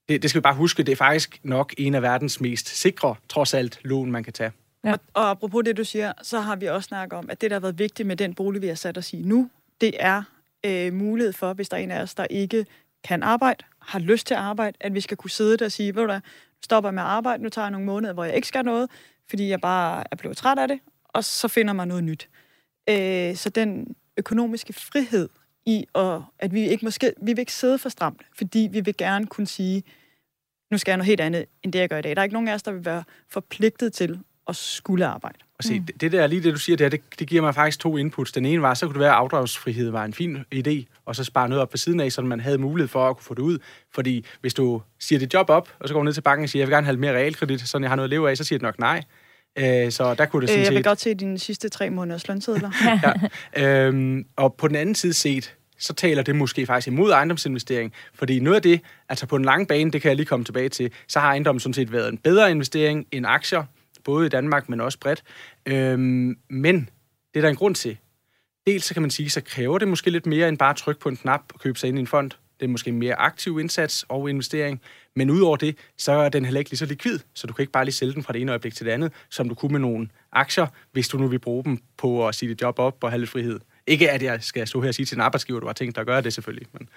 Det, 0.10 0.22
det 0.22 0.30
skal 0.30 0.40
vi 0.40 0.44
bare 0.44 0.56
huske, 0.56 0.84
det 0.84 0.92
er 0.92 0.96
faktisk 0.96 1.40
nok 1.44 1.74
en 1.78 1.96
af 1.96 2.02
verdens 2.02 2.42
mest 2.42 2.68
sikre, 2.68 3.16
trods 3.30 3.54
alt, 3.54 3.80
lån, 3.84 4.12
man 4.12 4.24
kan 4.24 4.34
tage. 4.34 4.52
Ja. 4.84 4.92
Og, 4.92 5.00
og 5.14 5.30
apropos 5.30 5.64
det, 5.66 5.78
du 5.78 5.84
siger, 5.84 6.14
så 6.22 6.40
har 6.40 6.56
vi 6.56 6.66
også 6.66 6.88
snakket 6.88 7.20
om, 7.20 7.30
at 7.30 7.42
det, 7.42 7.52
der 7.52 7.56
har 7.56 7.62
været 7.62 7.80
vigtigt 7.80 8.08
med 8.08 8.16
den 8.16 8.34
bolig, 8.34 8.62
vi 8.62 8.68
har 8.68 8.76
sat 8.76 8.98
os 8.98 9.14
i 9.14 9.22
nu, 9.22 9.50
det 9.82 9.94
er 10.00 10.24
øh, 10.66 10.94
mulighed 10.94 11.34
for, 11.34 11.54
hvis 11.54 11.70
der 11.70 11.78
er 11.78 11.82
en 11.82 11.92
af 11.92 12.02
os, 12.02 12.16
der 12.16 12.26
ikke 12.30 12.66
kan 13.04 13.24
arbejde, 13.24 13.64
har 13.82 14.00
lyst 14.00 14.28
til 14.28 14.34
at 14.34 14.40
arbejde, 14.40 14.78
at 14.80 14.94
vi 14.94 15.02
skal 15.02 15.18
kunne 15.18 15.32
sidde 15.32 15.58
der 15.58 15.66
og 15.66 15.72
sige, 15.72 15.96
ved 15.96 16.02
du 16.02 16.08
hvad, 16.08 16.22
stopper 16.64 16.92
med 16.92 17.04
at 17.04 17.10
arbejde, 17.10 17.44
nu 17.44 17.50
tager 17.50 17.66
jeg 17.66 17.72
nogle 17.72 17.86
måneder, 17.86 18.14
hvor 18.14 18.24
jeg 18.24 18.36
ikke 18.36 18.48
skal 18.48 18.66
noget, 18.66 18.90
fordi 19.30 19.50
jeg 19.50 19.62
bare 19.62 20.04
er 20.12 20.16
blevet 20.16 20.38
træt 20.38 20.60
af 20.60 20.68
det, 20.68 20.80
og 21.10 21.24
så 21.24 21.48
finder 21.48 21.74
man 21.74 21.88
noget 21.88 22.04
nyt. 22.04 22.30
Øh, 22.90 23.36
så 23.36 23.50
den 23.50 23.96
økonomiske 24.18 24.74
frihed 24.74 25.30
i, 25.66 25.86
og 25.94 26.26
at 26.40 26.54
vi 26.54 26.68
ikke 26.68 26.86
måske, 26.86 27.14
vi 27.22 27.34
vil 27.34 27.40
ikke 27.40 27.54
sidde 27.54 27.78
for 27.78 27.90
stramt, 27.90 28.22
fordi 28.38 28.70
vi 28.72 28.80
vil 28.80 28.98
gerne 28.98 29.28
kunne 29.28 29.48
sige, 29.48 29.84
nu 30.72 30.78
skal 30.78 30.92
jeg 30.92 30.98
noget 30.98 31.08
helt 31.08 31.22
andet, 31.22 31.46
end 31.64 31.74
det 31.74 31.80
jeg 31.80 31.90
gør 31.90 31.98
i 31.98 32.02
dag. 32.02 32.16
Der 32.16 32.22
er 32.22 32.24
ikke 32.24 32.34
nogen 32.34 32.48
af 32.48 32.54
os, 32.54 32.64
der 32.64 32.72
vil 32.72 32.86
være 32.86 33.04
forpligtet 33.30 33.94
til 33.94 34.20
at 34.48 34.56
skulle 34.56 35.06
arbejde. 35.06 35.38
Og 35.58 35.64
se, 35.64 35.80
mm. 35.80 35.86
det 35.86 36.12
der, 36.12 36.28
lige 36.28 36.44
det 36.44 36.54
du 36.54 36.60
siger 36.60 36.78
der, 36.78 36.90
det, 36.90 37.02
det 37.20 37.28
giver 37.28 37.42
mig 37.42 37.56
faktisk 37.56 37.80
to 37.80 37.98
inputs. 37.98 38.32
Den 38.32 38.46
ene 38.46 38.62
var, 38.62 38.74
så 38.74 38.86
kunne 38.86 38.94
det 38.94 39.00
være, 39.00 39.10
at 39.10 39.16
afdragsfrihed 39.16 39.90
var 39.90 40.06
en 40.06 40.14
fin 40.14 40.38
idé, 40.56 40.84
og 41.06 41.16
så 41.16 41.24
spare 41.24 41.50
noget 41.50 41.62
op 41.62 41.74
ved 41.74 41.78
siden 41.78 42.00
af, 42.00 42.12
så 42.12 42.22
man 42.22 42.40
havde 42.40 42.58
mulighed 42.58 42.88
for 42.88 43.10
at 43.10 43.16
kunne 43.16 43.24
få 43.24 43.34
det 43.34 43.42
ud. 43.42 43.58
Fordi 43.94 44.26
hvis 44.42 44.54
du 44.54 44.82
siger 45.00 45.20
dit 45.20 45.34
job 45.34 45.50
op, 45.50 45.70
og 45.80 45.88
så 45.88 45.94
går 45.94 46.00
du 46.00 46.04
ned 46.04 46.14
til 46.14 46.22
banken 46.22 46.44
og 46.44 46.50
siger, 46.50 46.62
jeg 46.62 46.68
vil 46.68 46.74
gerne 46.74 46.86
have 46.86 46.94
lidt 46.94 47.02
mere 47.02 47.14
realkredit, 47.14 47.62
så 47.62 47.78
jeg 47.78 47.90
har 47.90 47.96
noget 47.96 48.08
at 48.08 48.10
leve 48.10 48.30
af, 48.30 48.38
så 48.38 48.44
siger 48.44 48.60
de 48.60 48.64
nok 48.64 48.80
nej. 48.80 49.04
Øh, 49.58 49.92
så 49.92 50.14
der 50.14 50.26
kunne 50.26 50.42
det 50.42 50.50
Øh, 50.50 50.50
sådan 50.50 50.64
jeg 50.64 50.72
vil 50.72 50.78
set... 50.78 50.86
godt 50.86 51.02
se 51.02 51.14
dine 51.14 51.40
sidste 51.40 51.70
tre 51.70 51.90
måneders 51.90 52.28
lønsedler. 52.28 52.72
ja. 53.56 53.86
øhm, 53.86 54.26
og 54.36 54.54
på 54.54 54.68
den 54.68 54.76
anden 54.76 54.96
side 54.96 55.14
set, 55.14 55.56
så 55.80 55.94
taler 55.94 56.24
det 56.24 56.36
måske 56.36 56.66
faktisk 56.66 56.88
imod 56.88 57.12
ejendomsinvestering. 57.12 57.94
Fordi 58.14 58.40
noget 58.40 58.56
af 58.56 58.62
det, 58.62 58.82
altså 59.10 59.26
på 59.26 59.38
den 59.38 59.46
lange 59.46 59.66
bane, 59.66 59.92
det 59.92 60.02
kan 60.02 60.10
jeg 60.10 60.16
lige 60.16 60.26
komme 60.26 60.46
tilbage 60.46 60.70
til, 60.70 60.92
så 61.08 61.20
har 61.20 61.28
ejendommen 61.28 61.60
sådan 61.60 61.74
set 61.74 61.92
været 61.92 62.10
en 62.10 62.18
bedre 62.18 62.52
investering 62.52 63.06
end 63.12 63.26
aktier, 63.28 63.64
både 64.04 64.26
i 64.26 64.30
Danmark, 64.30 64.70
men 64.70 64.82
også 64.82 65.00
bredt. 65.00 65.24
Øhm, 65.66 66.38
men 66.50 66.90
det 67.34 67.40
er 67.40 67.42
der 67.42 67.50
en 67.50 67.56
grund 67.56 67.76
til. 67.76 67.98
Dels 68.68 68.86
så 68.86 68.94
kan 68.94 69.02
man 69.02 69.12
sige, 69.12 69.30
så 69.30 69.42
kræver 69.42 69.78
det 69.78 69.88
måske 69.88 70.10
lidt 70.10 70.26
mere 70.26 70.50
end 70.50 70.58
bare 70.58 70.70
at 70.70 70.76
trykke 70.76 71.02
på 71.02 71.10
en 71.10 71.18
knap 71.18 71.42
og 71.54 71.60
købe 71.60 71.80
sig 71.80 71.88
ind 71.88 71.98
i 71.98 72.00
en 72.00 72.08
fond. 72.08 72.32
Det 72.60 72.66
er 72.66 72.70
måske 72.70 72.90
en 72.90 73.00
mere 73.00 73.16
aktiv 73.16 73.60
indsats 73.60 74.06
og 74.10 74.30
investering. 74.30 74.82
Men 75.16 75.30
udover 75.30 75.58
det, 75.58 75.78
så 75.98 76.12
er 76.12 76.30
den 76.30 76.46
heller 76.46 76.60
ikke 76.60 76.72
lige 76.72 76.78
så 76.78 76.86
likvid, 76.86 77.20
så 77.34 77.48
du 77.48 77.54
kan 77.54 77.64
ikke 77.64 77.72
bare 77.72 77.86
lige 77.86 77.96
sælge 77.96 78.14
den 78.14 78.24
fra 78.24 78.34
det 78.34 78.42
ene 78.42 78.52
øjeblik 78.52 78.76
til 78.76 78.86
det 78.86 78.92
andet, 78.92 79.14
som 79.30 79.50
du 79.50 79.56
kunne 79.56 79.72
med 79.72 79.80
nogle 79.80 80.10
aktier, 80.32 80.68
hvis 80.92 81.08
du 81.08 81.18
nu 81.18 81.28
vil 81.28 81.40
bruge 81.40 81.64
dem 81.64 81.78
på 81.98 82.28
at 82.28 82.36
sige 82.36 82.50
dit 82.50 82.62
job 82.62 82.80
op 82.80 83.04
og 83.04 83.12
have 83.12 83.20
lidt 83.20 83.30
frihed. 83.30 83.60
Ikke 83.88 84.12
at 84.12 84.24
jeg 84.24 84.44
skal 84.44 84.68
stå 84.68 84.82
her 84.82 84.88
og 84.88 84.96
sige 84.96 85.06
til 85.06 85.16
en 85.16 85.22
arbejdsgiver, 85.22 85.60
du 85.60 85.66
har 85.66 85.74
tænkt 85.74 85.96
dig 85.96 86.02
at 86.02 86.08
gøre 86.08 86.22
det 86.22 86.34
selvfølgelig. 86.34 86.68
Men 86.74 86.90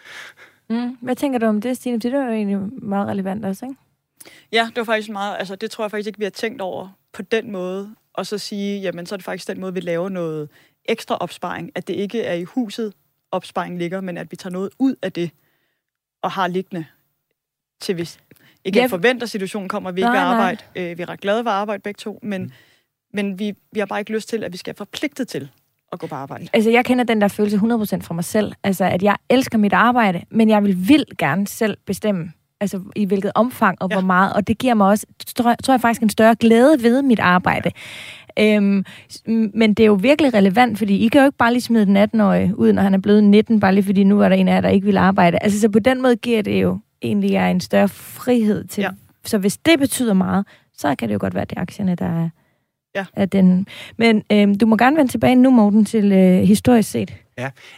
Mm. 0.69 0.99
Hvad 1.01 1.17
tænker 1.17 1.39
du 1.39 1.47
om 1.47 1.61
det, 1.61 1.77
Stine? 1.77 1.99
Det 1.99 2.15
er 2.15 2.25
jo 2.25 2.33
egentlig 2.33 2.59
meget 2.83 3.09
relevant 3.09 3.45
også, 3.45 3.67
ikke? 3.67 3.77
Ja, 4.53 4.67
det 4.69 4.77
var 4.77 4.85
faktisk 4.85 5.11
meget, 5.11 5.37
altså 5.39 5.57
det 5.57 5.71
tror 5.71 5.85
jeg 5.85 5.91
faktisk 5.91 6.07
ikke, 6.07 6.19
vi 6.19 6.25
har 6.25 6.31
tænkt 6.31 6.61
over 6.61 6.89
på 7.13 7.23
den 7.23 7.53
måde, 7.53 7.95
og 8.15 8.27
så 8.27 8.39
sige, 8.39 8.81
jamen 8.81 9.07
så 9.07 9.15
er 9.15 9.17
det 9.17 9.25
faktisk 9.25 9.49
den 9.49 9.61
måde, 9.61 9.75
vi 9.75 9.81
laver 9.81 10.09
noget 10.09 10.49
ekstra 10.85 11.17
opsparing, 11.17 11.71
at 11.75 11.89
det 11.89 11.95
ikke 11.95 12.23
er 12.23 12.35
i 12.35 12.45
huset, 12.45 12.93
opsparing 13.33 13.79
ligger, 13.79 14.01
men 14.01 14.19
at 14.19 14.31
vi 14.31 14.37
tager 14.37 14.53
noget 14.53 14.71
ud 14.79 14.95
af 15.03 15.13
det, 15.13 15.31
og 16.23 16.31
har 16.31 16.47
liggende 16.49 16.85
til 17.81 17.95
hvis 17.95 18.18
ikke 18.64 18.77
Ja, 18.79 18.83
jeg 18.83 18.91
forventer, 18.91 19.25
at 19.27 19.31
situationen 19.31 19.68
kommer, 19.68 19.91
vi 19.91 20.01
ikke 20.01 20.07
Nej, 20.12 20.12
vil 20.12 20.37
nej. 20.37 20.39
arbejde. 20.51 20.91
Øh, 20.91 20.99
vi 20.99 21.03
er 21.03 21.09
ret 21.09 21.20
glade 21.20 21.45
for 21.45 21.51
at 21.51 21.57
arbejde 21.57 21.81
begge 21.83 21.99
to, 21.99 22.18
men, 22.23 22.43
Mm. 22.43 22.51
men 23.14 23.39
vi, 23.39 23.55
vi 23.73 23.79
har 23.79 23.87
bare 23.87 23.99
ikke 23.99 24.12
lyst 24.12 24.29
til, 24.29 24.45
at 24.45 24.53
vi 24.53 24.57
skal 24.57 24.70
være 24.70 24.77
forpligtet 24.77 25.29
til 25.29 25.49
at 25.93 25.99
gå 25.99 26.07
på 26.07 26.14
arbejde. 26.14 26.49
Altså, 26.53 26.70
jeg 26.70 26.85
kender 26.85 27.05
den 27.05 27.20
der 27.20 27.29
følelse 27.29 27.57
100% 27.57 28.03
fra 28.03 28.14
mig 28.14 28.25
selv. 28.25 28.53
Altså, 28.62 28.85
at 28.85 29.03
jeg 29.03 29.16
elsker 29.31 29.59
mit 29.59 29.73
arbejde, 29.73 30.23
men 30.31 30.49
jeg 30.49 30.62
vil 30.64 30.89
vildt 30.89 31.18
gerne 31.18 31.47
selv 31.47 31.77
bestemme, 31.87 32.33
altså 32.61 32.81
i 32.97 33.05
hvilket 33.05 33.33
omfang 33.35 33.83
og 33.83 33.89
Ja. 33.91 33.95
hvor 33.95 34.03
meget. 34.07 34.33
Og 34.33 34.47
det 34.47 34.59
giver 34.59 34.75
mig 34.75 34.87
også, 34.87 35.07
tror, 35.37 35.55
tror 35.55 35.75
jeg 35.75 35.81
faktisk, 35.81 36.03
en 36.03 36.11
større 36.11 36.35
glæde 36.35 36.83
ved 36.83 37.03
mit 37.03 37.20
arbejde. 37.20 37.70
Øhm, 38.39 38.85
men 39.55 39.74
det 39.74 39.80
er 39.83 39.87
jo 39.87 39.95
virkelig 39.95 40.35
relevant, 40.35 40.78
fordi 40.78 41.05
I 41.05 41.09
kan 41.09 41.20
jo 41.20 41.24
ikke 41.26 41.39
bare 41.39 41.53
lige 41.53 41.62
smide 41.62 41.87
den 41.87 41.97
18-årige 41.97 42.59
ud, 42.59 42.72
når 42.72 42.83
han 42.83 42.95
er 42.95 42.99
blevet 42.99 43.24
19, 43.24 43.61
bare 43.61 43.74
lige 43.74 43.85
fordi 43.85 44.05
nu 44.05 44.20
er 44.20 44.28
der 44.28 44.37
en 44.37 44.49
af 44.49 44.55
jer, 44.55 44.61
der 44.61 44.68
ikke 44.68 44.87
vil 44.87 44.97
arbejde. 44.97 45.39
Altså, 45.43 45.61
så 45.61 45.68
på 45.68 45.78
den 45.78 46.03
måde 46.03 46.16
giver 46.16 46.43
det 46.43 46.62
jo 46.62 46.78
egentlig 47.03 47.30
jer 47.30 47.49
en 47.49 47.61
større 47.61 47.89
frihed 47.89 48.64
til. 48.64 48.83
Ja. 48.83 48.91
Så 49.24 49.39
hvis 49.39 49.57
det 49.57 49.78
betyder 49.78 50.14
meget, 50.14 50.47
så 50.76 50.95
kan 50.95 51.09
det 51.09 51.14
jo 51.14 51.18
godt 51.20 51.35
være, 51.35 51.43
at 51.43 51.51
det 51.51 51.57
er 51.57 51.62
aktierne, 51.62 51.95
der 51.95 52.22
er, 52.24 52.28
Ja. 52.95 53.05
er 53.16 53.24
den. 53.24 53.66
Men 53.99 54.22
øhm, 54.33 54.59
du 54.59 54.66
må 54.66 54.76
gerne 54.76 54.97
vende 54.97 55.11
tilbage 55.12 55.35
nu, 55.35 55.51
Morten, 55.51 55.85
til 55.85 56.12
øh, 56.12 56.41
historisk 56.43 56.91
set. 56.91 57.14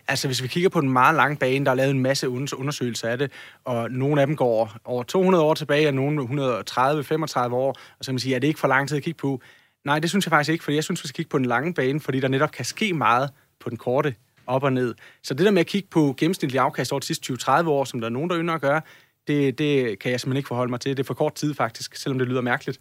Altså, 0.09 0.29
hvis 0.29 0.43
vi 0.43 0.49
kigger 0.49 0.69
på 0.69 0.81
den 0.81 0.91
meget 0.91 1.17
lange 1.17 1.37
bane, 1.37 1.65
der 1.65 1.71
er 1.71 1.75
lavet 1.75 1.91
en 1.91 2.01
masse 2.01 2.29
under- 2.29 2.57
undersøgelser 2.57 3.09
af 3.09 3.19
det, 3.19 3.31
og 3.65 3.91
nogle 3.91 4.21
af 4.21 4.27
dem 4.27 4.37
går 4.37 4.73
over 4.85 5.03
200 5.03 5.45
år 5.45 5.55
tilbage, 5.55 5.89
og 5.89 5.95
nogle 5.95 6.23
130-35 6.23 7.55
år, 7.55 7.69
og 7.69 7.77
så 8.01 8.07
kan 8.07 8.15
man 8.15 8.19
sige, 8.19 8.35
er 8.35 8.39
det 8.39 8.49
ikke 8.49 8.61
for 8.61 8.69
lang 8.69 8.89
tid 8.89 8.97
at 8.97 9.03
kigge 9.03 9.17
på? 9.19 9.41
Nej, 9.85 9.99
det 9.99 10.11
synes 10.11 10.27
jeg 10.27 10.31
faktisk 10.31 10.53
ikke, 10.53 10.65
fordi 10.65 10.75
jeg 10.75 10.85
synes, 10.85 11.03
vi 11.03 11.09
skal 11.09 11.17
kigge 11.17 11.31
på 11.31 11.39
den 11.39 11.47
lange 11.47 11.75
bane, 11.75 12.01
fordi 12.01 12.21
der 12.21 12.29
netop 12.29 12.53
kan 12.53 12.65
ske 12.65 12.93
meget 12.93 13.31
på 13.61 13.71
den 13.71 13.79
korte 13.79 14.15
op 14.47 14.63
og 14.63 14.73
ned. 14.73 14.95
Så 15.23 15.35
det 15.35 15.47
der 15.47 15.51
med 15.51 15.61
at 15.61 15.67
kigge 15.67 15.89
på 15.91 16.15
gennemsnitlig 16.19 16.61
afkast 16.61 16.93
over 16.93 17.01
de 17.01 17.07
sidste 17.07 17.33
20-30 17.33 17.69
år, 17.69 17.85
som 17.85 18.01
der 18.01 18.09
er 18.09 18.13
nogen, 18.13 18.31
der 18.31 18.39
ynder 18.39 18.55
at 18.55 18.61
gøre, 18.61 18.81
det, 19.27 19.59
det 19.59 19.99
kan 19.99 20.11
jeg 20.11 20.21
simpelthen 20.21 20.37
ikke 20.37 20.49
forholde 20.49 20.71
mig 20.71 20.81
til. 20.81 20.97
Det 20.97 21.03
er 21.03 21.07
for 21.07 21.15
kort 21.15 21.35
tid 21.35 21.55
faktisk, 21.55 21.97
selvom 21.97 22.19
det 22.19 22.29
lyder 22.29 22.41
mærkeligt. 22.41 22.81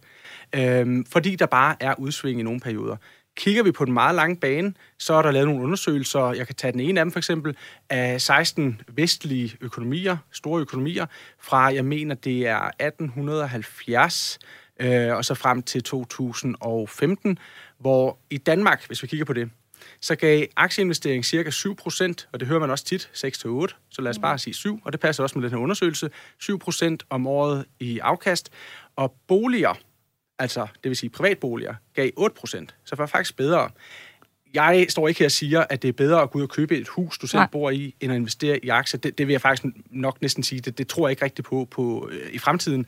Øhm, 0.54 1.04
fordi 1.04 1.36
der 1.36 1.46
bare 1.46 1.76
er 1.80 1.94
udsving 1.98 2.40
i 2.40 2.42
nogle 2.42 2.60
perioder. 2.60 2.96
Kigger 3.36 3.62
vi 3.62 3.72
på 3.72 3.84
den 3.84 3.92
meget 3.92 4.14
lange 4.14 4.36
bane, 4.36 4.74
så 4.98 5.14
er 5.14 5.22
der 5.22 5.30
lavet 5.30 5.48
nogle 5.48 5.62
undersøgelser. 5.62 6.32
Jeg 6.32 6.46
kan 6.46 6.56
tage 6.56 6.72
den 6.72 6.80
ene 6.80 7.00
af 7.00 7.04
dem 7.04 7.12
for 7.12 7.18
eksempel, 7.18 7.56
af 7.90 8.20
16 8.20 8.80
vestlige 8.88 9.56
økonomier, 9.60 10.16
store 10.32 10.60
økonomier, 10.60 11.06
fra, 11.40 11.74
jeg 11.74 11.84
mener, 11.84 12.14
det 12.14 12.46
er 12.46 12.70
1870, 12.80 14.38
øh, 14.80 15.16
og 15.16 15.24
så 15.24 15.34
frem 15.34 15.62
til 15.62 15.82
2015, 15.82 17.38
hvor 17.78 18.18
i 18.30 18.38
Danmark, 18.38 18.86
hvis 18.86 19.02
vi 19.02 19.08
kigger 19.08 19.24
på 19.24 19.32
det, 19.32 19.50
så 20.00 20.14
gav 20.16 20.46
aktieinvestering 20.56 21.24
cirka 21.24 21.50
7 21.50 21.76
procent, 21.76 22.28
og 22.32 22.40
det 22.40 22.48
hører 22.48 22.60
man 22.60 22.70
også 22.70 22.84
tit, 22.84 23.10
6-8, 23.14 23.18
så 23.90 24.02
lad 24.02 24.10
os 24.10 24.18
bare 24.18 24.38
sige 24.38 24.54
7, 24.54 24.80
og 24.84 24.92
det 24.92 25.00
passer 25.00 25.22
også 25.22 25.38
med 25.38 25.42
den 25.48 25.56
her 25.56 25.62
undersøgelse, 25.62 26.10
7 26.38 26.58
procent 26.58 27.02
om 27.10 27.26
året 27.26 27.64
i 27.80 27.98
afkast, 27.98 28.50
og 28.96 29.14
boliger, 29.28 29.74
altså 30.38 30.66
det 30.82 30.88
vil 30.88 30.96
sige 30.96 31.10
privatboliger, 31.10 31.74
gav 31.94 32.10
8 32.16 32.34
procent, 32.34 32.74
så 32.84 32.96
var 32.96 33.06
faktisk 33.06 33.36
bedre. 33.36 33.70
Jeg 34.54 34.86
står 34.88 35.08
ikke 35.08 35.18
her 35.18 35.26
og 35.26 35.32
siger, 35.32 35.64
at 35.70 35.82
det 35.82 35.88
er 35.88 35.92
bedre 35.92 36.22
at 36.22 36.30
gå 36.30 36.38
ud 36.38 36.42
og 36.42 36.48
købe 36.48 36.78
et 36.78 36.88
hus, 36.88 37.18
du 37.18 37.26
selv 37.26 37.38
Nej. 37.38 37.48
bor 37.52 37.70
i, 37.70 37.94
end 38.00 38.12
at 38.12 38.16
investere 38.16 38.64
i 38.64 38.68
aktier. 38.68 39.00
Det, 39.00 39.18
det 39.18 39.26
vil 39.26 39.32
jeg 39.32 39.40
faktisk 39.40 39.74
nok 39.90 40.22
næsten 40.22 40.42
sige, 40.42 40.60
det, 40.60 40.78
det 40.78 40.88
tror 40.88 41.06
jeg 41.06 41.10
ikke 41.10 41.24
rigtigt 41.24 41.48
på, 41.48 41.68
på 41.70 42.08
øh, 42.12 42.30
i 42.32 42.38
fremtiden. 42.38 42.86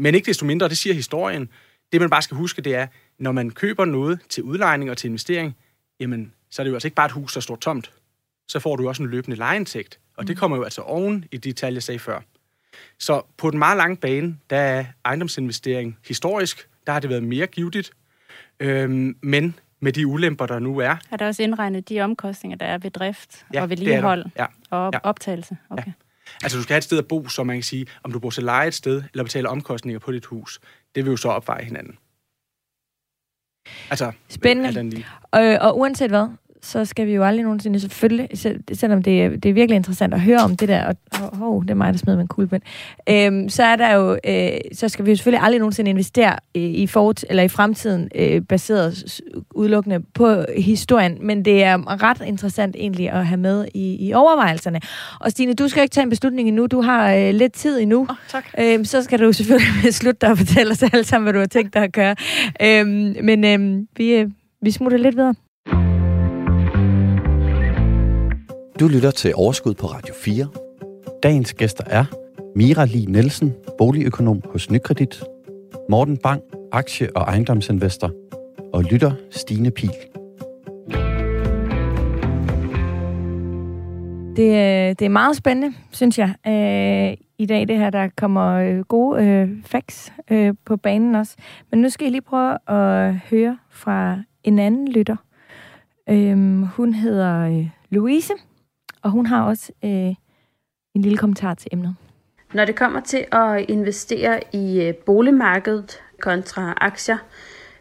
Men 0.00 0.14
ikke 0.14 0.26
desto 0.26 0.46
mindre, 0.46 0.68
det 0.68 0.78
siger 0.78 0.94
historien. 0.94 1.48
Det 1.92 2.00
man 2.00 2.10
bare 2.10 2.22
skal 2.22 2.36
huske, 2.36 2.62
det 2.62 2.74
er, 2.74 2.86
når 3.18 3.32
man 3.32 3.50
køber 3.50 3.84
noget 3.84 4.20
til 4.28 4.42
udlejning 4.42 4.90
og 4.90 4.96
til 4.98 5.08
investering, 5.08 5.56
jamen, 6.00 6.32
så 6.50 6.62
er 6.62 6.64
det 6.64 6.70
jo 6.70 6.74
altså 6.76 6.86
ikke 6.88 6.94
bare 6.94 7.06
et 7.06 7.12
hus, 7.12 7.34
der 7.34 7.40
står 7.40 7.56
tomt. 7.56 7.92
Så 8.48 8.58
får 8.60 8.76
du 8.76 8.88
også 8.88 9.02
en 9.02 9.08
løbende 9.08 9.36
lejeindtægt. 9.36 9.98
Og 10.16 10.28
det 10.28 10.36
kommer 10.36 10.56
jo 10.56 10.62
altså 10.62 10.80
oven 10.82 11.24
i 11.32 11.36
de 11.36 11.52
tal, 11.52 11.72
jeg 11.72 11.82
sagde 11.82 11.98
før. 11.98 12.20
Så 12.98 13.22
på 13.36 13.50
den 13.50 13.58
meget 13.58 13.76
lange 13.76 13.96
bane, 13.96 14.36
der 14.50 14.56
er 14.56 14.84
ejendomsinvestering 15.04 15.98
historisk, 16.08 16.68
der 16.86 16.92
har 16.92 17.00
det 17.00 17.10
været 17.10 17.22
mere 17.22 17.46
givetigt. 17.46 17.90
Øhm, 18.60 19.16
men 19.22 19.54
med 19.80 19.92
de 19.92 20.06
ulemper, 20.06 20.46
der 20.46 20.58
nu 20.58 20.78
er, 20.78 20.96
Er 21.10 21.16
der 21.16 21.26
også 21.26 21.42
indregnet 21.42 21.88
de 21.88 22.00
omkostninger, 22.00 22.56
der 22.58 22.66
er 22.66 22.78
ved 22.78 22.90
drift 22.90 23.46
ja, 23.54 23.62
og 23.62 23.68
det 23.68 23.76
er 23.76 23.80
vedligehold 23.80 24.24
der. 24.24 24.30
Ja. 24.38 24.46
og 24.70 24.78
op- 24.86 24.94
Ja. 24.94 24.98
optagelse? 25.02 25.56
Okay. 25.70 25.92
Altså, 26.42 26.58
du 26.58 26.62
skal 26.62 26.74
have 26.74 26.78
et 26.78 26.84
sted 26.84 26.98
at 26.98 27.08
bo, 27.08 27.28
så 27.28 27.44
man 27.44 27.56
kan 27.56 27.62
sige, 27.62 27.86
om 28.02 28.12
du 28.12 28.18
bor 28.18 28.30
til 28.30 28.42
leje 28.42 28.68
et 28.68 28.74
sted, 28.74 29.02
eller 29.12 29.24
betaler 29.24 29.50
omkostninger 29.50 29.98
på 29.98 30.12
dit 30.12 30.26
hus. 30.26 30.60
Det 30.94 31.04
vil 31.04 31.10
jo 31.10 31.16
så 31.16 31.28
opveje 31.28 31.64
hinanden. 31.64 31.98
Altså, 33.90 34.12
Spændende. 34.28 35.04
Og, 35.22 35.40
og 35.60 35.78
uanset 35.78 36.10
hvad, 36.10 36.28
så 36.62 36.84
skal 36.84 37.06
vi 37.06 37.14
jo 37.14 37.24
aldrig 37.24 37.44
nogensinde, 37.44 37.80
selvfølgelig, 37.80 38.28
selvom 38.72 39.02
det 39.02 39.22
er, 39.22 39.28
det 39.28 39.48
er 39.48 39.52
virkelig 39.52 39.76
interessant 39.76 40.14
at 40.14 40.20
høre 40.20 40.38
om 40.38 40.56
det 40.56 40.68
der, 40.68 40.84
og 40.86 40.96
oh, 41.32 41.42
oh, 41.42 41.62
det 41.62 41.70
er 41.70 41.74
mig, 41.74 41.92
der 41.92 41.98
smider 41.98 42.18
min 42.18 42.28
kuglepen, 42.28 42.60
øhm, 43.08 43.48
så 43.48 43.62
er 43.62 43.76
der 43.76 43.94
jo, 43.94 44.18
øh, 44.24 44.50
så 44.72 44.88
skal 44.88 45.04
vi 45.06 45.10
jo 45.10 45.16
selvfølgelig 45.16 45.44
aldrig 45.44 45.58
nogensinde 45.58 45.90
investere 45.90 46.36
i, 46.54 46.66
i, 46.66 46.86
fort, 46.86 47.24
eller 47.28 47.42
i 47.42 47.48
fremtiden, 47.48 48.08
øh, 48.14 48.42
baseret 48.42 49.20
udelukkende 49.54 50.00
på 50.14 50.44
historien, 50.58 51.18
men 51.20 51.44
det 51.44 51.64
er 51.64 52.02
ret 52.02 52.22
interessant 52.26 52.76
egentlig 52.78 53.10
at 53.10 53.26
have 53.26 53.40
med 53.40 53.66
i, 53.74 54.08
i 54.08 54.12
overvejelserne. 54.14 54.80
Og 55.20 55.30
Stine, 55.30 55.54
du 55.54 55.68
skal 55.68 55.82
ikke 55.82 55.92
tage 55.92 56.02
en 56.02 56.10
beslutning 56.10 56.48
endnu, 56.48 56.66
du 56.66 56.80
har 56.80 57.14
øh, 57.14 57.34
lidt 57.34 57.52
tid 57.52 57.80
endnu. 57.80 58.00
Oh, 58.00 58.16
tak. 58.28 58.44
Øhm, 58.58 58.84
så 58.84 59.02
skal 59.02 59.18
du 59.18 59.32
selvfølgelig 59.32 59.72
beslutte 59.84 60.18
dig 60.20 60.30
og 60.30 60.38
fortælle 60.38 60.72
os 60.72 60.82
alle 60.82 61.04
sammen, 61.04 61.24
hvad 61.24 61.32
du 61.32 61.38
har 61.38 61.46
tænkt 61.46 61.74
dig 61.74 61.82
at 61.82 61.92
gøre. 61.92 62.16
Øhm, 62.62 63.16
men 63.22 63.44
øhm, 63.44 63.88
vi, 63.96 64.12
øh, 64.14 64.30
vi 64.62 64.70
smutter 64.70 64.98
lidt 64.98 65.16
videre. 65.16 65.34
Du 68.80 68.88
lytter 68.88 69.10
til 69.10 69.34
Overskud 69.34 69.74
på 69.74 69.86
Radio 69.86 70.14
4. 70.14 70.48
Dagens 71.22 71.54
gæster 71.54 71.84
er 71.86 72.04
Mira 72.56 72.84
Li 72.84 73.04
Nielsen, 73.04 73.54
boligøkonom 73.78 74.42
hos 74.52 74.70
Nykredit, 74.70 75.24
Morten 75.90 76.16
Bang, 76.16 76.42
aktie- 76.72 77.16
og 77.16 77.22
ejendomsinvestor, 77.22 78.12
og 78.72 78.82
lytter 78.82 79.12
Stine 79.30 79.70
Pil. 79.70 79.90
Det, 84.36 84.48
øh, 84.48 84.88
det 84.98 85.02
er 85.02 85.08
meget 85.08 85.36
spændende, 85.36 85.76
synes 85.92 86.18
jeg, 86.18 86.34
øh, 86.46 87.26
i 87.38 87.46
dag 87.46 87.68
det 87.68 87.78
her. 87.78 87.90
Der 87.90 88.08
kommer 88.16 88.54
øh, 88.54 88.78
gode 88.78 89.24
øh, 89.24 89.48
facts 89.64 90.12
øh, 90.30 90.54
på 90.64 90.76
banen 90.76 91.14
også. 91.14 91.36
Men 91.70 91.80
nu 91.80 91.88
skal 91.88 92.04
jeg 92.04 92.12
lige 92.12 92.22
prøve 92.22 92.70
at 92.70 93.14
høre 93.14 93.58
fra 93.70 94.18
en 94.44 94.58
anden 94.58 94.88
lytter. 94.88 95.16
Øh, 96.08 96.62
hun 96.62 96.94
hedder 96.94 97.48
øh, 97.48 97.68
Louise, 97.90 98.32
og 99.02 99.10
hun 99.10 99.26
har 99.26 99.42
også 99.42 99.72
øh, 99.84 100.14
en 100.94 101.02
lille 101.02 101.18
kommentar 101.18 101.54
til 101.54 101.68
emnet. 101.72 101.96
Når 102.54 102.64
det 102.64 102.76
kommer 102.76 103.00
til 103.00 103.26
at 103.32 103.70
investere 103.70 104.40
i 104.52 104.82
øh, 104.82 104.94
boligmarkedet 104.94 106.02
kontra 106.20 106.74
aktier, 106.76 107.18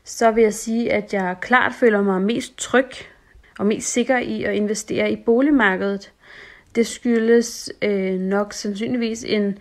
så 0.03 0.31
vil 0.31 0.43
jeg 0.43 0.53
sige, 0.53 0.93
at 0.93 1.13
jeg 1.13 1.35
klart 1.41 1.73
føler 1.73 2.01
mig 2.01 2.21
mest 2.21 2.57
tryg 2.57 2.89
og 3.59 3.65
mest 3.65 3.93
sikker 3.93 4.17
i 4.17 4.43
at 4.43 4.55
investere 4.55 5.11
i 5.11 5.15
boligmarkedet. 5.15 6.11
Det 6.75 6.87
skyldes 6.87 7.71
øh, 7.81 8.19
nok 8.19 8.53
sandsynligvis 8.53 9.23
en, 9.27 9.57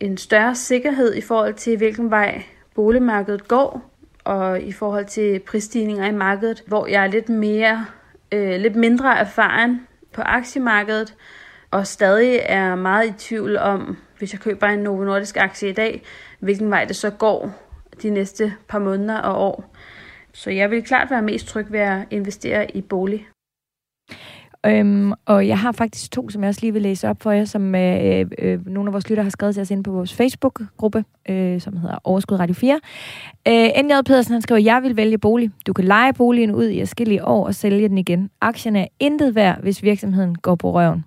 en 0.00 0.16
større 0.16 0.54
sikkerhed 0.54 1.14
i 1.14 1.20
forhold 1.20 1.54
til, 1.54 1.76
hvilken 1.76 2.10
vej 2.10 2.42
boligmarkedet 2.74 3.48
går, 3.48 3.90
og 4.24 4.60
i 4.60 4.72
forhold 4.72 5.06
til 5.06 5.38
prisstigninger 5.38 6.06
i 6.06 6.12
markedet, 6.12 6.62
hvor 6.66 6.86
jeg 6.86 7.02
er 7.02 7.10
lidt 7.10 7.28
mere, 7.28 7.86
øh, 8.32 8.60
lidt 8.60 8.76
mindre 8.76 9.18
erfaren 9.18 9.80
på 10.12 10.22
aktiemarkedet, 10.22 11.14
og 11.70 11.86
stadig 11.86 12.40
er 12.42 12.74
meget 12.74 13.08
i 13.08 13.12
tvivl 13.18 13.56
om, 13.56 13.96
hvis 14.18 14.32
jeg 14.32 14.40
køber 14.40 14.66
en 14.66 14.78
Novo 14.78 15.04
Nordisk 15.04 15.36
aktie 15.36 15.68
i 15.68 15.72
dag, 15.72 16.02
hvilken 16.38 16.70
vej 16.70 16.84
det 16.84 16.96
så 16.96 17.10
går 17.10 17.52
de 18.02 18.10
næste 18.10 18.54
par 18.68 18.78
måneder 18.78 19.18
og 19.18 19.46
år. 19.46 19.74
Så 20.32 20.50
jeg 20.50 20.70
vil 20.70 20.84
klart 20.84 21.10
være 21.10 21.22
mest 21.22 21.46
tryg 21.46 21.72
ved 21.72 21.80
at 21.80 21.98
investere 22.10 22.76
i 22.76 22.80
bolig. 22.80 23.28
Øhm, 24.66 25.12
og 25.26 25.48
jeg 25.48 25.58
har 25.58 25.72
faktisk 25.72 26.10
to, 26.10 26.30
som 26.30 26.42
jeg 26.42 26.48
også 26.48 26.60
lige 26.60 26.72
vil 26.72 26.82
læse 26.82 27.08
op 27.08 27.22
for 27.22 27.30
jer, 27.30 27.44
som 27.44 27.74
øh, 27.74 28.20
øh, 28.20 28.26
øh 28.38 28.66
nogle 28.66 28.88
af 28.88 28.92
vores 28.92 29.08
lytter 29.08 29.22
har 29.22 29.30
skrevet 29.30 29.54
til 29.54 29.60
os 29.60 29.70
ind 29.70 29.84
på 29.84 29.90
vores 29.90 30.14
Facebook-gruppe, 30.14 31.04
øh, 31.28 31.60
som 31.60 31.76
hedder 31.76 31.98
Overskud 32.04 32.38
Radio 32.38 32.54
4. 32.54 32.80
Øh, 33.48 33.84
N.J. 33.84 33.92
Pedersen, 34.06 34.32
han 34.32 34.42
skriver, 34.42 34.60
jeg 34.60 34.82
vil 34.82 34.96
vælge 34.96 35.18
bolig. 35.18 35.50
Du 35.66 35.72
kan 35.72 35.84
lege 35.84 36.12
boligen 36.12 36.54
ud 36.54 36.68
i 36.68 36.80
forskellige 36.80 37.24
år 37.24 37.46
og 37.46 37.54
sælge 37.54 37.88
den 37.88 37.98
igen. 37.98 38.30
Aktierne 38.40 38.80
er 38.80 38.86
intet 39.00 39.34
værd, 39.34 39.60
hvis 39.62 39.82
virksomheden 39.82 40.34
går 40.34 40.54
på 40.54 40.72
røven. 40.72 41.04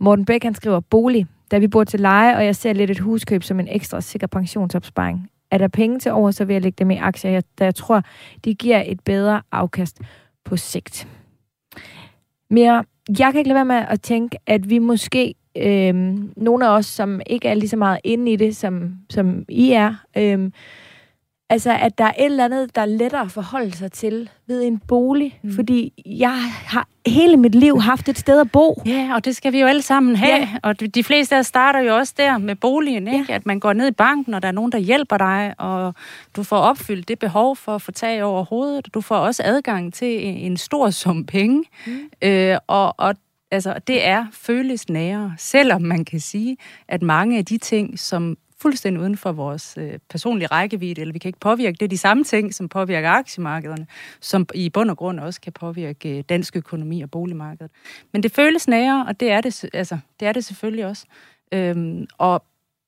Morten 0.00 0.24
Bæk, 0.24 0.42
han 0.42 0.54
skriver, 0.54 0.80
bolig. 0.80 1.26
Da 1.50 1.58
vi 1.58 1.68
bor 1.68 1.84
til 1.84 2.00
leje, 2.00 2.36
og 2.36 2.44
jeg 2.44 2.56
ser 2.56 2.72
lidt 2.72 2.90
et 2.90 2.98
huskøb 2.98 3.42
som 3.42 3.60
en 3.60 3.68
ekstra 3.70 4.00
sikker 4.00 4.26
pensionsopsparing. 4.26 5.28
Er 5.50 5.58
der 5.58 5.68
penge 5.68 5.98
til 5.98 6.12
over, 6.12 6.30
så 6.30 6.44
vil 6.44 6.54
jeg 6.54 6.62
lægge 6.62 6.76
dem 6.78 6.90
i 6.90 6.96
aktier, 6.96 7.40
da 7.58 7.64
jeg 7.64 7.74
tror, 7.74 8.02
de 8.44 8.54
giver 8.54 8.82
et 8.86 9.00
bedre 9.00 9.42
afkast 9.52 9.98
på 10.44 10.56
sigt. 10.56 11.08
Mere, 12.52 12.84
jeg 13.18 13.32
kan 13.32 13.38
ikke 13.38 13.48
lade 13.48 13.54
være 13.54 13.64
med 13.64 13.84
at 13.88 14.00
tænke, 14.00 14.38
at 14.46 14.70
vi 14.70 14.78
måske, 14.78 15.34
øh, 15.56 15.94
nogle 16.36 16.66
af 16.66 16.76
os, 16.76 16.86
som 16.86 17.20
ikke 17.26 17.48
er 17.48 17.54
lige 17.54 17.68
så 17.68 17.76
meget 17.76 18.00
inde 18.04 18.32
i 18.32 18.36
det, 18.36 18.56
som, 18.56 18.94
som 19.10 19.44
I 19.48 19.72
er, 19.72 19.94
øh, 20.16 20.50
Altså, 21.50 21.72
at 21.72 21.98
der 21.98 22.04
er 22.04 22.12
et 22.18 22.24
eller 22.24 22.44
andet, 22.44 22.74
der 22.74 22.80
er 22.82 22.86
lettere 22.86 23.20
at 23.20 23.30
forholde 23.30 23.76
sig 23.76 23.92
til 23.92 24.30
ved 24.46 24.62
en 24.62 24.78
bolig. 24.78 25.40
Mm. 25.42 25.54
Fordi 25.54 25.92
jeg 26.06 26.34
har 26.66 26.88
hele 27.06 27.36
mit 27.36 27.54
liv 27.54 27.80
haft 27.80 28.08
et 28.08 28.18
sted 28.18 28.40
at 28.40 28.52
bo. 28.52 28.82
Ja, 28.86 29.10
og 29.14 29.24
det 29.24 29.36
skal 29.36 29.52
vi 29.52 29.60
jo 29.60 29.66
alle 29.66 29.82
sammen 29.82 30.16
have. 30.16 30.38
Ja. 30.38 30.48
Og 30.62 30.94
de 30.94 31.04
fleste 31.04 31.36
af 31.36 31.44
starter 31.44 31.80
jo 31.80 31.96
også 31.96 32.14
der 32.16 32.38
med 32.38 32.56
boligen, 32.56 33.08
ikke? 33.08 33.24
Ja. 33.28 33.34
At 33.34 33.46
man 33.46 33.60
går 33.60 33.72
ned 33.72 33.88
i 33.88 33.92
banken, 33.92 34.34
og 34.34 34.42
der 34.42 34.48
er 34.48 34.52
nogen, 34.52 34.72
der 34.72 34.78
hjælper 34.78 35.18
dig, 35.18 35.54
og 35.58 35.94
du 36.36 36.42
får 36.42 36.56
opfyldt 36.56 37.08
det 37.08 37.18
behov 37.18 37.56
for 37.56 37.74
at 37.74 37.82
få 37.82 37.92
tag 37.92 38.24
over 38.24 38.44
hovedet. 38.44 38.94
Du 38.94 39.00
får 39.00 39.16
også 39.16 39.42
adgang 39.46 39.94
til 39.94 40.26
en 40.26 40.56
stor 40.56 40.90
sum 40.90 41.24
penge. 41.24 41.64
Mm. 41.86 41.98
Øh, 42.22 42.58
og, 42.66 42.94
og 42.98 43.14
altså, 43.50 43.74
det 43.86 44.06
er 44.06 44.26
føles 44.32 44.88
nære, 44.88 45.34
selvom 45.38 45.82
man 45.82 46.04
kan 46.04 46.20
sige, 46.20 46.56
at 46.88 47.02
mange 47.02 47.38
af 47.38 47.44
de 47.44 47.58
ting, 47.58 47.98
som 47.98 48.36
fuldstændig 48.62 49.02
uden 49.02 49.16
for 49.16 49.32
vores 49.32 49.78
øh, 49.78 49.98
personlige 50.10 50.46
rækkevidde, 50.46 51.00
eller 51.00 51.12
vi 51.12 51.18
kan 51.18 51.28
ikke 51.28 51.38
påvirke. 51.38 51.76
Det 51.80 51.82
er 51.82 51.88
de 51.88 51.98
samme 51.98 52.24
ting, 52.24 52.54
som 52.54 52.68
påvirker 52.68 53.10
aktiemarkederne, 53.10 53.86
som 54.20 54.46
i 54.54 54.70
bund 54.70 54.90
og 54.90 54.96
grund 54.96 55.20
også 55.20 55.40
kan 55.40 55.52
påvirke 55.52 56.18
øh, 56.18 56.24
dansk 56.28 56.56
økonomi 56.56 57.02
og 57.02 57.10
boligmarkedet. 57.10 57.72
Men 58.12 58.22
det 58.22 58.32
føles 58.32 58.68
nære, 58.68 59.06
og 59.08 59.20
det 59.20 59.30
er 59.30 59.40
det, 59.40 59.64
altså, 59.72 59.98
det, 60.20 60.28
er 60.28 60.32
det 60.32 60.44
selvfølgelig 60.44 60.86
også. 60.86 61.06
Øhm, 61.52 62.06
og, 62.18 62.44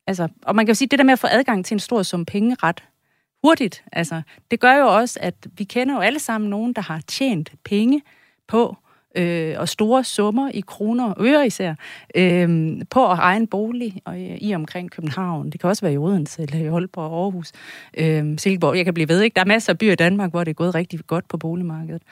altså, 0.07 0.29
og 0.43 0.57
man 0.57 0.67
kan 0.67 0.71
jo 0.71 0.75
sige, 0.75 0.87
at 0.87 0.91
det 0.91 0.99
der 0.99 1.05
med 1.05 1.13
at 1.13 1.19
få 1.19 1.27
adgang 1.31 1.65
til 1.65 1.75
en 1.75 1.81
stor 1.81 2.03
sum 2.03 2.25
penge 2.25 2.57
ret 2.63 2.85
hurtigt, 3.45 3.85
altså, 3.93 4.23
det 4.51 4.61
gør 4.61 4.75
jo 4.75 4.87
også, 4.87 5.19
at 5.23 5.35
vi 5.59 5.65
kender 5.65 5.95
jo 5.95 6.01
alle 6.01 6.19
sammen 6.19 6.51
nogen, 6.51 6.73
der 6.73 6.83
har 6.83 7.01
tjent 7.07 7.53
penge 7.65 8.03
på 8.49 8.77
øh, 9.15 9.55
og 9.59 9.69
store 9.69 10.05
summer 10.05 10.51
i 10.55 10.61
kroner 10.61 11.11
og 11.11 11.27
øre 11.27 11.47
især, 11.47 11.75
øh, 12.15 12.77
på 12.91 13.11
at 13.11 13.19
eje 13.19 13.37
en 13.37 13.47
bolig 13.47 14.01
og, 14.05 14.21
øh, 14.21 14.37
i 14.41 14.55
omkring 14.55 14.91
København. 14.91 15.51
Det 15.51 15.61
kan 15.61 15.71
også 15.71 15.83
være 15.83 15.93
i 15.93 15.99
Odense 15.99 16.43
eller 16.43 16.59
i 16.59 16.67
Aalborg 16.67 17.11
og 17.11 17.23
Aarhus. 17.23 17.53
Øh, 17.99 18.39
Silkeborg, 18.39 18.77
jeg 18.77 18.85
kan 18.85 18.95
blive 18.95 19.09
ved, 19.09 19.23
ikke? 19.23 19.35
Der 19.35 19.41
er 19.41 19.47
masser 19.47 19.73
af 19.73 19.79
byer 19.79 19.93
i 19.93 19.97
Danmark, 19.97 20.31
hvor 20.31 20.45
det 20.45 20.51
er 20.51 20.55
gået 20.55 20.75
rigtig 20.75 21.01
godt 21.07 21.29
på 21.29 21.37
boligmarkedet. 21.37 22.03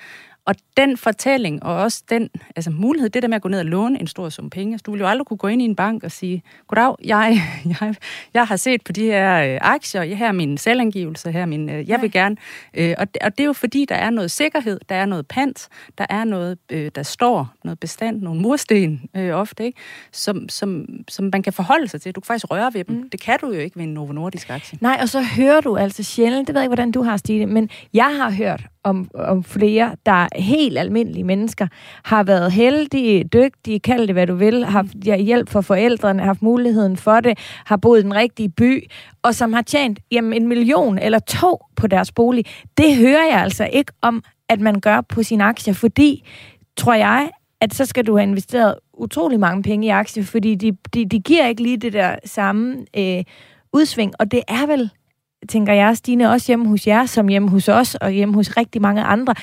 Og 0.46 0.54
den 0.76 0.96
fortælling, 0.96 1.62
og 1.62 1.76
også 1.76 2.02
den 2.10 2.30
altså 2.56 2.70
mulighed, 2.70 3.10
det 3.10 3.22
der 3.22 3.28
med 3.28 3.36
at 3.36 3.42
gå 3.42 3.48
ned 3.48 3.58
og 3.58 3.64
låne 3.64 4.00
en 4.00 4.06
stor 4.06 4.28
sum 4.28 4.50
penge, 4.50 4.74
altså, 4.74 4.82
du 4.86 4.90
vil 4.90 5.00
jo 5.00 5.06
aldrig 5.06 5.26
kunne 5.26 5.36
gå 5.36 5.48
ind 5.48 5.62
i 5.62 5.64
en 5.64 5.76
bank 5.76 6.04
og 6.04 6.10
sige, 6.10 6.42
goddag, 6.66 6.94
jeg, 7.04 7.40
jeg, 7.80 7.94
jeg 8.34 8.46
har 8.46 8.56
set 8.56 8.84
på 8.84 8.92
de 8.92 9.04
her 9.04 9.54
øh, 9.54 9.58
aktier, 9.60 10.02
jeg 10.02 10.18
her 10.18 10.28
er 10.28 10.32
min 10.32 10.58
selvangivelse, 10.58 11.32
her 11.32 11.42
er 11.42 11.46
min, 11.46 11.70
øh, 11.70 11.88
jeg 11.88 12.02
vil 12.02 12.12
gerne. 12.12 12.36
Øh, 12.74 12.94
og, 12.98 13.06
og 13.20 13.38
det 13.38 13.40
er 13.40 13.46
jo 13.46 13.52
fordi, 13.52 13.84
der 13.84 13.94
er 13.94 14.10
noget 14.10 14.30
sikkerhed, 14.30 14.80
der 14.88 14.94
er 14.94 15.06
noget 15.06 15.26
pant, 15.26 15.68
der 15.98 16.06
er 16.10 16.24
noget, 16.24 16.58
øh, 16.70 16.90
der 16.94 17.02
står, 17.02 17.48
noget 17.64 17.80
bestand, 17.80 18.22
nogle 18.22 18.40
mursten 18.40 19.10
øh, 19.16 19.34
ofte, 19.34 19.64
ikke? 19.64 19.78
Som, 20.12 20.48
som, 20.48 20.86
som 21.08 21.30
man 21.32 21.42
kan 21.42 21.52
forholde 21.52 21.88
sig 21.88 22.00
til. 22.00 22.14
Du 22.14 22.20
kan 22.20 22.26
faktisk 22.26 22.50
røre 22.50 22.74
ved 22.74 22.84
dem. 22.84 22.96
Mm. 22.96 23.10
Det 23.10 23.20
kan 23.20 23.38
du 23.40 23.46
jo 23.46 23.60
ikke 23.60 23.76
ved 23.76 23.84
en 23.84 23.94
Novo 23.94 24.12
Nordisk 24.12 24.50
aktie. 24.50 24.78
Nej, 24.80 24.98
og 25.00 25.08
så 25.08 25.22
hører 25.22 25.60
du 25.60 25.76
altså 25.76 26.02
sjældent, 26.02 26.48
det 26.48 26.54
ved 26.54 26.60
jeg 26.60 26.64
ikke, 26.64 26.74
hvordan 26.74 26.92
du 26.92 27.02
har, 27.02 27.16
Stine, 27.16 27.46
men 27.46 27.70
jeg 27.92 28.16
har 28.16 28.30
hørt 28.30 28.71
om, 28.84 29.10
om 29.14 29.44
flere, 29.44 29.96
der 30.06 30.26
helt 30.36 30.78
almindelige 30.78 31.24
mennesker, 31.24 31.66
har 32.04 32.22
været 32.22 32.52
heldige, 32.52 33.24
dygtige, 33.24 33.80
kald 33.80 34.06
det 34.06 34.14
hvad 34.14 34.26
du 34.26 34.34
vil, 34.34 34.64
har 34.64 34.70
haft 34.70 35.22
hjælp 35.24 35.48
for 35.48 35.60
forældrene, 35.60 36.22
haft 36.22 36.42
muligheden 36.42 36.96
for 36.96 37.20
det, 37.20 37.38
har 37.66 37.76
boet 37.76 38.00
i 38.00 38.02
den 38.02 38.14
rigtige 38.14 38.48
by, 38.48 38.90
og 39.22 39.34
som 39.34 39.52
har 39.52 39.62
tjent 39.62 39.98
jamen, 40.10 40.32
en 40.32 40.48
million 40.48 40.98
eller 40.98 41.18
to 41.18 41.64
på 41.76 41.86
deres 41.86 42.12
bolig. 42.12 42.44
Det 42.76 42.96
hører 42.96 43.26
jeg 43.30 43.40
altså 43.40 43.68
ikke 43.72 43.92
om, 44.02 44.22
at 44.48 44.60
man 44.60 44.80
gør 44.80 45.00
på 45.00 45.22
sine 45.22 45.44
aktier, 45.44 45.74
fordi, 45.74 46.24
tror 46.76 46.94
jeg, 46.94 47.30
at 47.60 47.74
så 47.74 47.84
skal 47.84 48.06
du 48.06 48.16
have 48.16 48.28
investeret 48.28 48.74
utrolig 48.94 49.40
mange 49.40 49.62
penge 49.62 49.86
i 49.86 49.90
aktier, 49.90 50.24
fordi 50.24 50.54
de, 50.54 50.76
de, 50.94 51.04
de 51.06 51.20
giver 51.20 51.46
ikke 51.46 51.62
lige 51.62 51.76
det 51.76 51.92
der 51.92 52.16
samme 52.24 52.76
øh, 52.96 53.24
udsving, 53.72 54.12
og 54.18 54.30
det 54.30 54.42
er 54.48 54.66
vel 54.66 54.90
tænker 55.48 55.72
jeg, 55.72 55.96
Stine, 55.96 56.30
også 56.30 56.46
hjemme 56.46 56.68
hos 56.68 56.86
jer, 56.86 57.06
som 57.06 57.28
hjemme 57.28 57.48
hos 57.48 57.68
os, 57.68 57.94
og 57.94 58.10
hjemme 58.10 58.34
hos 58.34 58.56
rigtig 58.56 58.82
mange 58.82 59.02
andre. 59.02 59.34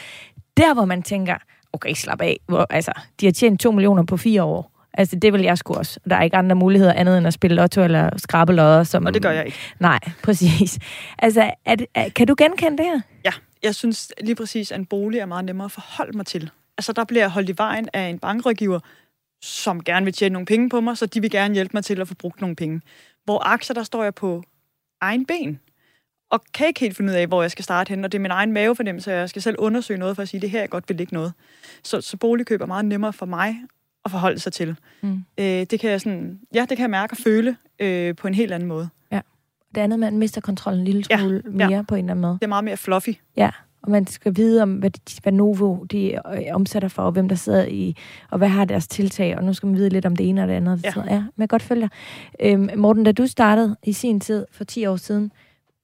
Der, 0.57 0.73
hvor 0.73 0.85
man 0.85 1.03
tænker, 1.03 1.35
okay, 1.73 1.93
slap 1.93 2.21
af. 2.21 2.39
Hvor, 2.47 2.65
altså, 2.69 2.91
de 3.19 3.25
har 3.25 3.31
tjent 3.31 3.61
2 3.61 3.71
millioner 3.71 4.03
på 4.03 4.17
fire 4.17 4.43
år. 4.43 4.71
Altså, 4.93 5.15
det 5.15 5.33
vil 5.33 5.41
jeg 5.41 5.57
sgu 5.57 5.73
også. 5.73 5.99
Der 6.09 6.15
er 6.15 6.21
ikke 6.21 6.37
andre 6.37 6.55
muligheder 6.55 6.93
andet 6.93 7.17
end 7.17 7.27
at 7.27 7.33
spille 7.33 7.55
lotto 7.55 7.83
eller 7.83 8.17
skrabe 8.17 8.53
lodder. 8.53 8.83
Som... 8.83 9.05
Og 9.05 9.13
det 9.13 9.21
gør 9.21 9.31
jeg 9.31 9.45
ikke. 9.45 9.57
Nej, 9.79 9.99
præcis. 10.23 10.79
Altså, 11.17 11.51
er 11.65 11.75
det, 11.75 11.87
er, 11.95 12.09
kan 12.09 12.27
du 12.27 12.35
genkende 12.37 12.77
det 12.77 12.85
her? 12.85 13.01
Ja, 13.25 13.31
jeg 13.63 13.75
synes 13.75 14.11
lige 14.21 14.35
præcis, 14.35 14.71
at 14.71 14.79
en 14.79 14.85
bolig 14.85 15.19
er 15.19 15.25
meget 15.25 15.45
nemmere 15.45 15.65
at 15.65 15.71
forholde 15.71 16.17
mig 16.17 16.25
til. 16.25 16.49
Altså, 16.77 16.93
der 16.93 17.03
bliver 17.03 17.23
jeg 17.23 17.29
holdt 17.29 17.49
i 17.49 17.53
vejen 17.57 17.89
af 17.93 18.01
en 18.01 18.19
bankrådgiver, 18.19 18.79
som 19.41 19.83
gerne 19.83 20.03
vil 20.03 20.13
tjene 20.13 20.33
nogle 20.33 20.45
penge 20.45 20.69
på 20.69 20.81
mig, 20.81 20.97
så 20.97 21.05
de 21.05 21.21
vil 21.21 21.31
gerne 21.31 21.53
hjælpe 21.53 21.71
mig 21.73 21.85
til 21.85 22.01
at 22.01 22.07
få 22.07 22.15
brugt 22.15 22.41
nogle 22.41 22.55
penge. 22.55 22.81
Hvor 23.25 23.47
aktier, 23.47 23.73
der 23.73 23.83
står 23.83 24.03
jeg 24.03 24.15
på 24.15 24.43
egen 25.01 25.25
ben. 25.25 25.59
Og 26.29 26.43
kan 26.53 26.67
ikke 26.67 26.79
helt 26.79 26.97
finde 26.97 27.11
ud 27.11 27.15
af, 27.15 27.27
hvor 27.27 27.41
jeg 27.41 27.51
skal 27.51 27.63
starte 27.63 27.89
hen, 27.89 28.05
og 28.05 28.11
det 28.11 28.17
er 28.17 28.21
min 28.21 28.31
egen 28.31 28.51
mavefornemmelse, 28.51 29.11
og 29.11 29.17
jeg 29.17 29.29
skal 29.29 29.41
selv 29.41 29.55
undersøge 29.59 29.99
noget 29.99 30.15
for 30.15 30.21
at 30.21 30.29
sige, 30.29 30.41
det 30.41 30.49
her 30.49 30.59
jeg 30.59 30.69
godt 30.69 30.89
vil 30.89 30.99
ikke 30.99 31.13
noget. 31.13 31.33
Så, 31.83 32.01
så 32.01 32.17
boligkøb 32.17 32.61
er 32.61 32.65
meget 32.65 32.85
nemmere 32.85 33.13
for 33.13 33.25
mig 33.25 33.55
at 34.05 34.11
forholde 34.11 34.39
sig 34.39 34.53
til. 34.53 34.75
Mm. 35.01 35.23
Øh, 35.37 35.45
det 35.45 35.79
kan 35.79 35.91
jeg 35.91 36.01
sådan, 36.01 36.39
ja, 36.53 36.65
det 36.69 36.77
kan 36.77 36.79
jeg 36.79 36.89
mærke 36.89 37.13
og 37.13 37.17
føle 37.17 37.57
øh, 37.79 38.15
på 38.15 38.27
en 38.27 38.33
helt 38.33 38.53
anden 38.53 38.67
måde. 38.67 38.89
Ja. 39.11 39.21
Det 39.75 39.81
andet, 39.81 39.99
man 39.99 40.17
mister 40.17 40.41
kontrollen 40.41 40.81
en 40.81 40.85
lille 40.85 41.03
smule 41.03 41.41
ja, 41.45 41.49
mere 41.51 41.71
ja. 41.71 41.81
på 41.81 41.95
en 41.95 42.05
eller 42.05 42.11
anden 42.11 42.21
måde. 42.21 42.33
Det 42.33 42.43
er 42.43 42.47
meget 42.47 42.63
mere 42.63 42.77
fluffy. 42.77 43.09
Ja, 43.37 43.49
og 43.81 43.91
man 43.91 44.07
skal 44.07 44.35
vide 44.35 44.61
om, 44.61 44.73
hvad, 44.73 44.89
de, 44.89 44.99
hvad 45.23 45.33
Novo 45.33 45.83
de 45.83 46.11
øh, 46.13 46.41
omsætter 46.53 46.89
for, 46.89 47.01
og 47.01 47.11
hvem 47.11 47.29
der 47.29 47.35
sidder 47.35 47.65
i, 47.65 47.95
og 48.31 48.37
hvad 48.37 48.47
har 48.47 48.65
deres 48.65 48.87
tiltag, 48.87 49.37
og 49.37 49.43
nu 49.43 49.53
skal 49.53 49.67
man 49.67 49.75
vide 49.75 49.89
lidt 49.89 50.05
om 50.05 50.15
det 50.15 50.29
ene 50.29 50.41
og 50.41 50.47
det 50.47 50.53
andet. 50.53 50.83
Ja, 50.83 50.93
ja 51.07 51.19
men 51.19 51.41
jeg 51.41 51.49
godt 51.49 51.61
følger. 51.61 51.87
Øhm, 52.39 52.69
Morten, 52.75 53.03
da 53.03 53.11
du 53.11 53.27
startede 53.27 53.75
i 53.83 53.93
sin 53.93 54.19
tid 54.19 54.45
for 54.51 54.63
10 54.63 54.85
år 54.85 54.95
siden, 54.95 55.31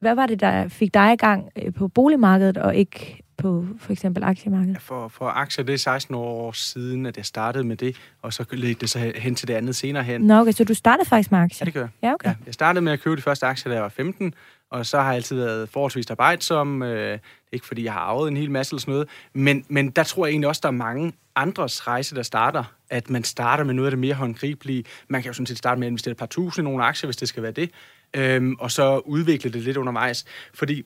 hvad 0.05 0.15
var 0.15 0.25
det, 0.25 0.39
der 0.39 0.67
fik 0.67 0.93
dig 0.93 1.13
i 1.13 1.15
gang 1.15 1.49
øh, 1.55 1.73
på 1.73 1.87
boligmarkedet, 1.87 2.57
og 2.57 2.75
ikke 2.75 3.23
på 3.37 3.65
for 3.79 3.91
eksempel 3.91 4.23
aktiemarkedet? 4.23 4.81
For, 4.81 5.07
for 5.07 5.25
aktier, 5.25 5.65
det 5.65 5.73
er 5.73 5.77
16 5.77 6.15
år 6.15 6.51
siden, 6.51 7.05
at 7.05 7.17
jeg 7.17 7.25
startede 7.25 7.63
med 7.63 7.77
det, 7.77 7.95
og 8.21 8.33
så 8.33 8.45
ledte 8.51 8.81
det 8.81 8.89
så 8.89 9.11
hen 9.15 9.35
til 9.35 9.47
det 9.47 9.53
andet 9.53 9.75
senere 9.75 10.03
hen. 10.03 10.21
Nå, 10.21 10.39
okay, 10.39 10.51
så 10.51 10.63
du 10.63 10.73
startede 10.73 11.09
faktisk 11.09 11.31
med 11.31 11.39
aktier? 11.39 11.57
Ja, 11.61 11.65
det 11.65 11.73
gør 11.73 11.81
jeg. 11.81 11.89
Ja, 12.01 12.13
okay. 12.13 12.29
Ja, 12.29 12.35
jeg 12.45 12.53
startede 12.53 12.81
med 12.81 12.93
at 12.93 12.99
købe 12.99 13.15
de 13.15 13.21
første 13.21 13.45
aktier, 13.45 13.69
da 13.69 13.75
jeg 13.75 13.83
var 13.83 13.89
15, 13.89 14.33
og 14.71 14.85
så 14.85 14.97
har 14.97 15.05
jeg 15.05 15.15
altid 15.15 15.35
været 15.35 15.69
forholdsvis 15.69 16.11
arbejdsom. 16.11 16.83
Øh, 16.83 17.19
ikke 17.51 17.65
fordi 17.65 17.83
jeg 17.83 17.93
har 17.93 17.99
arvet 17.99 18.27
en 18.27 18.37
hel 18.37 18.51
masse 18.51 18.73
eller 18.73 18.81
sådan 18.81 18.91
noget, 18.91 19.07
men, 19.33 19.65
men 19.67 19.89
der 19.89 20.03
tror 20.03 20.25
jeg 20.25 20.31
egentlig 20.31 20.47
også, 20.47 20.59
der 20.63 20.67
er 20.67 20.73
mange 20.73 21.13
andres 21.35 21.87
rejse, 21.87 22.15
der 22.15 22.23
starter, 22.23 22.63
at 22.89 23.09
man 23.09 23.23
starter 23.23 23.63
med 23.63 23.73
noget 23.73 23.87
af 23.87 23.91
det 23.91 23.99
mere 23.99 24.13
håndgribelige. 24.13 24.83
Man 25.07 25.21
kan 25.21 25.29
jo 25.29 25.33
sådan 25.33 25.45
set 25.45 25.57
starte 25.57 25.79
med 25.79 25.87
at 25.87 25.91
investere 25.91 26.11
et 26.11 26.17
par 26.17 26.25
tusind 26.25 26.67
i 26.67 26.69
nogle 26.69 26.83
aktier, 26.83 27.07
hvis 27.07 27.17
det 27.17 27.27
skal 27.27 27.43
være 27.43 27.51
det, 27.51 27.71
øhm, 28.15 28.55
og 28.59 28.71
så 28.71 28.97
udvikle 28.97 29.51
det 29.51 29.61
lidt 29.61 29.77
undervejs. 29.77 30.25
Fordi 30.53 30.85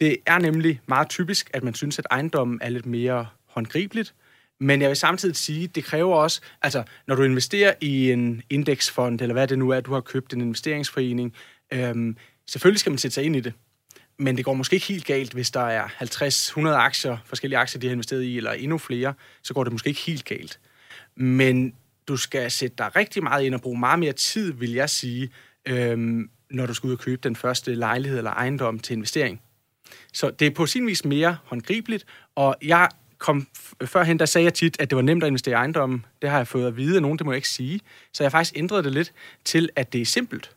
det 0.00 0.16
er 0.26 0.38
nemlig 0.38 0.80
meget 0.86 1.08
typisk, 1.08 1.50
at 1.52 1.62
man 1.62 1.74
synes, 1.74 1.98
at 1.98 2.06
ejendommen 2.10 2.58
er 2.62 2.68
lidt 2.68 2.86
mere 2.86 3.26
håndgribeligt, 3.46 4.14
men 4.60 4.80
jeg 4.80 4.88
vil 4.88 4.96
samtidig 4.96 5.36
sige, 5.36 5.66
det 5.66 5.84
kræver 5.84 6.16
også, 6.16 6.40
altså 6.62 6.82
når 7.06 7.14
du 7.14 7.22
investerer 7.22 7.74
i 7.80 8.12
en 8.12 8.42
indeksfond, 8.50 9.20
eller 9.20 9.32
hvad 9.32 9.48
det 9.48 9.58
nu 9.58 9.70
er, 9.70 9.80
du 9.80 9.92
har 9.92 10.00
købt 10.00 10.32
en 10.32 10.40
investeringsforening, 10.40 11.34
øhm, 11.72 12.16
selvfølgelig 12.46 12.80
skal 12.80 12.90
man 12.90 12.98
sætte 12.98 13.14
sig 13.14 13.24
ind 13.24 13.36
i 13.36 13.40
det. 13.40 13.52
Men 14.18 14.36
det 14.36 14.44
går 14.44 14.54
måske 14.54 14.74
ikke 14.74 14.86
helt 14.86 15.04
galt, 15.04 15.32
hvis 15.32 15.50
der 15.50 15.60
er 15.60 15.88
50-100 15.88 16.68
aktier, 16.68 17.16
forskellige 17.24 17.58
aktier, 17.58 17.80
de 17.80 17.86
har 17.86 17.92
investeret 17.92 18.22
i, 18.22 18.36
eller 18.36 18.52
endnu 18.52 18.78
flere, 18.78 19.14
så 19.42 19.54
går 19.54 19.64
det 19.64 19.72
måske 19.72 19.88
ikke 19.88 20.00
helt 20.00 20.24
galt. 20.24 20.60
Men 21.16 21.74
du 22.08 22.16
skal 22.16 22.50
sætte 22.50 22.76
dig 22.78 22.96
rigtig 22.96 23.22
meget 23.22 23.44
ind 23.44 23.54
og 23.54 23.60
bruge 23.60 23.78
meget 23.78 23.98
mere 23.98 24.12
tid, 24.12 24.52
vil 24.52 24.72
jeg 24.72 24.90
sige, 24.90 25.30
øhm, 25.68 26.30
når 26.50 26.66
du 26.66 26.74
skal 26.74 26.86
ud 26.86 26.92
og 26.92 26.98
købe 26.98 27.20
den 27.28 27.36
første 27.36 27.74
lejlighed 27.74 28.18
eller 28.18 28.30
ejendom 28.30 28.78
til 28.78 28.94
investering. 28.96 29.40
Så 30.12 30.30
det 30.30 30.46
er 30.46 30.50
på 30.50 30.66
sin 30.66 30.86
vis 30.86 31.04
mere 31.04 31.36
håndgribeligt, 31.44 32.06
og 32.34 32.56
jeg 32.62 32.88
kom 33.18 33.46
førhen, 33.84 34.18
der 34.18 34.26
sagde 34.26 34.44
jeg 34.44 34.54
tit, 34.54 34.80
at 34.80 34.90
det 34.90 34.96
var 34.96 35.02
nemt 35.02 35.22
at 35.22 35.26
investere 35.26 35.52
i 35.52 35.56
ejendommen. 35.56 36.04
Det 36.22 36.30
har 36.30 36.36
jeg 36.36 36.46
fået 36.46 36.66
at 36.66 36.76
vide 36.76 36.96
af 36.96 37.02
nogen, 37.02 37.18
det 37.18 37.26
må 37.26 37.32
jeg 37.32 37.36
ikke 37.36 37.48
sige. 37.48 37.80
Så 38.12 38.22
jeg 38.22 38.26
har 38.26 38.30
faktisk 38.30 38.56
ændret 38.56 38.84
det 38.84 38.92
lidt 38.92 39.12
til, 39.44 39.68
at 39.76 39.92
det 39.92 40.00
er 40.00 40.04
simpelt. 40.04 40.50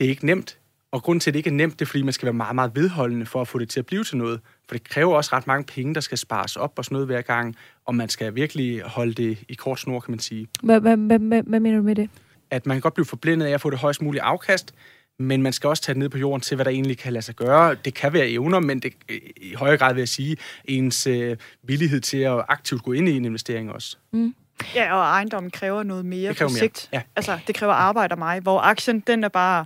Det 0.00 0.06
er 0.06 0.10
ikke 0.10 0.26
nemt, 0.26 0.58
og 0.92 1.02
grunden 1.02 1.20
til, 1.20 1.30
at 1.30 1.34
det 1.34 1.38
ikke 1.38 1.50
er 1.50 1.54
nemt, 1.54 1.78
det 1.78 1.84
er, 1.84 1.86
fordi 1.86 2.02
man 2.02 2.12
skal 2.12 2.26
være 2.26 2.32
meget, 2.32 2.54
meget 2.54 2.74
vedholdende 2.74 3.26
for 3.26 3.40
at 3.40 3.48
få 3.48 3.58
det 3.58 3.68
til 3.68 3.80
at 3.80 3.86
blive 3.86 4.04
til 4.04 4.16
noget. 4.16 4.40
For 4.68 4.74
det 4.74 4.84
kræver 4.84 5.16
også 5.16 5.30
ret 5.32 5.46
mange 5.46 5.64
penge, 5.64 5.94
der 5.94 6.00
skal 6.00 6.18
spares 6.18 6.56
op 6.56 6.72
og 6.76 6.84
sådan 6.84 6.94
noget 6.94 7.08
hver 7.08 7.22
gang, 7.22 7.56
og 7.84 7.94
man 7.94 8.08
skal 8.08 8.34
virkelig 8.34 8.82
holde 8.82 9.12
det 9.12 9.38
i 9.48 9.54
kort 9.54 9.80
snor, 9.80 10.00
kan 10.00 10.12
man 10.12 10.18
sige. 10.18 10.48
Hvad, 10.62 10.80
hvad 10.80 11.60
mener 11.60 11.76
du 11.76 11.82
med 11.82 11.94
det? 11.94 12.10
At 12.50 12.66
man 12.66 12.74
kan 12.74 12.80
godt 12.80 12.94
blive 12.94 13.06
forblændet 13.06 13.46
af 13.46 13.50
at 13.50 13.60
få 13.60 13.70
det 13.70 13.78
højst 13.78 14.02
mulige 14.02 14.22
afkast, 14.22 14.74
men 15.18 15.42
man 15.42 15.52
skal 15.52 15.68
også 15.68 15.82
tage 15.82 15.94
det 15.94 15.98
ned 15.98 16.08
på 16.08 16.18
jorden 16.18 16.40
til, 16.40 16.54
hvad 16.54 16.64
der 16.64 16.70
egentlig 16.70 16.98
kan 16.98 17.12
lade 17.12 17.24
sig 17.24 17.34
gøre. 17.34 17.74
Det 17.74 17.94
kan 17.94 18.12
være 18.12 18.28
evner, 18.28 18.60
men 18.60 18.80
det, 18.80 18.92
i 19.36 19.54
højere 19.54 19.76
grad 19.76 19.94
vil 19.94 20.00
jeg 20.00 20.08
sige, 20.08 20.36
ens 20.64 21.06
øh, 21.06 21.36
villighed 21.62 22.00
til 22.00 22.18
at 22.18 22.44
aktivt 22.48 22.82
gå 22.82 22.92
ind 22.92 23.08
i 23.08 23.16
en 23.16 23.24
investering 23.24 23.72
også. 23.72 23.96
Mm. 24.12 24.34
Ja, 24.74 24.96
og 24.96 25.02
ejendommen 25.02 25.50
kræver 25.50 25.82
noget 25.82 26.04
mere 26.04 26.34
på 26.34 26.48
sigt. 26.48 26.88
Ja. 26.92 27.02
Altså, 27.16 27.38
det 27.46 27.54
kræver 27.54 27.72
arbejde 27.72 28.12
af 28.12 28.18
mig, 28.18 28.40
hvor 28.40 28.60
aktien, 28.60 29.00
den 29.00 29.24
er 29.24 29.28
bare 29.28 29.64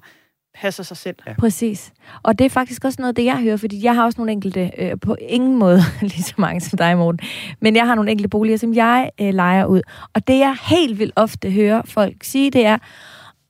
passer 0.55 0.83
sig 0.83 0.97
selv. 0.97 1.17
Ja. 1.27 1.33
Præcis. 1.39 1.93
Og 2.23 2.39
det 2.39 2.45
er 2.45 2.49
faktisk 2.49 2.85
også 2.85 3.03
noget 3.03 3.17
det, 3.17 3.25
jeg 3.25 3.37
hører, 3.37 3.57
fordi 3.57 3.85
jeg 3.85 3.95
har 3.95 4.05
også 4.05 4.21
nogle 4.21 4.33
enkelte, 4.33 4.71
øh, 4.79 4.93
på 5.03 5.17
ingen 5.21 5.59
måde 5.59 5.81
lige 6.01 6.23
så 6.23 6.35
mange 6.39 6.61
som 6.61 6.77
dig, 6.77 6.99
Morten, 6.99 7.21
men 7.61 7.77
jeg 7.77 7.87
har 7.87 7.95
nogle 7.95 8.11
enkelte 8.11 8.29
boliger, 8.29 8.57
som 8.57 8.75
jeg 8.75 9.11
øh, 9.21 9.35
leger 9.35 9.65
ud. 9.65 9.81
Og 10.15 10.29
det, 10.29 10.39
jeg 10.39 10.57
helt 10.69 10.99
vildt 10.99 11.13
ofte 11.17 11.51
hører 11.51 11.83
folk 11.85 12.25
sige, 12.25 12.51
det 12.51 12.67
er, 12.67 12.79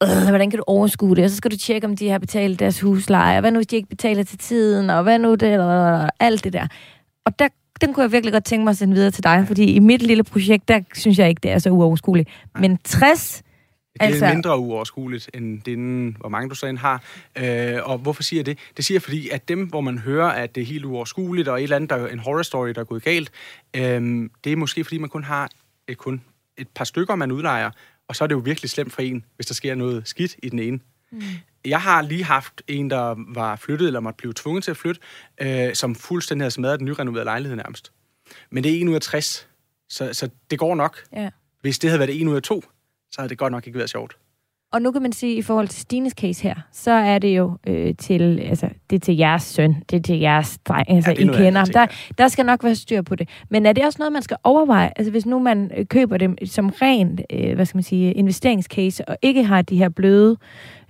øh, 0.03 0.29
hvordan 0.29 0.51
kan 0.51 0.59
du 0.59 0.65
overskue 0.67 1.17
det? 1.17 1.25
Og 1.25 1.31
så 1.31 1.37
skal 1.37 1.51
du 1.51 1.57
tjekke, 1.57 1.87
om 1.87 1.97
de 1.97 2.09
har 2.09 2.19
betalt 2.19 2.61
deres 2.61 2.81
husleje, 2.81 3.37
og 3.37 3.41
hvad 3.41 3.51
nu, 3.51 3.59
hvis 3.59 3.67
de 3.67 3.77
ikke 3.77 3.89
betaler 3.89 4.23
til 4.23 4.39
tiden, 4.39 4.91
og 4.91 5.03
hvad 5.03 5.19
nu 5.19 5.35
det, 5.35 5.53
eller 5.53 6.11
alt 6.21 6.45
det 6.45 6.53
der. 6.53 6.67
Og 7.27 7.39
der, 7.39 7.49
den 7.81 7.93
kunne 7.93 8.03
jeg 8.03 8.13
virkelig 8.13 8.33
godt 8.33 8.45
tænke 8.45 8.65
mig 8.65 8.71
at 8.71 8.77
sende 8.77 8.95
videre 8.95 9.11
til 9.11 9.25
dig, 9.25 9.45
fordi 9.47 9.65
i 9.65 9.79
mit 9.79 10.03
lille 10.03 10.25
projekt, 10.25 10.69
der 10.69 10.81
synes 10.95 11.19
jeg 11.19 11.29
ikke, 11.29 11.41
det 11.43 11.51
er 11.51 11.59
så 11.59 11.71
uoverskueligt. 11.71 12.29
Men 12.59 12.79
60 12.85 13.43
det 13.95 14.03
er 14.03 14.07
altså... 14.07 14.27
mindre 14.27 14.59
uoverskueligt, 14.59 15.31
end 15.35 15.63
den, 15.63 16.17
hvor 16.21 16.29
mange 16.29 16.51
du 16.51 16.55
så 16.55 16.67
end 16.67 16.79
har. 16.79 17.03
Øh, 17.39 17.79
og 17.83 17.99
hvorfor 17.99 18.23
siger 18.23 18.39
jeg 18.39 18.47
det? 18.47 18.59
Det 18.77 18.85
siger 18.85 18.97
jeg, 18.97 19.03
fordi, 19.03 19.29
at 19.29 19.49
dem, 19.49 19.67
hvor 19.67 19.81
man 19.81 19.99
hører, 19.99 20.29
at 20.29 20.55
det 20.55 20.61
er 20.61 20.65
helt 20.65 20.85
uoverskueligt, 20.85 21.49
og 21.49 21.59
et 21.59 21.63
eller 21.63 21.77
andet, 21.77 21.91
der 21.91 21.97
er 21.97 22.07
en 22.07 22.19
horror 22.19 22.43
story, 22.43 22.69
der 22.69 22.81
er 22.81 22.85
gået 22.85 23.03
galt, 23.03 23.31
øh, 23.77 24.29
det 24.45 24.53
er 24.53 24.57
måske, 24.57 24.85
fordi 24.85 24.99
man 24.99 25.11
kun 25.11 25.25
har 25.25 25.51
et, 25.89 25.99
kun 25.99 26.23
et 26.57 26.69
par 26.69 26.85
stykker, 26.85 27.15
man 27.15 27.33
udlejer, 27.33 27.71
og 28.09 28.17
så 28.17 28.25
er 28.25 28.29
det 28.29 28.35
jo 28.35 28.41
virkelig 28.41 28.71
slemt 28.71 28.93
for 28.93 29.03
en, 29.03 29.25
hvis 29.37 29.47
der 29.47 29.55
sker 29.55 29.75
noget 29.75 30.09
skidt 30.09 30.37
i 30.43 30.49
den 30.49 30.59
ene. 30.59 30.81
Mm. 31.13 31.23
Jeg 31.65 31.81
har 31.81 32.03
lige 32.03 32.25
haft 32.25 32.63
en, 32.69 32.91
der 32.91 33.15
var 33.35 33.57
flyttet, 33.57 33.87
eller 33.87 34.01
måtte 34.01 34.17
blive 34.17 34.33
tvunget 34.37 34.65
til 34.65 34.71
at 34.71 34.77
flytte, 34.77 35.01
øh, 35.41 35.75
som 35.75 35.95
fuldstændig 35.95 36.43
havde 36.43 36.51
smadret 36.51 36.79
den 36.79 36.87
nyrenoverede 36.87 37.25
lejlighed 37.25 37.57
nærmest. 37.57 37.93
Men 38.51 38.65
det 38.65 38.77
er 38.77 38.83
1 38.83 38.89
ud 38.89 38.95
af 38.95 39.01
60, 39.01 39.49
så, 39.89 40.13
så 40.13 40.29
det 40.51 40.59
går 40.59 40.75
nok. 40.75 41.05
Ja. 41.13 41.31
Hvis 41.61 41.79
det 41.79 41.91
havde 41.91 42.01
været 42.01 42.21
1 42.21 42.29
ud 42.29 42.37
af 42.37 42.43
2, 42.43 42.65
så 43.15 43.21
havde 43.21 43.29
det 43.29 43.39
godt 43.39 43.53
nok 43.53 43.67
ikke 43.67 43.79
været 43.79 43.91
sjovt. 43.91 44.17
Og 44.73 44.83
nu 44.83 44.93
kan 44.93 45.03
man 45.03 45.13
sige, 45.13 45.37
i 45.37 45.43
forhold 45.43 45.69
til 45.69 45.81
Stines 45.81 46.13
case 46.13 46.43
her, 46.43 46.55
så 46.73 46.91
er 46.91 47.19
det 47.19 47.37
jo 47.37 47.59
øh, 47.67 47.95
til, 47.99 48.41
altså, 48.41 48.69
det 48.91 48.97
er 48.97 49.01
til 49.01 49.17
jeres 49.17 49.43
søn, 49.43 49.75
det 49.91 49.97
er 49.97 50.01
til 50.01 50.19
jeres 50.19 50.59
dreng, 50.65 50.91
altså 50.91 51.11
ja, 51.11 51.17
I 51.17 51.27
kender 51.27 51.59
ham. 51.59 51.69
Der, 51.69 51.87
der 52.19 52.29
skal 52.29 52.47
nok 52.47 52.65
være 52.65 52.75
styr 52.75 53.03
på 53.03 53.15
det. 53.15 53.29
Men 53.49 53.67
er 53.67 53.73
det 53.73 53.85
også 53.85 53.97
noget, 53.99 54.13
man 54.13 54.23
skal 54.23 54.37
overveje? 54.45 54.93
Altså 54.97 55.11
hvis 55.11 55.27
nu 55.27 55.39
man 55.39 55.71
øh, 55.77 55.87
køber 55.87 56.17
dem 56.17 56.47
som 56.47 56.69
ren, 56.69 57.19
øh, 57.31 57.55
hvad 57.55 57.67
skal 57.67 57.77
man 57.77 57.83
sige, 57.83 58.13
investeringscase, 58.13 59.09
og 59.09 59.17
ikke 59.23 59.45
har 59.45 59.63
de 59.63 59.77
her 59.77 59.89
bløde 59.89 60.37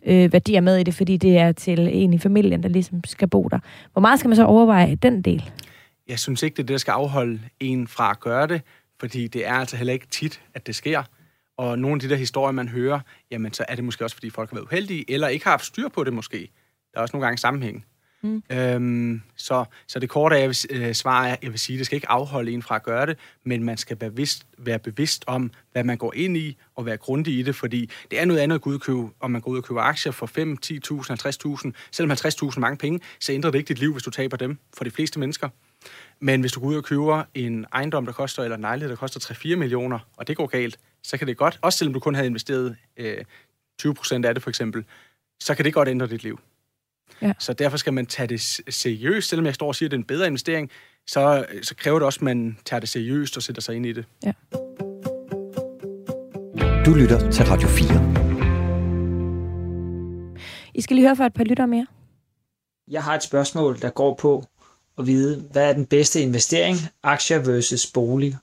øh, 0.06 0.32
værdier 0.32 0.60
med 0.60 0.76
i 0.78 0.82
det, 0.82 0.94
fordi 0.94 1.16
det 1.16 1.38
er 1.38 1.52
til 1.52 1.88
en 1.92 2.12
i 2.12 2.18
familien, 2.18 2.62
der 2.62 2.68
ligesom 2.68 3.04
skal 3.04 3.28
bo 3.28 3.48
der. 3.50 3.58
Hvor 3.92 4.00
meget 4.00 4.18
skal 4.18 4.28
man 4.28 4.36
så 4.36 4.44
overveje 4.44 4.94
den 4.94 5.22
del? 5.22 5.50
Jeg 6.08 6.18
synes 6.18 6.42
ikke, 6.42 6.54
det 6.54 6.62
er 6.62 6.66
det, 6.66 6.72
der 6.72 6.78
skal 6.78 6.92
afholde 6.92 7.40
en 7.60 7.88
fra 7.88 8.10
at 8.10 8.20
gøre 8.20 8.46
det, 8.46 8.62
fordi 9.00 9.26
det 9.26 9.46
er 9.46 9.54
altså 9.54 9.76
heller 9.76 9.92
ikke 9.92 10.06
tit, 10.06 10.40
at 10.54 10.66
det 10.66 10.74
sker. 10.74 11.02
Og 11.56 11.78
nogle 11.78 11.94
af 11.94 12.00
de 12.00 12.08
der 12.08 12.16
historier, 12.16 12.52
man 12.52 12.68
hører, 12.68 13.00
jamen 13.30 13.52
så 13.52 13.64
er 13.68 13.74
det 13.74 13.84
måske 13.84 14.04
også, 14.04 14.16
fordi 14.16 14.30
folk 14.30 14.50
har 14.50 14.56
været 14.56 14.66
uheldige, 14.66 15.10
eller 15.10 15.28
ikke 15.28 15.44
har 15.44 15.52
haft 15.52 15.66
styr 15.66 15.88
på 15.88 16.04
det 16.04 16.12
måske. 16.12 16.50
Der 16.92 16.98
er 16.98 17.02
også 17.02 17.16
nogle 17.16 17.26
gange 17.26 17.38
sammenhæng. 17.38 17.84
Mm. 18.24 18.42
Øhm, 18.50 19.22
så, 19.36 19.64
så 19.86 19.98
det 19.98 20.08
korte 20.08 20.36
jeg 20.36 20.48
vil, 20.48 20.56
øh, 20.70 20.94
svar 20.94 21.26
er, 21.26 21.36
jeg 21.42 21.50
vil 21.50 21.58
sige, 21.58 21.78
det 21.78 21.86
skal 21.86 21.96
ikke 21.96 22.08
afholde 22.08 22.52
en 22.52 22.62
fra 22.62 22.76
at 22.76 22.82
gøre 22.82 23.06
det, 23.06 23.18
men 23.44 23.64
man 23.64 23.76
skal 23.76 23.96
bevidst, 23.96 24.46
være 24.58 24.78
bevidst 24.78 25.24
om, 25.26 25.50
hvad 25.72 25.84
man 25.84 25.96
går 25.96 26.14
ind 26.16 26.36
i, 26.36 26.56
og 26.74 26.86
være 26.86 26.96
grundig 26.96 27.38
i 27.38 27.42
det, 27.42 27.54
fordi 27.54 27.90
det 28.10 28.20
er 28.20 28.24
noget 28.24 28.40
andet 28.40 28.54
at 28.54 28.60
gå 28.60 28.70
ud 28.70 28.74
og 28.74 28.80
købe, 28.80 29.08
om 29.20 29.30
man 29.30 29.40
går 29.40 29.50
ud 29.50 29.58
og 29.58 29.64
køber 29.64 29.80
aktier 29.80 30.12
for 30.12 30.26
5, 30.26 30.58
10.000, 30.66 30.74
50.000, 30.74 31.70
selvom 31.90 32.10
50.000 32.10 32.60
mange 32.60 32.76
penge, 32.76 33.00
så 33.20 33.32
ændrer 33.32 33.50
det 33.50 33.58
ikke 33.58 33.68
dit 33.68 33.78
liv, 33.78 33.92
hvis 33.92 34.02
du 34.02 34.10
taber 34.10 34.36
dem 34.36 34.58
for 34.76 34.84
de 34.84 34.90
fleste 34.90 35.20
mennesker. 35.20 35.48
Men 36.20 36.40
hvis 36.40 36.52
du 36.52 36.60
går 36.60 36.66
ud 36.66 36.76
og 36.76 36.84
køber 36.84 37.22
en 37.34 37.66
ejendom, 37.72 38.06
der 38.06 38.12
koster, 38.12 38.42
eller 38.42 38.56
en 38.56 38.60
lejlighed, 38.60 38.90
der 38.90 38.96
koster 38.96 39.20
3-4 39.20 39.56
millioner, 39.56 39.98
og 40.16 40.28
det 40.28 40.36
går 40.36 40.46
galt, 40.46 40.78
så 41.04 41.18
kan 41.18 41.26
det 41.26 41.36
godt, 41.36 41.58
også 41.62 41.78
selvom 41.78 41.92
du 41.92 42.00
kun 42.00 42.14
havde 42.14 42.26
investeret 42.26 42.76
øh, 42.96 43.24
20 43.78 43.94
procent 43.94 44.24
af 44.24 44.34
det 44.34 44.42
for 44.42 44.50
eksempel, 44.50 44.84
så 45.40 45.54
kan 45.54 45.64
det 45.64 45.74
godt 45.74 45.88
ændre 45.88 46.06
dit 46.06 46.22
liv. 46.22 46.40
Ja. 47.22 47.32
Så 47.38 47.52
derfor 47.52 47.76
skal 47.76 47.92
man 47.92 48.06
tage 48.06 48.26
det 48.26 48.40
seriøst. 48.68 49.28
Selvom 49.28 49.46
jeg 49.46 49.54
står 49.54 49.66
og 49.66 49.74
siger, 49.74 49.86
at 49.86 49.90
det 49.90 49.96
er 49.96 50.00
en 50.00 50.04
bedre 50.04 50.26
investering, 50.26 50.70
så, 51.06 51.46
så 51.62 51.74
kræver 51.74 51.98
det 51.98 52.06
også, 52.06 52.18
at 52.18 52.22
man 52.22 52.58
tager 52.64 52.80
det 52.80 52.88
seriøst 52.88 53.36
og 53.36 53.42
sætter 53.42 53.62
sig 53.62 53.76
ind 53.76 53.86
i 53.86 53.92
det. 53.92 54.04
Ja. 54.24 54.32
Du 56.84 56.94
lytter 56.94 57.30
til 57.30 57.44
Radio 57.44 57.68
4. 57.68 58.24
I 60.74 60.80
skal 60.80 60.96
lige 60.96 61.06
høre 61.06 61.16
for 61.16 61.24
et 61.24 61.34
par 61.34 61.44
lytter 61.44 61.66
mere. 61.66 61.86
Jeg 62.88 63.02
har 63.02 63.14
et 63.14 63.22
spørgsmål, 63.22 63.80
der 63.80 63.90
går 63.90 64.14
på 64.14 64.44
at 64.98 65.06
vide, 65.06 65.44
hvad 65.52 65.68
er 65.68 65.72
den 65.72 65.86
bedste 65.86 66.20
investering, 66.20 66.76
aktier 67.02 67.38
versus 67.38 67.86
bolig? 67.86 68.36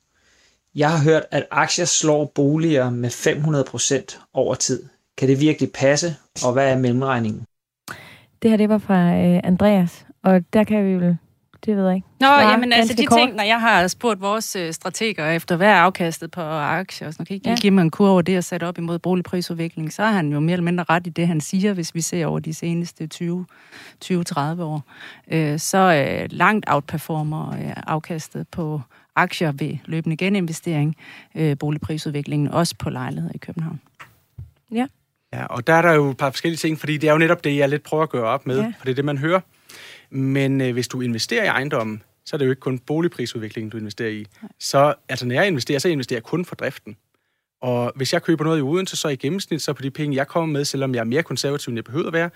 Jeg 0.76 0.91
har 0.91 1.03
hørt, 1.03 1.24
at 1.32 1.45
aktier 1.51 1.86
slår 1.86 2.26
boliger 2.36 2.89
med 2.89 3.09
500% 3.09 4.30
over 4.34 4.55
tid. 4.55 4.84
Kan 5.17 5.28
det 5.28 5.39
virkelig 5.39 5.72
passe, 5.72 6.15
og 6.45 6.53
hvad 6.53 6.72
er 6.72 6.78
mellemregningen? 6.78 7.43
Det 8.41 8.49
her, 8.49 8.57
det 8.57 8.69
var 8.69 8.78
fra 8.78 9.13
øh, 9.15 9.39
Andreas, 9.43 10.05
og 10.24 10.41
der 10.53 10.63
kan 10.63 10.86
vi 10.86 10.91
jo 10.91 11.15
Det 11.65 11.78
ved 11.78 11.86
jeg 11.86 11.95
ikke. 11.95 12.07
Nå, 12.19 12.26
Svare 12.28 12.49
jamen 12.51 12.74
altså 12.74 12.93
de 12.93 13.05
kort. 13.05 13.17
ting, 13.19 13.36
når 13.36 13.43
jeg 13.43 13.61
har 13.61 13.88
spurgt 13.88 14.22
vores 14.22 14.55
øh, 14.55 14.74
strateger 14.74 15.30
efter, 15.32 15.55
hvad 15.55 15.67
er 15.67 15.76
afkastet 15.76 16.32
på 16.32 16.41
aktier, 16.41 17.07
og 17.07 17.13
sådan, 17.13 17.26
kan 17.26 17.34
I 17.34 17.36
ikke 17.36 17.49
Ja. 17.49 17.55
give 17.55 17.72
mig 17.72 17.82
en 17.82 17.89
kurve 17.91 18.11
over 18.11 18.22
det 18.22 18.38
og 18.38 18.43
sætte 18.43 18.67
op 18.67 18.78
imod 18.78 18.99
boligprisudvikling, 18.99 19.93
så 19.93 20.03
er 20.03 20.11
han 20.11 20.32
jo 20.32 20.39
mere 20.39 20.53
eller 20.53 20.63
mindre 20.63 20.86
ret 20.89 21.07
i 21.07 21.09
det, 21.09 21.28
han 21.28 21.41
siger, 21.41 21.74
hvis 21.74 21.95
vi 21.95 22.01
ser 22.01 22.26
over 22.26 22.39
de 22.39 22.53
seneste 22.53 23.07
20 23.07 23.45
20-30 24.05 24.11
år. 24.39 24.84
Øh, 25.32 25.59
så 25.59 25.78
øh, 25.78 26.28
langt 26.32 26.65
outperformer 26.69 27.49
øh, 27.51 27.74
afkastet 27.88 28.47
på 28.47 28.82
aktier 29.16 29.51
ved 29.51 29.78
løbende 29.86 30.18
geninvestering, 30.18 30.95
øh, 31.36 31.57
boligprisudviklingen, 31.57 32.47
også 32.47 32.76
på 32.80 32.89
lejligheder 32.89 33.34
i 33.36 33.38
København. 33.38 33.82
Ja, 35.34 35.45
og 35.45 35.68
der 35.68 35.74
er 35.74 35.82
der 35.82 35.93
jo 35.93 36.09
et 36.09 36.18
par 36.18 36.30
forskellige 36.32 36.57
ting, 36.57 36.80
fordi 36.80 36.97
det 36.97 37.07
er 37.07 37.12
jo 37.12 37.18
netop 37.18 37.43
det, 37.43 37.57
jeg 37.57 37.70
lidt 37.70 37.84
prøver 37.84 38.03
at 38.03 38.09
gøre 38.09 38.24
op 38.24 38.45
med, 38.47 38.55
Ja. 38.57 38.62
ja. 38.64 38.74
for 38.78 38.86
det 38.86 38.91
er 38.91 38.95
det, 38.95 39.05
man 39.05 39.18
hører. 39.18 39.39
Men 40.09 40.62
øh, 40.62 40.74
hvis 40.74 40.88
du 40.88 41.01
investerer 41.01 41.43
i 41.43 41.47
ejendommen, 41.47 42.03
så 42.26 42.36
er 42.36 42.38
det 42.38 42.45
jo 42.45 42.51
ikke 42.51 42.59
kun 42.59 42.80
boligprisudviklingen, 42.80 43.70
du 43.70 43.78
investerer 43.78 44.09
i. 44.09 44.26
Så, 44.59 44.93
altså 45.09 45.26
når 45.26 45.36
jeg 45.36 45.47
investerer, 45.47 45.80
så 45.80 45.89
investerer 45.89 46.18
jeg 46.18 46.24
kun 46.24 46.45
for 46.45 46.55
driften. 46.55 46.95
Og 47.62 47.91
hvis 47.95 48.14
jeg 48.14 48.24
køber 48.24 48.43
noget 48.43 48.59
i 48.59 48.62
Odense, 48.62 48.97
så 48.97 49.07
i 49.07 49.16
gennemsnit, 49.16 49.62
så 49.62 49.74
på 49.74 49.82
de 49.82 49.91
penge, 49.91 50.16
jeg 50.18 50.28
kommer 50.28 50.53
med, 50.53 50.66
selvom 50.66 50.93
jeg 50.95 50.99
er 50.99 51.03
mere 51.05 51.24
konservativ, 51.24 51.72
end 51.72 51.78
jeg 51.78 51.84
behøver 51.84 52.07
at 52.07 52.14
være, 52.14 52.30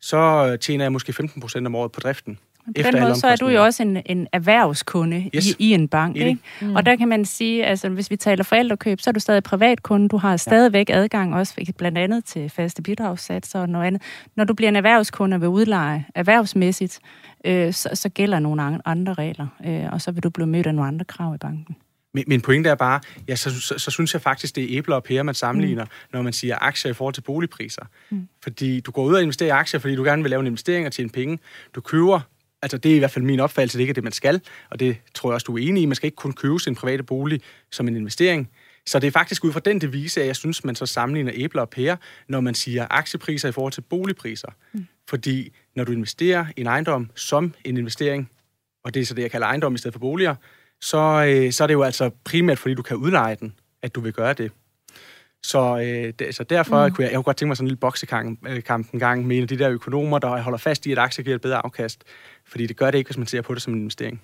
så 0.00 0.16
øh, 0.52 0.58
tjener 0.58 0.84
jeg 0.84 0.92
måske 0.92 1.12
15 1.12 1.40
procent 1.40 1.66
om 1.66 1.74
året 1.74 1.92
på 1.92 2.00
driften. 2.00 2.38
På 2.76 2.90
den 2.92 3.00
måde, 3.00 3.14
så 3.14 3.26
er 3.26 3.36
du 3.36 3.48
jo 3.48 3.64
også 3.64 3.82
en, 3.82 4.02
en 4.06 4.26
erhvervskunde 4.32 5.30
Yes. 5.34 5.46
i, 5.46 5.54
i 5.58 5.72
en 5.72 5.88
bank. 5.88 6.16
Ikke? 6.16 6.38
Mm. 6.60 6.74
Og 6.76 6.86
der 6.86 6.96
kan 6.96 7.08
man 7.08 7.24
sige, 7.24 7.64
altså 7.66 7.88
hvis 7.88 8.10
vi 8.10 8.16
taler 8.16 8.44
forældrekøb, 8.44 9.00
så 9.00 9.10
er 9.10 9.12
du 9.12 9.20
stadig 9.20 9.42
privatkunde. 9.42 10.08
Du 10.08 10.16
har 10.16 10.36
stadigvæk 10.36 10.90
adgang 10.90 11.34
også 11.34 11.72
blandt 11.78 11.98
andet 11.98 12.24
til 12.24 12.50
faste 12.50 12.82
bidragssatser 12.82 13.60
og 13.60 13.68
noget 13.68 13.86
andet. 13.86 14.02
Når 14.36 14.44
du 14.44 14.54
bliver 14.54 14.68
en 14.68 14.76
erhvervskunde 14.76 15.34
og 15.34 15.40
vil 15.40 15.48
udleje 15.48 16.04
erhvervsmæssigt, 16.14 16.98
øh, 17.44 17.72
så, 17.72 17.88
så 17.94 18.08
gælder 18.08 18.38
nogle 18.38 18.62
an- 18.62 18.80
andre 18.84 19.14
regler, 19.14 19.46
øh, 19.66 19.92
og 19.92 20.00
så 20.00 20.10
vil 20.10 20.22
du 20.22 20.30
blive 20.30 20.46
mødt 20.46 20.66
af 20.66 20.74
nogle 20.74 20.88
andre 20.88 21.04
krav 21.04 21.34
i 21.34 21.38
banken. 21.38 21.76
Min, 22.14 22.24
min 22.26 22.40
pointe 22.40 22.70
er 22.70 22.74
bare, 22.74 23.00
ja, 23.28 23.36
så, 23.36 23.60
så, 23.60 23.74
så 23.78 23.90
synes 23.90 24.14
jeg 24.14 24.22
faktisk, 24.22 24.56
det 24.56 24.64
er 24.64 24.78
æbler 24.78 24.96
og 24.96 25.04
pærer, 25.04 25.22
man 25.22 25.34
sammenligner, 25.34 25.84
mm. 25.84 25.90
når 26.12 26.22
man 26.22 26.32
siger 26.32 26.56
aktier 26.60 26.90
i 26.90 26.94
forhold 26.94 27.14
til 27.14 27.20
boligpriser. 27.20 27.82
Mm. 28.10 28.28
Fordi 28.42 28.80
du 28.80 28.90
går 28.90 29.04
ud 29.04 29.14
og 29.14 29.22
investerer 29.22 29.46
i 29.46 29.50
aktier, 29.50 29.80
fordi 29.80 29.94
du 29.94 30.04
gerne 30.04 30.22
vil 30.22 30.30
lave 30.30 30.40
en 30.40 30.46
investering 30.46 30.86
og 30.86 30.92
tjene 30.92 31.10
penge. 31.10 31.38
Du 31.74 31.80
køber, 31.80 32.20
altså 32.62 32.78
det 32.78 32.92
er 32.92 32.96
i 32.96 32.98
hvert 32.98 33.10
fald 33.10 33.24
min 33.24 33.40
opfattelse, 33.40 33.78
det 33.78 33.82
ikke 33.82 33.90
er 33.90 33.94
det, 33.94 34.04
man 34.04 34.12
skal, 34.12 34.40
og 34.70 34.80
det 34.80 34.96
tror 35.14 35.30
jeg 35.30 35.34
også, 35.34 35.44
du 35.44 35.56
er 35.56 35.68
enig 35.68 35.82
i. 35.82 35.86
Man 35.86 35.94
skal 35.94 36.06
ikke 36.06 36.16
kun 36.16 36.32
købe 36.32 36.58
sin 36.58 36.74
private 36.74 37.02
bolig 37.02 37.40
som 37.70 37.88
en 37.88 37.96
investering. 37.96 38.50
Så 38.86 38.98
det 38.98 39.06
er 39.06 39.10
faktisk 39.10 39.44
ud 39.44 39.52
fra 39.52 39.60
den 39.60 39.80
devise, 39.80 40.20
at 40.20 40.26
jeg 40.26 40.36
synes, 40.36 40.64
man 40.64 40.74
så 40.74 40.86
sammenligner 40.86 41.32
æbler 41.34 41.62
og 41.62 41.70
pærer, 41.70 41.96
når 42.28 42.40
man 42.40 42.54
siger 42.54 42.86
aktiepriser 42.90 43.48
i 43.48 43.52
forhold 43.52 43.72
til 43.72 43.80
boligpriser. 43.80 44.48
Mm. 44.72 44.86
Fordi 45.08 45.52
når 45.76 45.84
du 45.84 45.92
investerer 45.92 46.46
i 46.56 46.60
en 46.60 46.66
ejendom 46.66 47.10
som 47.14 47.54
en 47.64 47.76
investering, 47.76 48.30
og 48.84 48.94
det 48.94 49.02
er 49.02 49.06
så 49.06 49.14
det, 49.14 49.22
jeg 49.22 49.30
kalder 49.30 49.46
ejendom 49.46 49.74
i 49.74 49.78
stedet 49.78 49.94
for 49.94 50.00
boliger, 50.00 50.34
så, 50.80 50.98
øh, 51.28 51.52
så 51.52 51.62
er 51.62 51.66
det 51.66 51.74
jo 51.74 51.82
altså 51.82 52.10
primært, 52.24 52.58
fordi 52.58 52.74
du 52.74 52.82
kan 52.82 52.96
udleje 52.96 53.36
den, 53.40 53.54
at 53.82 53.94
du 53.94 54.00
vil 54.00 54.12
gøre 54.12 54.32
det. 54.32 54.52
Så, 55.42 55.78
øh, 55.78 56.12
det, 56.18 56.34
så 56.34 56.44
derfor 56.44 56.86
mm. 56.86 56.94
kunne 56.94 57.04
jeg, 57.04 57.10
jeg 57.10 57.16
kunne 57.16 57.24
godt 57.24 57.36
tænke 57.36 57.48
mig 57.48 57.56
sådan 57.56 57.64
en 57.64 57.68
lille 57.68 57.80
boksekamp 57.80 58.46
øh, 58.48 58.62
kamp 58.62 58.92
en 58.92 58.98
gang 58.98 59.26
med 59.26 59.36
en 59.36 59.42
af 59.42 59.48
de 59.48 59.58
der 59.58 59.70
økonomer, 59.70 60.18
der 60.18 60.42
holder 60.42 60.58
fast 60.58 60.86
i, 60.86 60.92
at 60.92 60.98
aktier 60.98 61.24
giver 61.24 61.36
et 61.36 61.42
bedre 61.42 61.64
afkast. 61.64 62.04
Fordi 62.46 62.66
det 62.66 62.76
gør 62.76 62.90
det 62.90 62.98
ikke, 62.98 63.08
hvis 63.08 63.18
man 63.18 63.26
ser 63.26 63.42
på 63.42 63.54
det 63.54 63.62
som 63.62 63.72
en 63.72 63.80
investering. 63.80 64.22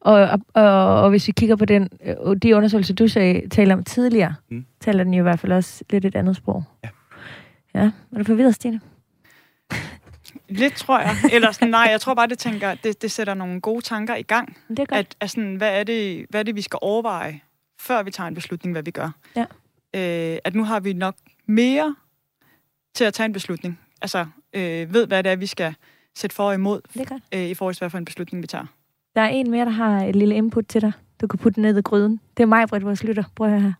Og, 0.00 0.28
og, 0.54 1.02
og, 1.02 1.10
hvis 1.10 1.26
vi 1.26 1.32
kigger 1.32 1.56
på 1.56 1.64
den, 1.64 1.88
øh, 2.04 2.36
de 2.42 2.56
undersøgelser, 2.56 2.94
du 2.94 3.08
sagde, 3.08 3.48
taler 3.48 3.74
om 3.74 3.84
tidligere. 3.84 4.34
Mm. 4.48 4.66
taler 4.80 5.04
den 5.04 5.14
jo 5.14 5.20
i 5.20 5.22
hvert 5.22 5.40
fald 5.40 5.52
også 5.52 5.84
lidt 5.90 6.04
et 6.04 6.14
andet 6.14 6.36
sprog. 6.36 6.64
Ja. 6.84 6.88
Ja, 7.74 7.90
er 8.12 8.18
du 8.18 8.24
forvirret, 8.24 8.54
Stine? 8.54 8.80
Lidt, 10.48 10.74
tror 10.74 11.00
jeg. 11.00 11.16
Eller 11.32 11.52
sådan, 11.52 11.68
nej, 11.68 11.88
jeg 11.90 12.00
tror 12.00 12.14
bare, 12.14 12.26
det, 12.26 12.38
tænker, 12.38 12.74
det, 12.74 13.02
det 13.02 13.10
sætter 13.10 13.34
nogle 13.34 13.60
gode 13.60 13.80
tanker 13.80 14.14
i 14.14 14.22
gang. 14.22 14.56
Det 14.68 14.78
er 14.78 14.84
godt. 14.84 14.98
At, 14.98 15.16
at 15.20 15.30
sådan, 15.30 15.54
hvad, 15.54 15.80
er 15.80 15.84
det, 15.84 16.26
hvad 16.30 16.40
er 16.40 16.44
det, 16.44 16.56
vi 16.56 16.62
skal 16.62 16.78
overveje, 16.82 17.40
før 17.80 18.02
vi 18.02 18.10
tager 18.10 18.28
en 18.28 18.34
beslutning, 18.34 18.74
hvad 18.74 18.82
vi 18.82 18.90
gør? 18.90 19.10
Ja. 19.36 19.44
Øh, 19.94 20.38
at 20.44 20.54
nu 20.54 20.64
har 20.64 20.80
vi 20.80 20.92
nok 20.92 21.14
mere 21.46 21.96
til 22.94 23.04
at 23.04 23.14
tage 23.14 23.24
en 23.24 23.32
beslutning. 23.32 23.80
Altså, 24.02 24.26
øh, 24.54 24.94
ved, 24.94 25.06
hvad 25.06 25.22
det 25.22 25.32
er, 25.32 25.36
vi 25.36 25.46
skal 25.46 25.74
sætte 26.14 26.36
for 26.36 26.44
og 26.44 26.54
imod, 26.54 26.80
er 26.96 27.18
øh, 27.34 27.48
i 27.48 27.54
forhold 27.54 27.74
til, 27.74 27.80
hvad 27.80 27.90
for 27.90 27.98
en 27.98 28.04
beslutning 28.04 28.42
vi 28.42 28.46
tager. 28.46 28.66
Der 29.14 29.20
er 29.20 29.28
en 29.28 29.50
mere, 29.50 29.64
der 29.64 29.70
har 29.70 30.04
et 30.04 30.16
lille 30.16 30.34
input 30.34 30.66
til 30.66 30.80
dig. 30.82 30.92
Du 31.20 31.26
kan 31.26 31.38
putte 31.38 31.60
ned 31.60 31.78
i 31.78 31.82
gryden. 31.82 32.20
Det 32.36 32.42
er 32.42 32.46
mig, 32.46 32.68
Britt, 32.68 32.84
vores 32.84 33.04
lytter. 33.04 33.24
Prøv 33.36 33.54
at 33.54 33.62
her. 33.62 33.72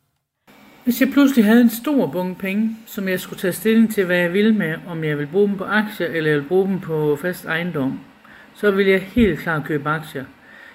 Hvis 0.84 1.00
jeg 1.00 1.08
pludselig 1.08 1.44
havde 1.44 1.60
en 1.60 1.70
stor 1.70 2.06
bunke 2.06 2.40
penge, 2.40 2.76
som 2.86 3.08
jeg 3.08 3.20
skulle 3.20 3.40
tage 3.40 3.52
stilling 3.52 3.94
til, 3.94 4.04
hvad 4.04 4.16
jeg 4.16 4.32
ville 4.32 4.54
med, 4.54 4.74
om 4.88 5.04
jeg 5.04 5.18
vil 5.18 5.26
bruge 5.26 5.48
dem 5.48 5.56
på 5.56 5.64
aktier, 5.64 6.06
eller 6.06 6.30
jeg 6.30 6.40
vil 6.40 6.48
bruge 6.48 6.68
dem 6.68 6.80
på 6.80 7.16
fast 7.22 7.44
ejendom, 7.44 8.00
så 8.54 8.70
vil 8.70 8.86
jeg 8.86 9.00
helt 9.02 9.38
klart 9.38 9.64
købe 9.64 9.88
aktier. 9.88 10.24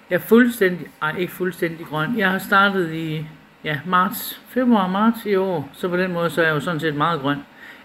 Jeg 0.10 0.16
er 0.16 0.20
fuldstændig, 0.20 0.88
ej 1.02 1.16
ikke 1.18 1.34
fuldstændig 1.34 1.86
grøn. 1.86 2.18
Jeg 2.18 2.32
har 2.32 2.40
startet 2.40 2.94
i 2.94 3.26
ja, 3.64 3.80
marts, 3.86 4.41
februar 4.47 4.88
marts 4.88 5.26
i 5.26 5.36
år, 5.36 5.70
så 5.74 5.88
på 5.88 5.97
den 5.97 6.14
måde 6.14 6.30
så 6.30 6.41
er 6.41 6.45
jeg 6.45 6.55
jo 6.55 6.60
sådan 6.60 6.80
set 6.80 6.95
meget 6.95 7.22
grøn 7.22 7.38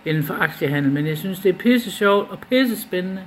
inden 0.05 0.23
for 0.23 0.35
aktiehandel. 0.35 0.93
Men 0.93 1.07
jeg 1.07 1.19
synes, 1.19 1.39
det 1.39 1.49
er 1.49 1.59
pisse 1.59 1.91
sjovt 1.91 2.31
og 2.31 2.39
pisse 2.39 2.83
spændende. 2.83 3.23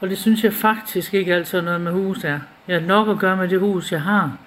Og 0.00 0.08
det 0.10 0.18
synes 0.18 0.44
jeg 0.44 0.52
faktisk 0.52 1.14
ikke 1.14 1.34
altid 1.34 1.62
noget 1.62 1.80
med 1.80 1.92
hus 1.92 2.24
er. 2.24 2.38
Jeg 2.68 2.80
har 2.80 2.86
nok 2.86 3.08
at 3.08 3.18
gøre 3.18 3.36
med 3.36 3.48
det 3.48 3.60
hus, 3.60 3.92
jeg 3.92 4.02
har. 4.02 4.38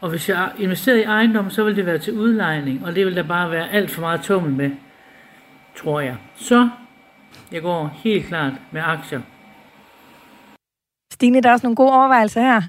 Og 0.00 0.10
hvis 0.10 0.28
jeg 0.28 0.52
investerer 0.58 0.96
i 0.96 1.02
ejendom, 1.02 1.50
så 1.50 1.64
vil 1.64 1.76
det 1.76 1.86
være 1.86 1.98
til 1.98 2.12
udlejning, 2.12 2.84
og 2.84 2.94
det 2.94 3.06
vil 3.06 3.16
der 3.16 3.22
bare 3.22 3.50
være 3.50 3.70
alt 3.70 3.90
for 3.90 4.00
meget 4.00 4.20
tummel 4.20 4.52
med, 4.52 4.70
tror 5.76 6.00
jeg. 6.00 6.16
Så 6.36 6.68
jeg 7.52 7.62
går 7.62 7.98
helt 8.04 8.26
klart 8.26 8.52
med 8.70 8.82
aktier. 8.84 9.20
Stine, 11.12 11.40
der 11.42 11.48
er 11.48 11.52
også 11.52 11.66
nogle 11.66 11.76
gode 11.76 11.92
overvejelser 11.92 12.40
her. 12.40 12.62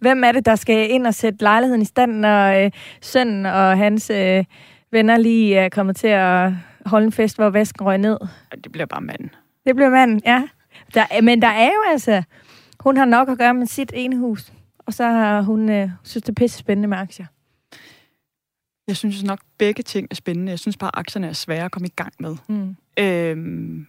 Hvem 0.00 0.24
er 0.24 0.32
det, 0.32 0.46
der 0.46 0.56
skal 0.56 0.90
ind 0.90 1.06
og 1.06 1.14
sætte 1.14 1.42
lejligheden 1.42 1.82
i 1.82 1.84
stand, 1.84 2.12
når 2.12 2.64
øh, 2.64 2.70
sønnen 3.02 3.46
og 3.46 3.78
hans 3.78 4.10
øh, 4.10 4.44
venner 4.92 5.16
lige 5.16 5.56
er 5.56 5.68
kommet 5.68 5.96
til 5.96 6.08
at 6.08 6.52
holde 6.86 7.06
en 7.06 7.12
fest, 7.12 7.36
hvor 7.36 7.50
væsken 7.50 7.86
røg 7.86 7.98
ned? 7.98 8.18
Det 8.64 8.72
bliver 8.72 8.86
bare 8.86 9.00
manden. 9.00 9.30
Det 9.66 9.76
bliver 9.76 9.90
manden, 9.90 10.22
ja. 10.26 10.48
Der, 10.94 11.22
men 11.22 11.42
der 11.42 11.48
er 11.48 11.66
jo 11.66 11.82
altså... 11.90 12.22
Hun 12.80 12.96
har 12.96 13.04
nok 13.04 13.28
at 13.28 13.38
gøre 13.38 13.54
med 13.54 13.66
sit 13.66 13.92
ene 13.94 14.16
hus. 14.16 14.52
Og 14.78 14.94
så 14.94 15.04
har 15.04 15.42
hun 15.42 15.70
øh, 15.70 15.90
synes, 16.04 16.22
det 16.22 16.28
er 16.28 16.34
pisse 16.34 16.58
spændende 16.58 16.88
med 16.88 16.98
aktier. 16.98 17.26
Jeg 18.88 18.96
synes 18.96 19.24
nok, 19.24 19.40
begge 19.58 19.82
ting 19.82 20.08
er 20.10 20.14
spændende. 20.14 20.50
Jeg 20.50 20.58
synes 20.58 20.76
bare, 20.76 20.90
at 20.94 20.98
aktierne 20.98 21.26
er 21.26 21.32
svære 21.32 21.64
at 21.64 21.70
komme 21.70 21.88
i 21.88 21.92
gang 21.96 22.12
med. 22.20 22.36
Mm. 22.48 22.76
Øhm, 22.98 23.86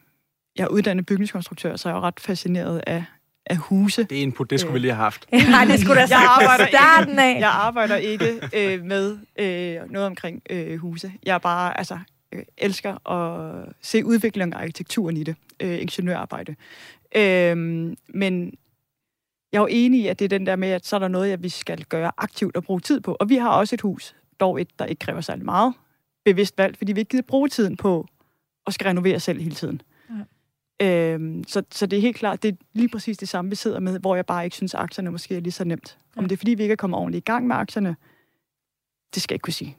jeg 0.57 0.63
er 0.63 0.67
uddannet 0.67 1.05
bygningskonstruktør, 1.05 1.75
så 1.75 1.89
jeg 1.89 1.95
er 1.95 1.99
jo 1.99 2.05
ret 2.05 2.19
fascineret 2.19 2.81
af, 2.87 3.03
af 3.49 3.57
huse. 3.57 4.03
Det 4.03 4.15
input, 4.15 4.49
det 4.49 4.59
skulle 4.59 4.73
vi 4.73 4.79
lige 4.79 4.93
have 4.93 5.03
haft. 5.03 5.25
Nej, 5.49 5.65
det 5.65 5.79
skulle 5.79 5.95
da 5.95 5.99
Jeg 5.99 6.09
sagt 6.09 6.23
arbejder 6.27 6.63
fra 6.63 6.67
starten 6.67 7.19
af. 7.19 7.39
Jeg 7.39 7.49
arbejder 7.49 7.95
ikke 7.95 8.41
øh, 8.53 8.85
med 8.85 9.17
øh, 9.39 9.91
noget 9.91 10.07
omkring 10.07 10.41
øh, 10.49 10.77
huse. 10.77 11.11
Jeg 11.23 11.33
er 11.33 11.39
bare, 11.39 11.77
altså, 11.77 11.99
øh, 12.31 12.43
elsker 12.57 13.09
at 13.11 13.73
se 13.81 14.05
udviklingen 14.05 14.53
af 14.53 14.61
arkitekturen 14.61 15.17
i 15.17 15.23
det. 15.23 15.35
Øh, 15.59 15.81
ingeniørarbejde. 15.81 16.55
Øh, 17.15 17.57
men 18.07 18.53
jeg 19.51 19.57
er 19.57 19.61
jo 19.61 19.67
enig 19.71 20.01
i, 20.01 20.07
at 20.07 20.19
det 20.19 20.25
er 20.25 20.29
den 20.29 20.45
der 20.45 20.55
med, 20.55 20.69
at 20.69 20.85
så 20.85 20.95
er 20.95 20.99
der 20.99 21.07
noget, 21.07 21.29
jeg, 21.29 21.43
vi 21.43 21.49
skal 21.49 21.83
gøre 21.83 22.11
aktivt 22.17 22.55
og 22.55 22.63
bruge 22.63 22.79
tid 22.79 23.01
på. 23.01 23.17
Og 23.19 23.29
vi 23.29 23.35
har 23.35 23.49
også 23.49 23.75
et 23.75 23.81
hus, 23.81 24.15
dog 24.39 24.61
et, 24.61 24.79
der 24.79 24.85
ikke 24.85 24.99
kræver 24.99 25.21
særlig 25.21 25.45
meget 25.45 25.73
bevidst 26.25 26.57
valg, 26.57 26.77
fordi 26.77 26.93
vi 26.93 26.99
ikke 26.99 27.09
gider 27.09 27.23
bruge 27.27 27.49
tiden 27.49 27.77
på 27.77 28.07
at 28.67 28.73
skal 28.73 28.87
renovere 28.87 29.19
selv 29.19 29.41
hele 29.41 29.55
tiden. 29.55 29.81
Øhm, 30.81 31.43
så, 31.47 31.63
så 31.71 31.85
det 31.85 31.97
er 31.97 32.01
helt 32.01 32.15
klart, 32.15 32.43
det 32.43 32.49
er 32.53 32.55
lige 32.73 32.89
præcis 32.89 33.17
det 33.17 33.29
samme, 33.29 33.49
vi 33.49 33.55
sidder 33.55 33.79
med, 33.79 33.99
hvor 33.99 34.15
jeg 34.15 34.25
bare 34.25 34.43
ikke 34.43 34.55
synes, 34.55 34.73
at 34.73 34.79
aktierne 34.79 35.11
måske 35.11 35.35
er 35.35 35.39
lige 35.39 35.51
så 35.51 35.65
nemt. 35.65 35.97
Om 36.17 36.23
det 36.23 36.31
er, 36.31 36.37
fordi 36.37 36.53
vi 36.53 36.63
ikke 36.63 36.73
er 36.73 36.75
kommet 36.75 36.99
ordentligt 36.99 37.21
i 37.21 37.31
gang 37.31 37.47
med 37.47 37.55
aktierne, 37.55 37.95
det 39.15 39.21
skal 39.21 39.33
jeg 39.33 39.35
ikke 39.35 39.43
kunne 39.43 39.53
sige. 39.53 39.77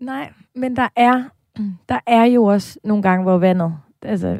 Nej, 0.00 0.32
men 0.54 0.76
der 0.76 0.88
er, 0.96 1.24
der 1.88 1.98
er 2.06 2.24
jo 2.24 2.44
også 2.44 2.78
nogle 2.84 3.02
gange, 3.02 3.22
hvor 3.22 3.38
vandet, 3.38 3.74
altså 4.02 4.36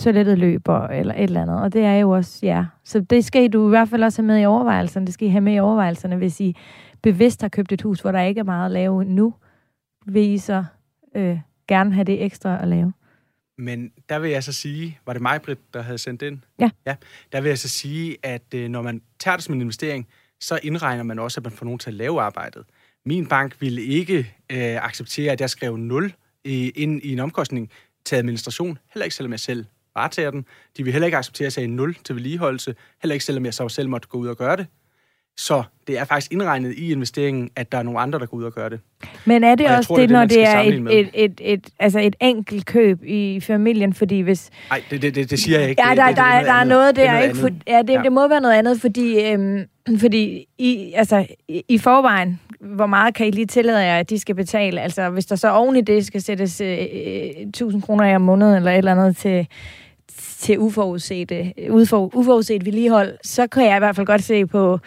toilettet 0.00 0.38
løber, 0.38 0.86
eller 0.86 1.14
et 1.14 1.22
eller 1.22 1.42
andet, 1.42 1.60
og 1.60 1.72
det 1.72 1.84
er 1.84 1.94
jo 1.94 2.10
også, 2.10 2.46
ja. 2.46 2.64
Så 2.84 3.00
det 3.00 3.24
skal 3.24 3.44
I 3.44 3.48
du 3.48 3.66
i 3.66 3.68
hvert 3.68 3.88
fald 3.88 4.02
også 4.02 4.22
have 4.22 4.26
med 4.26 4.40
i 4.40 4.44
overvejelserne. 4.44 5.06
Det 5.06 5.14
skal 5.14 5.28
I 5.28 5.30
have 5.30 5.40
med 5.40 5.54
i 5.54 5.58
overvejelserne, 5.58 6.16
hvis 6.16 6.40
I 6.40 6.56
bevidst 7.02 7.42
har 7.42 7.48
købt 7.48 7.72
et 7.72 7.82
hus, 7.82 8.00
hvor 8.00 8.12
der 8.12 8.20
ikke 8.20 8.38
er 8.38 8.44
meget 8.44 8.66
at 8.66 8.70
lave 8.70 9.04
nu. 9.04 9.34
Vil 10.06 10.30
I 10.30 10.38
så 10.38 10.64
øh, 11.14 11.40
gerne 11.68 11.92
have 11.92 12.04
det 12.04 12.24
ekstra 12.24 12.62
at 12.62 12.68
lave? 12.68 12.92
Men 13.58 13.92
der 14.08 14.18
vil 14.18 14.30
jeg 14.30 14.44
så 14.44 14.52
sige, 14.52 14.98
var 15.06 15.12
det 15.12 15.22
mig, 15.22 15.42
Britt, 15.42 15.74
der 15.74 15.82
havde 15.82 15.98
sendt 15.98 16.22
ind? 16.22 16.38
Ja. 16.58 16.70
ja. 16.86 16.96
Der 17.32 17.40
vil 17.40 17.48
jeg 17.48 17.58
så 17.58 17.68
sige, 17.68 18.16
at 18.22 18.54
øh, 18.54 18.68
når 18.68 18.82
man 18.82 19.02
tager 19.18 19.36
det 19.36 19.44
som 19.44 19.54
en 19.54 19.60
investering, 19.60 20.08
så 20.40 20.58
indregner 20.62 21.02
man 21.02 21.18
også, 21.18 21.40
at 21.40 21.44
man 21.44 21.52
får 21.52 21.64
nogen 21.64 21.78
til 21.78 21.90
at 21.90 21.94
lave 21.94 22.22
arbejdet. 22.22 22.64
Min 23.06 23.26
bank 23.26 23.60
ville 23.60 23.82
ikke 23.82 24.18
øh, 24.50 24.84
acceptere, 24.84 25.32
at 25.32 25.40
jeg 25.40 25.50
skrev 25.50 25.76
0 25.76 26.14
i, 26.44 26.68
ind 26.68 27.02
i 27.02 27.12
en 27.12 27.18
omkostning 27.18 27.70
til 28.04 28.16
administration, 28.16 28.78
heller 28.94 29.04
ikke 29.04 29.16
selvom 29.16 29.32
jeg 29.32 29.40
selv 29.40 29.66
varetager 29.94 30.30
den. 30.30 30.46
De 30.76 30.84
vil 30.84 30.92
heller 30.92 31.06
ikke 31.06 31.18
acceptere, 31.18 31.44
at 31.44 31.46
jeg 31.46 31.52
sagde 31.52 31.68
0 31.68 31.94
til 31.94 32.14
vedligeholdelse, 32.14 32.74
heller 33.02 33.14
ikke 33.14 33.24
selvom 33.24 33.44
jeg 33.44 33.54
så 33.54 33.68
selv 33.68 33.88
måtte 33.88 34.08
gå 34.08 34.18
ud 34.18 34.28
og 34.28 34.36
gøre 34.36 34.56
det. 34.56 34.66
Så 35.36 35.62
det 35.86 35.98
er 35.98 36.04
faktisk 36.04 36.32
indregnet 36.32 36.74
i 36.76 36.92
investeringen, 36.92 37.50
at 37.56 37.72
der 37.72 37.78
er 37.78 37.82
nogle 37.82 38.00
andre, 38.00 38.18
der 38.18 38.26
går 38.26 38.36
ud 38.36 38.44
og 38.44 38.52
gør 38.52 38.68
det. 38.68 38.80
Men 39.24 39.44
er 39.44 39.54
det 39.54 39.66
Og 39.66 39.76
også 39.76 39.88
tror, 39.88 39.96
det, 39.96 40.08
det 40.08 40.14
når 40.16 40.24
det 40.26 40.46
er 40.48 40.60
et, 40.60 40.98
et, 40.98 41.08
et, 41.14 41.40
et, 41.40 41.68
altså 41.78 41.98
et 41.98 42.16
enkelt 42.20 42.66
køb 42.66 43.04
i 43.04 43.40
familien? 43.40 43.94
Fordi 43.94 44.20
hvis... 44.20 44.50
Nej, 44.70 44.82
det, 44.90 45.02
det, 45.02 45.14
det, 45.14 45.30
det 45.30 45.38
siger 45.38 45.60
jeg 45.60 45.70
ikke. 45.70 45.82
Ja, 45.88 45.94
der, 45.94 46.06
det- 46.06 46.08
det 46.08 46.16
der, 46.16 46.22
er 46.22 46.52
er, 46.60 46.64
noget 46.64 46.96
der 46.96 47.02
er 47.02 47.06
noget 47.06 47.08
er 47.08 47.12
der, 47.12 47.20
ikke? 47.20 47.36
For, 47.36 47.48
ja, 47.66 47.82
det, 47.82 47.90
Ja. 47.92 48.02
det 48.02 48.12
må 48.12 48.28
være 48.28 48.40
noget 48.40 48.54
andet, 48.54 48.80
fordi, 48.80 49.20
øhm, 49.26 49.64
fordi 49.98 50.46
i, 50.58 50.92
altså, 50.96 51.26
i, 51.48 51.62
i 51.68 51.78
forvejen, 51.78 52.40
hvor 52.60 52.86
meget 52.86 53.14
kan 53.14 53.26
I 53.26 53.30
lige 53.30 53.46
tillade 53.46 53.78
jer, 53.84 53.98
at 53.98 54.10
de 54.10 54.18
skal 54.18 54.34
betale? 54.34 54.80
Altså, 54.80 55.10
hvis 55.10 55.26
der 55.26 55.36
så 55.36 55.50
oven 55.50 55.76
i 55.76 55.80
det 55.80 56.06
skal 56.06 56.22
sættes 56.22 56.60
øh, 56.60 56.78
øh, 56.78 57.42
1000 57.46 57.82
kroner 57.82 58.14
i 58.14 58.18
måneden 58.18 58.56
eller 58.56 58.70
et 58.70 58.78
eller 58.78 58.92
andet 58.92 59.16
til, 59.16 59.46
til 60.38 60.58
uforudset, 60.58 61.52
ufor, 61.70 62.16
uforudset 62.16 62.64
vedligehold, 62.66 63.18
så 63.22 63.46
kan 63.46 63.64
jeg 63.66 63.76
i 63.76 63.78
hvert 63.78 63.96
fald 63.96 64.06
godt 64.06 64.22
se 64.22 64.46
på, 64.46 64.78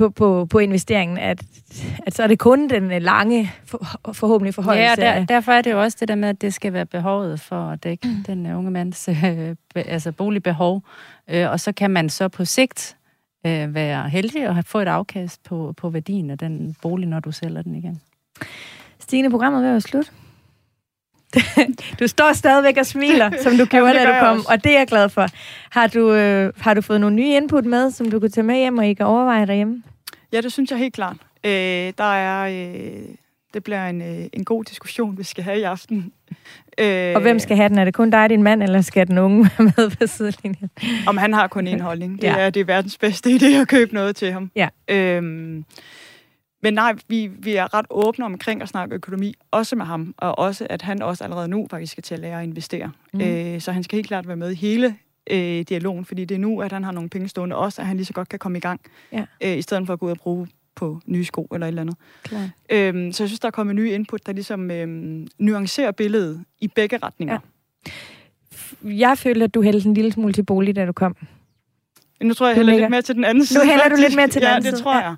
på, 0.00 0.10
på, 0.10 0.46
på 0.50 0.58
investeringen, 0.58 1.18
at, 1.18 1.42
at 2.06 2.14
så 2.14 2.22
er 2.22 2.26
det 2.26 2.38
kun 2.38 2.68
den 2.68 2.92
øh, 2.92 3.02
lange, 3.02 3.52
for, 3.64 4.12
forhåbentlig 4.12 4.54
forhøjelse. 4.54 5.02
Ja, 5.02 5.12
og 5.12 5.18
der, 5.18 5.24
derfor 5.24 5.52
er 5.52 5.62
det 5.62 5.72
jo 5.72 5.82
også 5.82 5.96
det 6.00 6.08
der 6.08 6.14
med, 6.14 6.28
at 6.28 6.40
det 6.40 6.54
skal 6.54 6.72
være 6.72 6.86
behovet 6.86 7.40
for 7.40 7.70
at 7.70 7.84
dække 7.84 8.08
mm. 8.08 8.24
den 8.26 8.46
øh, 8.46 8.58
unge 8.58 8.70
mands 8.70 9.08
øh, 9.08 9.56
altså 9.74 10.12
boligbehov. 10.12 10.82
Øh, 11.30 11.50
og 11.50 11.60
så 11.60 11.72
kan 11.72 11.90
man 11.90 12.10
så 12.10 12.28
på 12.28 12.44
sigt 12.44 12.96
øh, 13.46 13.74
være 13.74 14.08
heldig 14.08 14.48
og 14.48 14.64
få 14.66 14.78
et 14.78 14.88
afkast 14.88 15.42
på, 15.42 15.74
på 15.76 15.90
værdien 15.90 16.30
af 16.30 16.38
den 16.38 16.76
bolig, 16.82 17.08
når 17.08 17.20
du 17.20 17.32
sælger 17.32 17.62
den 17.62 17.74
igen. 17.74 18.00
Stine, 18.98 19.30
programmet 19.30 19.64
er 19.64 19.68
ved 19.68 19.76
at 19.76 19.82
slut. 19.82 20.12
du 22.00 22.06
står 22.06 22.32
stadigvæk 22.32 22.76
og 22.76 22.86
smiler, 22.86 23.30
som 23.44 23.56
du 23.56 23.64
gjorde, 23.64 23.94
da 23.94 24.04
du 24.04 24.20
kom, 24.20 24.38
også. 24.38 24.48
og 24.52 24.64
det 24.64 24.74
er 24.74 24.78
jeg 24.78 24.86
glad 24.86 25.08
for. 25.08 25.26
Har 25.70 25.86
du, 25.86 26.12
øh, 26.12 26.52
har 26.58 26.74
du 26.74 26.80
fået 26.80 27.00
nogle 27.00 27.16
nye 27.16 27.36
input 27.36 27.64
med, 27.64 27.90
som 27.90 28.10
du 28.10 28.20
kan 28.20 28.30
tage 28.30 28.44
med 28.44 28.56
hjem, 28.56 28.78
og 28.78 28.86
I 28.86 28.94
kan 28.94 29.06
overveje 29.06 29.46
derhjemme? 29.46 29.82
Ja, 30.32 30.40
det 30.40 30.52
synes 30.52 30.70
jeg 30.70 30.78
helt 30.78 30.94
klart. 30.94 31.16
Øh, 31.44 31.50
der 31.98 32.04
er, 32.14 32.68
øh, 32.72 33.02
det 33.54 33.64
bliver 33.64 33.86
en, 33.86 34.02
øh, 34.02 34.26
en 34.32 34.44
god 34.44 34.64
diskussion, 34.64 35.18
vi 35.18 35.22
skal 35.22 35.44
have 35.44 35.58
i 35.58 35.62
aften. 35.62 36.12
Øh, 36.78 37.12
Og 37.14 37.20
hvem 37.20 37.38
skal 37.38 37.56
have 37.56 37.68
den? 37.68 37.78
Er 37.78 37.84
det 37.84 37.94
kun 37.94 38.10
dig, 38.10 38.30
din 38.30 38.42
mand, 38.42 38.62
eller 38.62 38.80
skal 38.80 39.06
den 39.06 39.18
unge 39.18 39.44
være 39.58 39.72
med 39.76 39.90
på 39.96 40.06
sidelinjen? 40.06 40.70
Om 41.06 41.16
han 41.16 41.32
har 41.32 41.46
kun 41.46 41.68
én 41.68 41.80
holdning. 41.82 42.16
Det, 42.16 42.24
Ja. 42.26 42.34
er, 42.38 42.50
det 42.50 42.60
er 42.60 42.64
verdens 42.64 42.98
bedste 42.98 43.30
idé 43.30 43.46
at 43.60 43.68
købe 43.68 43.94
noget 43.94 44.16
til 44.16 44.32
ham. 44.32 44.50
Ja. 44.56 44.68
Øhm, 44.88 45.64
men 46.62 46.74
nej, 46.74 46.94
vi, 47.08 47.30
vi 47.38 47.54
er 47.54 47.74
ret 47.74 47.86
åbne 47.90 48.24
omkring 48.24 48.62
at 48.62 48.68
snakke 48.68 48.94
økonomi, 48.94 49.34
også 49.50 49.76
med 49.76 49.84
ham, 49.86 50.14
og 50.18 50.38
også 50.38 50.66
at 50.70 50.82
han 50.82 51.02
også 51.02 51.24
allerede 51.24 51.48
nu 51.48 51.66
faktisk 51.70 51.92
skal 51.92 52.02
til 52.02 52.14
at 52.14 52.20
lære 52.20 52.38
at 52.38 52.44
investere. 52.44 52.90
Mm. 53.12 53.20
Øh, 53.20 53.60
så 53.60 53.72
han 53.72 53.82
skal 53.82 53.96
helt 53.96 54.06
klart 54.08 54.28
være 54.28 54.36
med 54.36 54.50
i 54.50 54.54
hele 54.54 54.94
øh, 55.30 55.64
dialogen, 55.68 56.04
fordi 56.04 56.24
det 56.24 56.34
er 56.34 56.38
nu, 56.38 56.60
at 56.62 56.72
han 56.72 56.84
har 56.84 56.92
nogle 56.92 57.08
penge 57.10 57.28
stående 57.28 57.56
også, 57.56 57.80
at 57.82 57.86
han 57.88 57.96
lige 57.96 58.06
så 58.06 58.12
godt 58.12 58.28
kan 58.28 58.38
komme 58.38 58.58
i 58.58 58.60
gang, 58.60 58.80
Ja. 59.12 59.24
øh, 59.44 59.58
i 59.58 59.62
stedet 59.62 59.86
for 59.86 59.92
at 59.92 59.98
gå 59.98 60.06
ud 60.06 60.10
og 60.10 60.16
bruge 60.16 60.48
på 60.74 61.00
nye 61.06 61.24
sko 61.24 61.48
eller 61.54 61.66
et 61.66 61.68
eller 61.68 61.82
andet. 61.82 61.96
Klar. 62.22 62.48
Øhm, 62.70 63.12
så 63.12 63.22
jeg 63.22 63.28
synes, 63.28 63.40
der 63.40 63.46
er 63.46 63.50
kommet 63.50 63.76
nye 63.76 63.90
input, 63.92 64.26
der 64.26 64.32
ligesom 64.32 64.70
øhm, 64.70 65.26
nuancerer 65.38 65.90
billedet 65.92 66.44
i 66.60 66.68
begge 66.68 66.98
retninger. 67.02 67.38
Ja. 67.84 67.90
Jeg 68.84 69.18
følte, 69.18 69.44
at 69.44 69.54
du 69.54 69.62
hældte 69.62 69.88
en 69.88 69.94
lille 69.94 70.12
smule 70.12 70.32
til 70.32 70.42
bolig, 70.44 70.76
da 70.76 70.86
du 70.86 70.92
kom. 70.92 71.16
Nu 72.22 72.34
tror 72.34 72.46
jeg, 72.46 72.50
jeg 72.50 72.56
hælder 72.56 72.72
ligger- 72.72 72.84
lidt 72.86 72.90
mere 72.90 73.02
til 73.02 73.14
den 73.14 73.24
anden 73.24 73.46
side. 73.46 73.66
hælder 73.66 73.88
du 73.88 73.96
lidt 74.00 74.16
mere 74.16 74.28
til 74.28 74.40
den 74.40 74.48
ja, 74.48 74.54
anden 74.54 74.62
det 74.70 74.78
side, 74.78 74.82
tror 74.82 74.96
ja. 74.96 75.14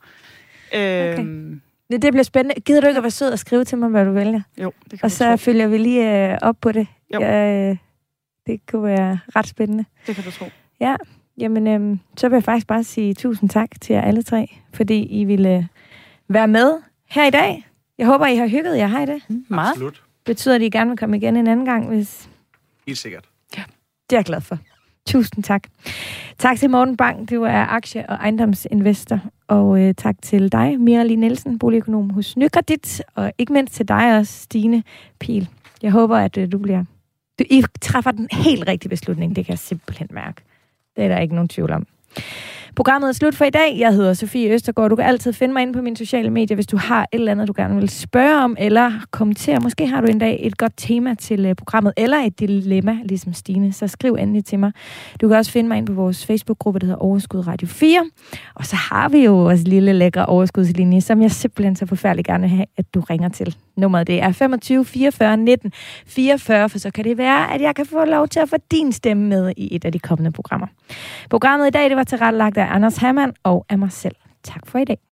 jeg. 0.73 1.13
Okay. 1.13 1.19
Øhm, 1.21 1.61
Det, 1.91 2.03
det 2.03 2.13
bliver 2.13 2.25
spændende. 2.25 2.61
Gider 2.61 2.81
du 2.81 2.87
ikke 2.87 2.99
at 2.99 3.03
være 3.03 3.11
sød 3.11 3.33
og 3.33 3.39
skrive 3.39 3.65
til 3.65 3.79
mig, 3.79 3.89
hvad 3.89 4.05
du 4.05 4.13
vælger? 4.13 4.41
Jo, 4.63 4.73
det 4.91 4.91
kan 4.91 5.05
Og 5.05 5.11
så 5.11 5.37
følger 5.37 5.67
vi 5.67 5.79
lige 5.79 6.31
øh, 6.33 6.39
op 6.43 6.57
på 6.61 6.73
det. 6.73 6.87
Jo. 7.15 7.21
Ja, 7.21 7.71
øh, 7.71 7.77
det 8.47 8.61
kunne 8.67 8.83
være 8.83 9.19
ret 9.37 9.47
spændende. 9.47 9.85
Det 10.07 10.15
kan 10.15 10.25
du 10.25 10.31
tro. 10.31 10.45
Ja, 10.81 10.97
jamen, 11.39 11.67
øhm, 11.67 12.01
så 12.17 12.29
vil 12.29 12.37
jeg 12.37 12.45
faktisk 12.45 12.67
bare 12.67 12.85
sige 12.85 13.15
tusind 13.15 13.51
tak 13.51 13.69
til 13.81 13.95
jer 13.95 14.03
alle 14.03 14.23
tre, 14.23 14.57
fordi 14.75 15.03
I 15.03 15.25
ville 15.25 15.57
øh, 15.57 15.65
være 16.29 16.49
med 16.49 16.73
her 17.11 17.27
i 17.27 17.31
dag. 17.31 17.67
Jeg 17.99 18.07
håber, 18.07 18.27
I 18.27 18.37
har 18.37 18.47
hygget 18.47 18.79
jer. 18.79 18.87
Har 18.87 19.03
I 19.03 19.07
det? 19.07 19.23
Meget. 19.49 19.71
Absolut. 19.71 20.03
Betyder 20.25 20.59
det, 20.59 20.65
at 20.67 20.75
I 20.75 20.79
gerne 20.79 20.91
vil 20.91 20.99
komme 20.99 21.17
igen 21.17 21.37
en 21.37 21.47
anden 21.47 21.67
gang, 21.67 21.89
hvis 21.89 22.29
Helt 22.87 22.99
sikkert. 22.99 23.25
det 23.55 23.61
er 24.13 24.17
jeg 24.17 24.25
glad 24.25 24.41
for. 24.41 24.59
Tusind 25.07 25.45
tak. 25.45 25.63
Tak 26.39 26.59
til 26.59 26.71
Morten 26.71 26.97
Bang, 26.97 27.31
du 27.31 27.43
er 27.43 27.67
aktie- 27.67 28.11
og 28.11 28.15
ejendomsinvestor. 28.15 29.21
Og 29.49 29.81
øh, 29.81 29.95
tak 29.95 30.15
til 30.23 30.53
dig, 30.53 30.81
Mira 30.81 31.03
Lee 31.03 31.17
Nielsen, 31.17 31.59
boligøkonom 31.59 32.11
hos 32.11 32.37
Nykredit. 32.37 33.03
Og 33.15 33.33
ikke 33.39 33.53
mindst 33.53 33.75
til 33.75 33.89
dig 33.89 34.17
også, 34.19 34.33
Stine 34.43 34.83
Pil. 35.21 35.49
Jeg 35.83 35.91
håber, 35.93 36.17
at 36.17 36.37
øh, 36.39 36.53
du 36.53 36.59
bliver... 36.59 36.85
Du, 37.39 37.45
I 37.51 37.65
træffer 37.81 38.11
den 38.11 38.29
helt 38.33 38.69
rigtige 38.69 38.91
beslutning. 38.91 39.37
Det 39.37 39.47
kan 39.47 39.53
jeg 39.53 39.59
simpelthen 39.59 40.09
mærke. 40.11 40.43
Det 40.97 41.05
er 41.05 41.09
der 41.09 41.19
ikke 41.19 41.35
nogen 41.35 41.49
tvivl 41.49 41.71
om. 41.71 41.87
Programmet 42.77 43.09
er 43.09 43.13
slut 43.13 43.35
for 43.35 43.45
i 43.45 43.51
dag. 43.51 43.77
Jeg 43.79 43.95
hedder 43.95 44.15
Sofie 44.15 44.51
Østergaard. 44.51 44.91
Du 44.91 44.97
kan 44.97 45.05
altid 45.05 45.33
finde 45.33 45.55
mig 45.55 45.63
inde 45.63 45.73
på 45.73 45.83
mine 45.83 45.97
sociale 45.97 46.31
medier, 46.31 46.55
hvis 46.55 46.67
du 46.67 46.77
har 46.77 47.03
et 47.03 47.09
eller 47.13 47.33
andet, 47.33 47.49
du 47.49 47.53
gerne 47.57 47.75
vil 47.75 47.89
spørge 47.89 48.45
om, 48.45 48.57
eller 48.59 48.93
kommentere. 49.11 49.61
Måske 49.61 49.87
har 49.87 50.01
du 50.01 50.07
en 50.07 50.19
dag 50.19 50.41
et 50.43 50.59
godt 50.59 50.73
tema 50.77 51.15
til 51.15 51.47
øh, 51.47 51.55
programmet, 51.55 51.93
eller 51.97 52.17
et 52.17 52.41
dilemma, 52.41 52.99
ligesom 53.05 53.33
Stine. 53.33 53.73
Så 53.73 53.87
skriv 53.87 54.15
endelig 54.15 54.45
til 54.45 54.59
mig. 54.59 54.73
Du 55.21 55.29
kan 55.29 55.37
også 55.37 55.51
finde 55.51 55.69
mig 55.69 55.79
inde 55.79 55.87
på 55.87 55.93
vores 55.93 56.27
Facebook-gruppe, 56.27 56.81
der 56.81 56.87
hedder 56.87 56.99
Overskud 56.99 57.47
Radio 57.47 57.69
4. 57.69 58.11
Og 58.55 58.67
så 58.67 58.77
har 58.77 59.09
vi 59.09 59.25
jo 59.25 59.33
vores 59.33 59.63
lille 59.63 59.93
lækre 59.93 60.27
overskudslinje, 60.27 61.01
som 61.01 61.23
jeg 61.23 61.31
simpelthen 61.31 61.77
så 61.77 61.87
forfærdeligt 61.87 62.27
gerne 62.27 62.41
vil 62.41 62.51
have, 62.51 62.67
at 62.77 62.95
du 62.95 63.01
ringer 63.01 63.29
til. 63.29 63.57
Nummeret 63.77 64.07
det 64.07 64.23
er 64.23 64.33
25 64.33 64.85
44 64.85 65.37
19 65.37 65.73
44, 66.07 66.69
for 66.69 66.79
så 66.79 66.91
kan 66.91 67.05
det 67.05 67.19
være, 67.19 67.55
at 67.55 67.61
jeg 67.61 67.75
kan 67.75 67.87
få 67.87 68.05
lov 68.05 68.29
til 68.29 68.41
at 68.41 68.49
få 68.49 68.57
din 68.71 68.93
stemme 68.93 69.29
med 69.29 69.53
i 69.57 69.77
et 69.77 69.85
af 69.85 69.93
de 69.93 69.99
kommende 69.99 70.33
programmer. 70.33 70.67
Programmet 71.31 71.67
i 71.67 71.71
dag 71.71 71.89
det 71.89 71.97
var 71.97 72.02
var 72.03 72.17
tilrettelagt 72.17 72.59
af 72.59 72.75
Anders 72.75 72.97
Hammann 72.97 73.33
og 73.43 73.67
af 73.69 73.79
mig 73.79 73.93
selv. 73.93 74.17
Tak 74.43 74.67
for 74.67 74.79
i 74.79 74.85
dag. 74.85 74.99